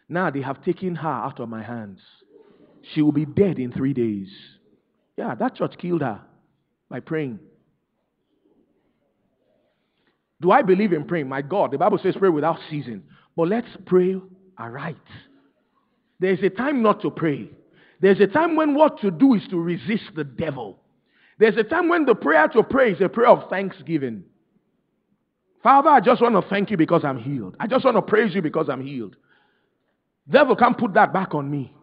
[0.09, 2.01] Now they have taken her out of my hands.
[2.93, 4.29] She will be dead in three days.
[5.17, 6.21] Yeah, that church killed her
[6.89, 7.39] by praying.
[10.41, 11.29] Do I believe in praying?
[11.29, 13.05] My God, the Bible says pray without ceasing.
[13.37, 14.17] But let's pray
[14.59, 14.97] aright.
[16.23, 17.51] There's a time not to pray.
[18.01, 20.79] There's a time when what to do is to resist the devil.
[21.39, 24.23] There's a time when the prayer to pray is a prayer of thanksgiving.
[25.65, 27.57] Father, I just want to thank you because I'm healed.
[27.59, 29.17] I just want to praise you because I'm healed.
[30.31, 31.75] Devil can't put that back on me.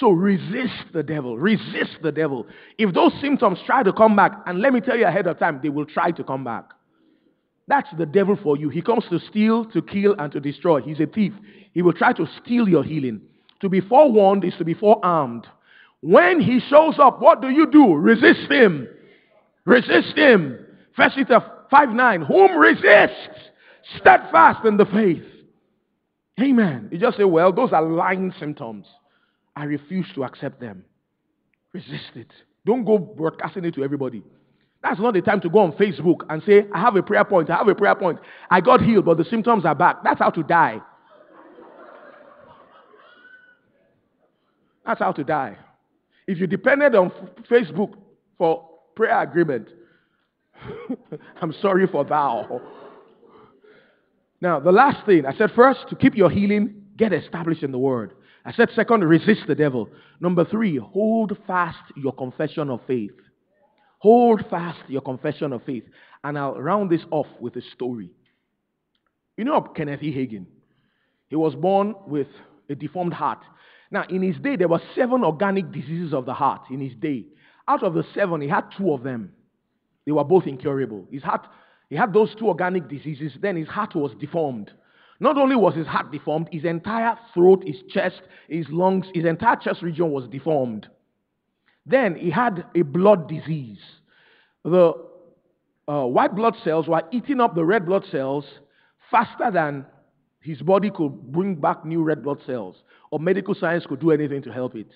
[0.00, 1.38] So resist the devil.
[1.38, 2.44] Resist the devil.
[2.78, 5.60] If those symptoms try to come back, and let me tell you ahead of time,
[5.62, 6.70] they will try to come back.
[7.68, 8.68] That's the devil for you.
[8.68, 10.80] He comes to steal, to kill, and to destroy.
[10.80, 11.32] He's a thief.
[11.72, 13.20] He will try to steal your healing.
[13.60, 15.46] To be forewarned is to be forearmed.
[16.00, 17.94] When he shows up, what do you do?
[17.94, 18.86] Resist him.
[19.64, 20.58] Resist him.
[20.94, 22.22] First Peter 5 9.
[22.22, 23.50] Whom resists?
[23.98, 25.22] Steadfast in the faith.
[26.40, 26.88] Amen.
[26.92, 28.86] You just say, well, those are lying symptoms.
[29.54, 30.84] I refuse to accept them.
[31.72, 32.30] Resist it.
[32.66, 34.22] Don't go broadcasting it to everybody.
[34.82, 37.48] That's not the time to go on Facebook and say, I have a prayer point,
[37.50, 38.18] I have a prayer point.
[38.50, 40.04] I got healed, but the symptoms are back.
[40.04, 40.80] That's how to die.
[44.86, 45.56] That's how to die.
[46.26, 47.10] If you depended on
[47.50, 47.94] Facebook
[48.38, 49.68] for prayer agreement,
[51.42, 52.60] I'm sorry for thou.
[54.40, 57.78] Now, the last thing I said first, to keep your healing, get established in the
[57.78, 58.12] word.
[58.44, 59.88] I said, second, resist the devil.
[60.20, 63.10] Number three, hold fast your confession of faith.
[63.98, 65.84] Hold fast your confession of faith.
[66.22, 68.10] And I'll round this off with a story.
[69.36, 70.12] You know Kenneth E.
[70.14, 70.46] Hagin?
[71.28, 72.28] He was born with
[72.68, 73.40] a deformed heart.
[73.90, 77.26] Now, in his day, there were seven organic diseases of the heart in his day.
[77.68, 79.32] Out of the seven, he had two of them.
[80.04, 81.06] They were both incurable.
[81.10, 81.46] His heart,
[81.88, 84.72] he had those two organic diseases, then his heart was deformed.
[85.18, 89.56] Not only was his heart deformed, his entire throat, his chest, his lungs, his entire
[89.56, 90.88] chest region was deformed.
[91.86, 93.78] Then he had a blood disease.
[94.64, 94.92] The
[95.88, 98.44] uh, white blood cells were eating up the red blood cells
[99.10, 99.86] faster than
[100.40, 102.76] his body could bring back new red blood cells,
[103.10, 104.88] or medical science could do anything to help it.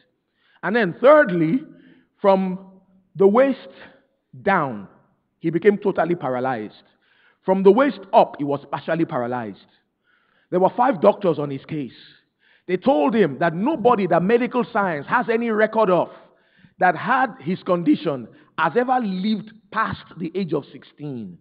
[0.62, 1.62] And then, thirdly,
[2.20, 2.58] from
[3.16, 3.68] the waist
[4.42, 4.88] down,
[5.38, 6.82] he became totally paralyzed.
[7.44, 9.58] From the waist up, he was partially paralyzed.
[10.50, 11.92] There were five doctors on his case.
[12.66, 16.10] They told him that nobody that medical science has any record of
[16.78, 18.28] that had his condition
[18.58, 21.38] has ever lived past the age of 16.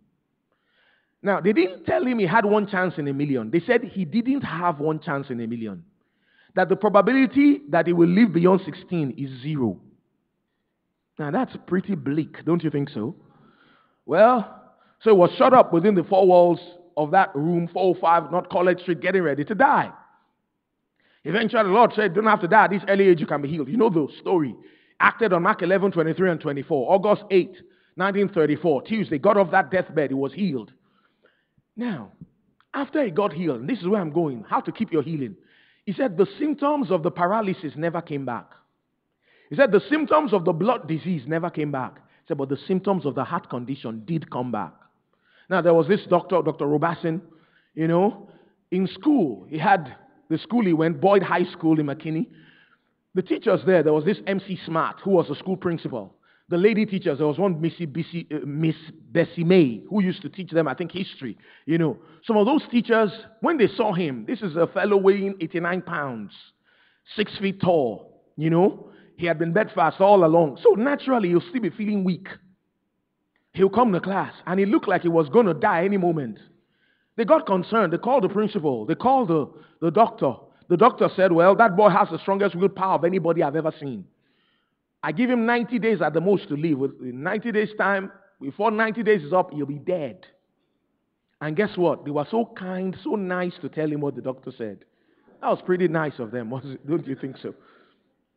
[1.21, 3.51] Now, they didn't tell him he had one chance in a million.
[3.51, 5.83] They said he didn't have one chance in a million.
[6.59, 9.79] That the probability that he will live beyond 16 is zero.
[11.17, 13.15] Now, that's pretty bleak, don't you think so?
[14.05, 16.59] Well, so he was shut up within the four walls
[16.97, 19.89] of that room, 405 North College Street, getting ready to die.
[21.23, 22.65] Eventually, the Lord said, Don't have to die.
[22.65, 23.69] At this early age, you can be healed.
[23.69, 24.53] You know the story.
[24.99, 26.93] Acted on Mark 11, 23 and 24.
[26.93, 27.51] August 8,
[27.95, 28.81] 1934.
[28.81, 30.09] Tuesday, got off that deathbed.
[30.09, 30.73] He was healed.
[31.77, 32.11] Now,
[32.73, 35.37] after he got healed, and this is where I'm going, how to keep your healing.
[35.89, 38.51] He said the symptoms of the paralysis never came back.
[39.49, 41.95] He said the symptoms of the blood disease never came back.
[41.95, 44.71] He said, but the symptoms of the heart condition did come back.
[45.49, 46.67] Now, there was this doctor, Dr.
[46.67, 47.23] Robertson,
[47.73, 48.29] you know,
[48.69, 49.47] in school.
[49.49, 49.95] He had
[50.29, 52.27] the school he went, Boyd High School in McKinney.
[53.15, 56.13] The teachers there, there was this MC Smart, who was the school principal.
[56.49, 57.87] The lady teachers, there was one Missy,
[58.31, 58.75] uh, Miss
[59.11, 61.37] Bessie May, who used to teach them, I think, history.
[61.65, 63.11] You know, some of those teachers,
[63.41, 66.31] when they saw him, this is a fellow weighing 89 pounds,
[67.15, 70.59] six feet tall, you know, he had been bedfast all along.
[70.63, 72.29] So naturally, he'll still be feeling weak.
[73.51, 76.39] He'll come to class and he looked like he was going to die any moment.
[77.17, 77.91] They got concerned.
[77.91, 78.85] They called the principal.
[78.85, 79.51] They called the,
[79.81, 80.35] the doctor.
[80.69, 84.05] The doctor said, Well, that boy has the strongest willpower of anybody I've ever seen.
[85.03, 86.91] I give him 90 days at the most to live.
[87.01, 88.11] In 90 days' time,
[88.41, 90.25] before 90 days is up, he'll be dead.
[91.41, 92.03] And guess what?
[92.03, 94.79] They were so kind, so nice to tell him what the doctor said.
[95.41, 96.87] That was pretty nice of them, wasn't it?
[96.87, 97.53] don't you think so?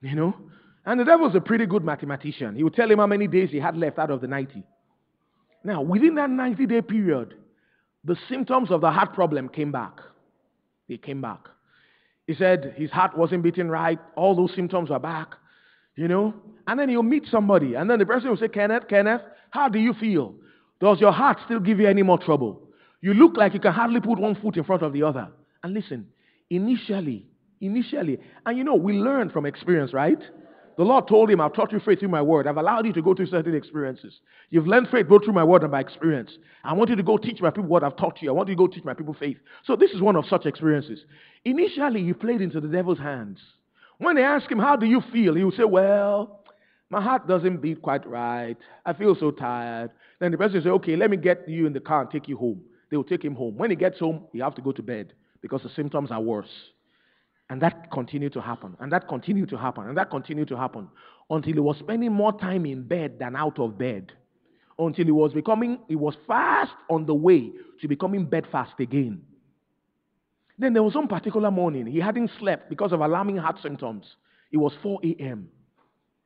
[0.01, 0.36] You know?
[0.84, 2.56] And the devil was a pretty good mathematician.
[2.56, 4.62] He would tell him how many days he had left out of the 90.
[5.64, 7.34] Now, within that 90 day period,
[8.05, 10.01] the symptoms of the heart problem came back.
[10.89, 11.40] They came back.
[12.26, 13.98] He said his heart wasn't beating right.
[14.16, 15.34] All those symptoms were back.
[15.97, 16.35] You know?
[16.66, 19.20] And then you'll meet somebody, and then the person will say, Kenneth, Kenneth,
[19.51, 20.35] how do you feel?
[20.81, 22.69] Does your heart still give you any more trouble?
[23.01, 25.28] You look like you can hardly put one foot in front of the other.
[25.62, 26.06] And listen,
[26.51, 27.27] initially,
[27.60, 30.19] initially, and you know, we learn from experience, right?
[30.78, 32.47] The Lord told him, I've taught you faith through my word.
[32.47, 34.20] I've allowed you to go through certain experiences.
[34.51, 36.31] You've learned faith both through my word and by experience.
[36.64, 38.31] I want you to go teach my people what I've taught you.
[38.31, 39.36] I want you to go teach my people faith.
[39.64, 41.05] So this is one of such experiences.
[41.44, 43.39] Initially, he played into the devil's hands.
[44.02, 45.34] When they ask him, How do you feel?
[45.34, 46.40] He would say, Well,
[46.90, 48.56] my heart doesn't beat quite right.
[48.84, 49.92] I feel so tired.
[50.18, 52.28] Then the person will say, Okay, let me get you in the car and take
[52.28, 52.62] you home.
[52.90, 53.56] They will take him home.
[53.56, 56.50] When he gets home, he have to go to bed because the symptoms are worse.
[57.48, 60.88] And that continued to happen, and that continued to happen, and that continued to happen
[61.28, 64.12] until he was spending more time in bed than out of bed.
[64.78, 69.22] Until he was becoming, he was fast on the way to becoming bedfast again.
[70.62, 74.05] Then there was one particular morning, he hadn't slept because of alarming heart symptoms.
[74.52, 75.48] It was 4 a.m.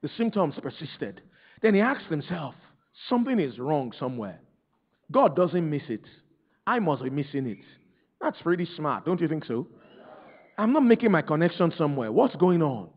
[0.02, 1.22] The symptoms persisted.
[1.62, 2.54] Then he asked himself,
[3.08, 4.38] something is wrong somewhere.
[5.10, 6.04] God doesn't miss it.
[6.66, 7.64] I must be missing it.
[8.20, 9.68] That's pretty smart, don't you think so?
[10.58, 12.12] I'm not making my connection somewhere.
[12.12, 12.90] What's going on?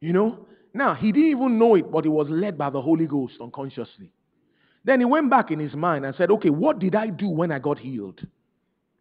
[0.00, 0.44] You know?
[0.74, 4.10] Now, he didn't even know it, but he was led by the Holy Ghost unconsciously.
[4.82, 7.52] Then he went back in his mind and said, Okay, what did I do when
[7.52, 8.26] I got healed?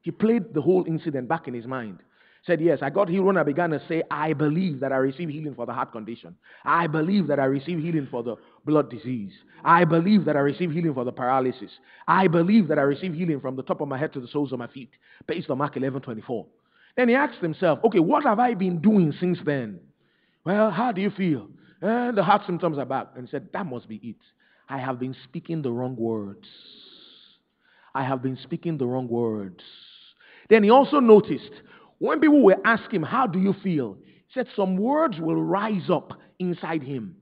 [0.04, 2.00] He played the whole incident back in his mind.
[2.46, 5.32] Said, Yes, I got healed when I began to say, I believe that I received
[5.32, 6.36] healing for the heart condition.
[6.66, 8.36] I believe that I received healing for the
[8.66, 9.32] blood disease.
[9.64, 11.72] I believe that I received healing for the paralysis.
[12.06, 14.52] I believe that I received healing from the top of my head to the soles
[14.52, 14.90] of my feet,
[15.26, 16.46] based on Mark 11 24.
[16.98, 19.80] Then he asked himself, okay, what have I been doing since then?
[20.44, 21.48] Well, how do you feel?
[21.82, 23.08] Eh, the heart symptoms are back.
[23.16, 24.18] And he said, that must be it.
[24.68, 26.48] I have been speaking the wrong words.
[27.96, 29.64] I have been speaking the wrong words.
[30.50, 31.52] Then he also noticed
[32.00, 33.98] when people were asking him, How do you feel?
[34.06, 37.16] He said, Some words will rise up inside him.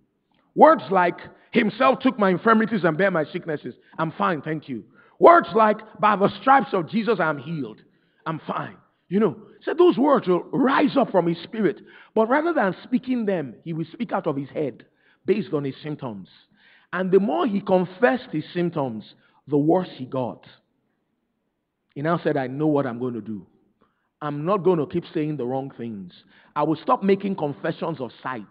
[0.55, 1.19] Words like,
[1.51, 3.75] Himself took my infirmities and bare my sicknesses.
[3.97, 4.83] I'm fine, thank you.
[5.19, 7.81] Words like, By the stripes of Jesus, I'm healed.
[8.25, 8.77] I'm fine.
[9.09, 11.81] You know, said those words will rise up from his spirit.
[12.15, 14.85] But rather than speaking them, he will speak out of his head
[15.25, 16.29] based on his symptoms.
[16.93, 19.15] And the more he confessed his symptoms,
[19.47, 20.45] the worse he got.
[21.93, 23.45] He now said, I know what I'm going to do.
[24.21, 26.13] I'm not going to keep saying the wrong things.
[26.55, 28.45] I will stop making confessions of sight.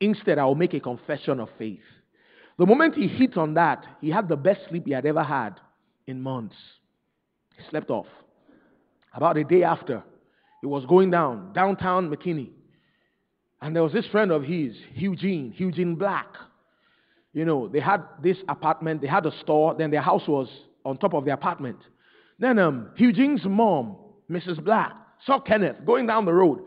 [0.00, 1.80] Instead, I will make a confession of faith.
[2.58, 5.60] The moment he hit on that, he had the best sleep he had ever had
[6.06, 6.56] in months.
[7.56, 8.06] He slept off.
[9.14, 10.02] About a day after,
[10.60, 12.50] he was going down, downtown McKinney.
[13.62, 16.28] And there was this friend of his, Eugene, Eugene Black.
[17.32, 20.48] You know, they had this apartment, they had a store, then their house was
[20.84, 21.78] on top of the apartment.
[22.38, 23.96] Then um, Eugene's mom,
[24.30, 24.62] Mrs.
[24.62, 24.92] Black,
[25.24, 26.60] saw Kenneth going down the road.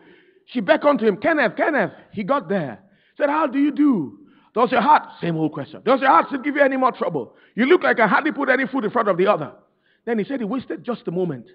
[0.47, 1.91] She beckoned to him, Kenneth, Kenneth.
[2.11, 2.79] He got there.
[3.17, 4.19] Said, How do you do?
[4.55, 7.35] Does your heart, same old question, does your heart still give you any more trouble?
[7.55, 9.51] You look like I hardly put any food in front of the other.
[10.05, 11.45] Then he said he wasted just a moment.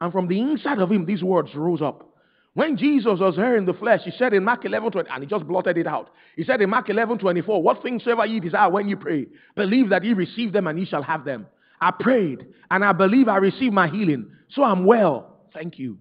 [0.00, 2.08] And from the inside of him, these words rose up.
[2.54, 5.28] When Jesus was here in the flesh, he said in Mark 11, 20, and he
[5.28, 6.10] just blotted it out.
[6.36, 9.26] He said in Mark 11, 24, What things soever ye desire when you pray,
[9.56, 11.46] believe that ye receive them and ye shall have them.
[11.82, 14.30] I prayed and I believe I received my healing.
[14.50, 15.36] So I'm well.
[15.52, 15.98] Thank you.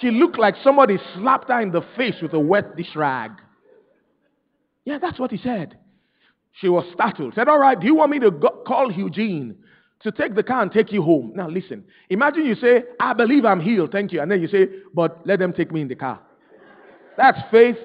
[0.00, 3.32] She looked like somebody slapped her in the face with a wet dish rag.
[4.84, 5.76] Yeah, that's what he said.
[6.60, 7.34] She was startled.
[7.34, 9.56] Said, All right, do you want me to go- call Eugene
[10.02, 11.32] to take the car and take you home.
[11.34, 14.20] Now listen, imagine you say, I believe I'm healed, thank you.
[14.20, 16.20] And then you say, but let them take me in the car.
[17.16, 17.76] That's faith,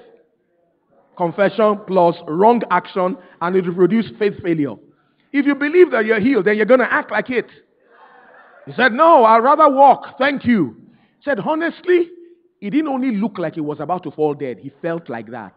[1.16, 4.74] confession plus wrong action, and it will produce faith failure.
[5.34, 7.48] If you believe that you're healed, then you're going to act like it.
[8.66, 10.76] He said, No, I'd rather walk, thank you.
[11.18, 12.08] He said, Honestly,
[12.60, 15.56] he didn't only look like he was about to fall dead, he felt like that.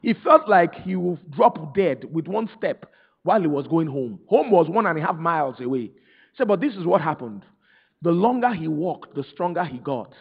[0.00, 2.86] He felt like he would drop dead with one step
[3.22, 4.18] while he was going home.
[4.28, 5.82] Home was one and a half miles away.
[5.82, 5.92] He
[6.38, 7.44] said, but this is what happened.
[8.00, 10.14] The longer he walked, the stronger he got.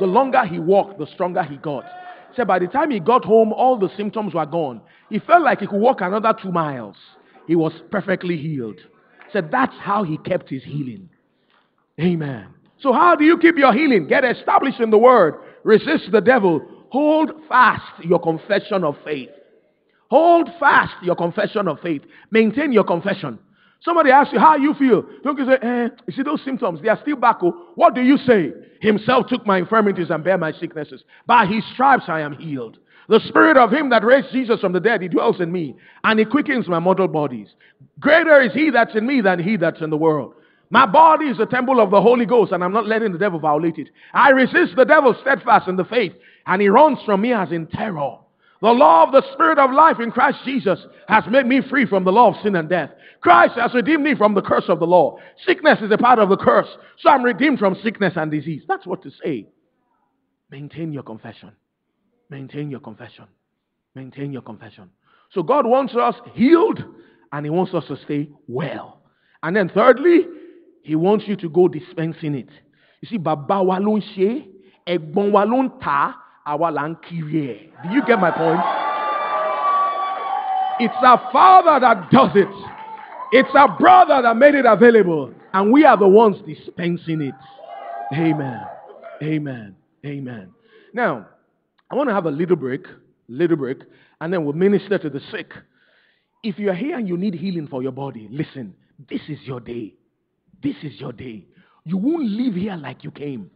[0.00, 1.84] The longer he walked, the stronger he got.
[2.30, 4.80] He said, by the time he got home, all the symptoms were gone.
[5.10, 6.96] He felt like he could walk another two miles.
[7.46, 8.76] He was perfectly healed.
[8.76, 11.08] He said, that's how he kept his healing.
[12.00, 12.48] Amen.
[12.80, 14.08] So, how do you keep your healing?
[14.08, 15.34] Get established in the word.
[15.62, 16.60] Resist the devil.
[16.90, 19.30] Hold fast your confession of faith.
[20.10, 22.02] Hold fast your confession of faith.
[22.30, 23.38] Maintain your confession.
[23.82, 25.04] Somebody asks you how you feel.
[25.24, 27.38] Don't you say, eh, you see those symptoms, they are still back.
[27.42, 27.68] Oh.
[27.74, 28.52] What do you say?
[28.80, 31.02] Himself took my infirmities and bare my sicknesses.
[31.26, 32.78] By his stripes I am healed.
[33.08, 36.18] The spirit of him that raised Jesus from the dead, he dwells in me, and
[36.18, 37.48] he quickens my mortal bodies.
[37.98, 40.34] Greater is he that's in me than he that's in the world.
[40.70, 43.38] My body is the temple of the Holy Ghost, and I'm not letting the devil
[43.38, 43.90] violate it.
[44.14, 46.14] I resist the devil steadfast in the faith,
[46.46, 48.16] and he runs from me as in terror.
[48.62, 52.04] The law of the Spirit of life in Christ Jesus has made me free from
[52.04, 52.90] the law of sin and death.
[53.20, 55.18] Christ has redeemed me from the curse of the law.
[55.44, 56.68] Sickness is a part of the curse.
[57.00, 58.62] So I'm redeemed from sickness and disease.
[58.68, 59.48] That's what to say.
[60.50, 61.52] Maintain your confession.
[62.30, 63.24] Maintain your confession.
[63.94, 64.90] Maintain your confession.
[65.32, 66.82] So God wants us healed
[67.32, 69.00] and He wants us to stay well.
[69.42, 70.26] And then thirdly,
[70.82, 72.48] He wants you to go dispensing it.
[73.00, 74.44] You see, Baba wa ló ń
[74.86, 75.44] ẹ̀gbọ́n wa
[75.80, 76.14] ta.
[76.44, 78.60] Do you get my point?
[80.80, 82.48] It's our Father that does it.
[83.32, 85.32] It's our brother that made it available.
[85.52, 87.34] And we are the ones dispensing it.
[88.14, 88.60] Amen.
[89.22, 89.76] Amen.
[90.04, 90.50] Amen.
[90.92, 91.26] Now,
[91.92, 92.86] I want to have a little break,
[93.28, 93.82] little break,
[94.22, 95.52] and then we'll minister to the sick.
[96.42, 98.74] If you're here and you need healing for your body, listen,
[99.10, 99.94] this is your day.
[100.62, 101.44] This is your day.
[101.84, 103.50] You won't leave here like you came.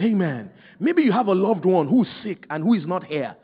[0.00, 0.50] Amen.
[0.80, 3.36] Maybe you have a loved one who's sick and who is not here.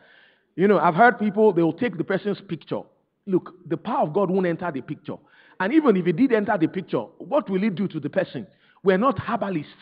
[0.57, 2.81] You know, I've heard people, they will take the person's picture.
[3.27, 5.17] Look, the power of God won't enter the picture.
[5.61, 8.49] And even if it did enter the picture, what will it do to the person?
[8.83, 9.73] We're not herbalists.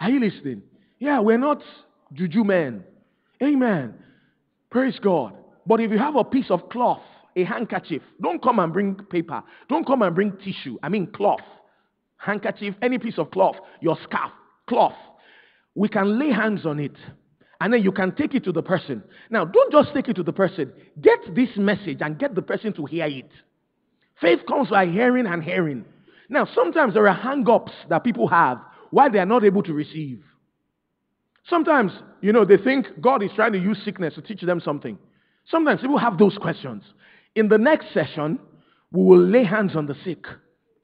[0.00, 0.62] Are you listening?
[0.98, 1.62] Yeah, we're not
[2.12, 2.84] juju men.
[3.42, 3.94] Amen.
[4.70, 5.34] Praise God.
[5.66, 7.02] But if you have a piece of cloth,
[7.36, 9.42] a handkerchief, don't come and bring paper.
[9.68, 10.78] Don't come and bring tissue.
[10.82, 11.40] I mean cloth.
[12.16, 14.32] Handkerchief, any piece of cloth, your scarf,
[14.68, 14.94] cloth.
[15.74, 16.96] We can lay hands on it
[17.60, 19.02] and then you can take it to the person.
[19.28, 20.72] Now, don't just take it to the person.
[21.00, 23.30] Get this message and get the person to hear it.
[24.20, 25.84] Faith comes by hearing and hearing.
[26.28, 28.60] Now, sometimes there are hang ups that people have
[28.90, 30.22] why they are not able to receive.
[31.48, 34.98] Sometimes, you know, they think God is trying to use sickness to teach them something.
[35.48, 36.82] Sometimes people have those questions.
[37.34, 38.38] In the next session,
[38.92, 40.24] we will lay hands on the sick.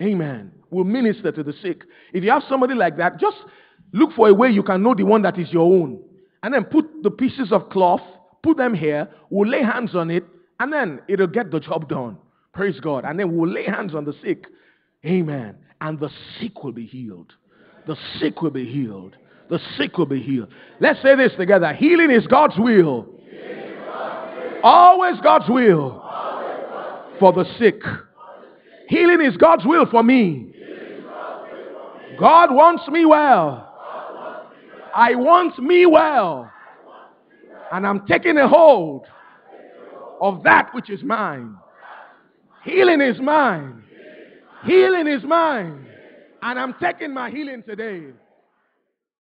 [0.03, 0.53] Amen.
[0.71, 1.83] We'll minister to the sick.
[2.13, 3.37] If you have somebody like that, just
[3.93, 6.01] look for a way you can know the one that is your own.
[6.43, 8.03] And then put the pieces of cloth,
[8.43, 10.25] put them here, we'll lay hands on it,
[10.61, 12.19] and then it'll get the job done.
[12.53, 13.05] Praise God.
[13.05, 14.47] And then we'll lay hands on the sick.
[15.05, 15.57] Amen.
[15.81, 16.11] And the
[16.41, 17.33] sick will be healed.
[17.87, 19.17] The sick will be healed.
[19.49, 20.49] The sick will be healed.
[20.81, 21.73] Let's say this together.
[21.73, 23.07] Healing is God's will.
[24.63, 26.03] Always God's will
[27.21, 27.81] for the sick.
[28.89, 30.53] Healing is God's will for me.
[32.19, 33.63] God wants me well.
[34.95, 36.51] I want me well.
[37.73, 39.07] And I'm taking a hold
[40.21, 41.57] of that which is mine.
[42.65, 43.83] Healing is mine.
[44.65, 45.87] Healing is mine.
[46.43, 48.07] And I'm taking my healing today.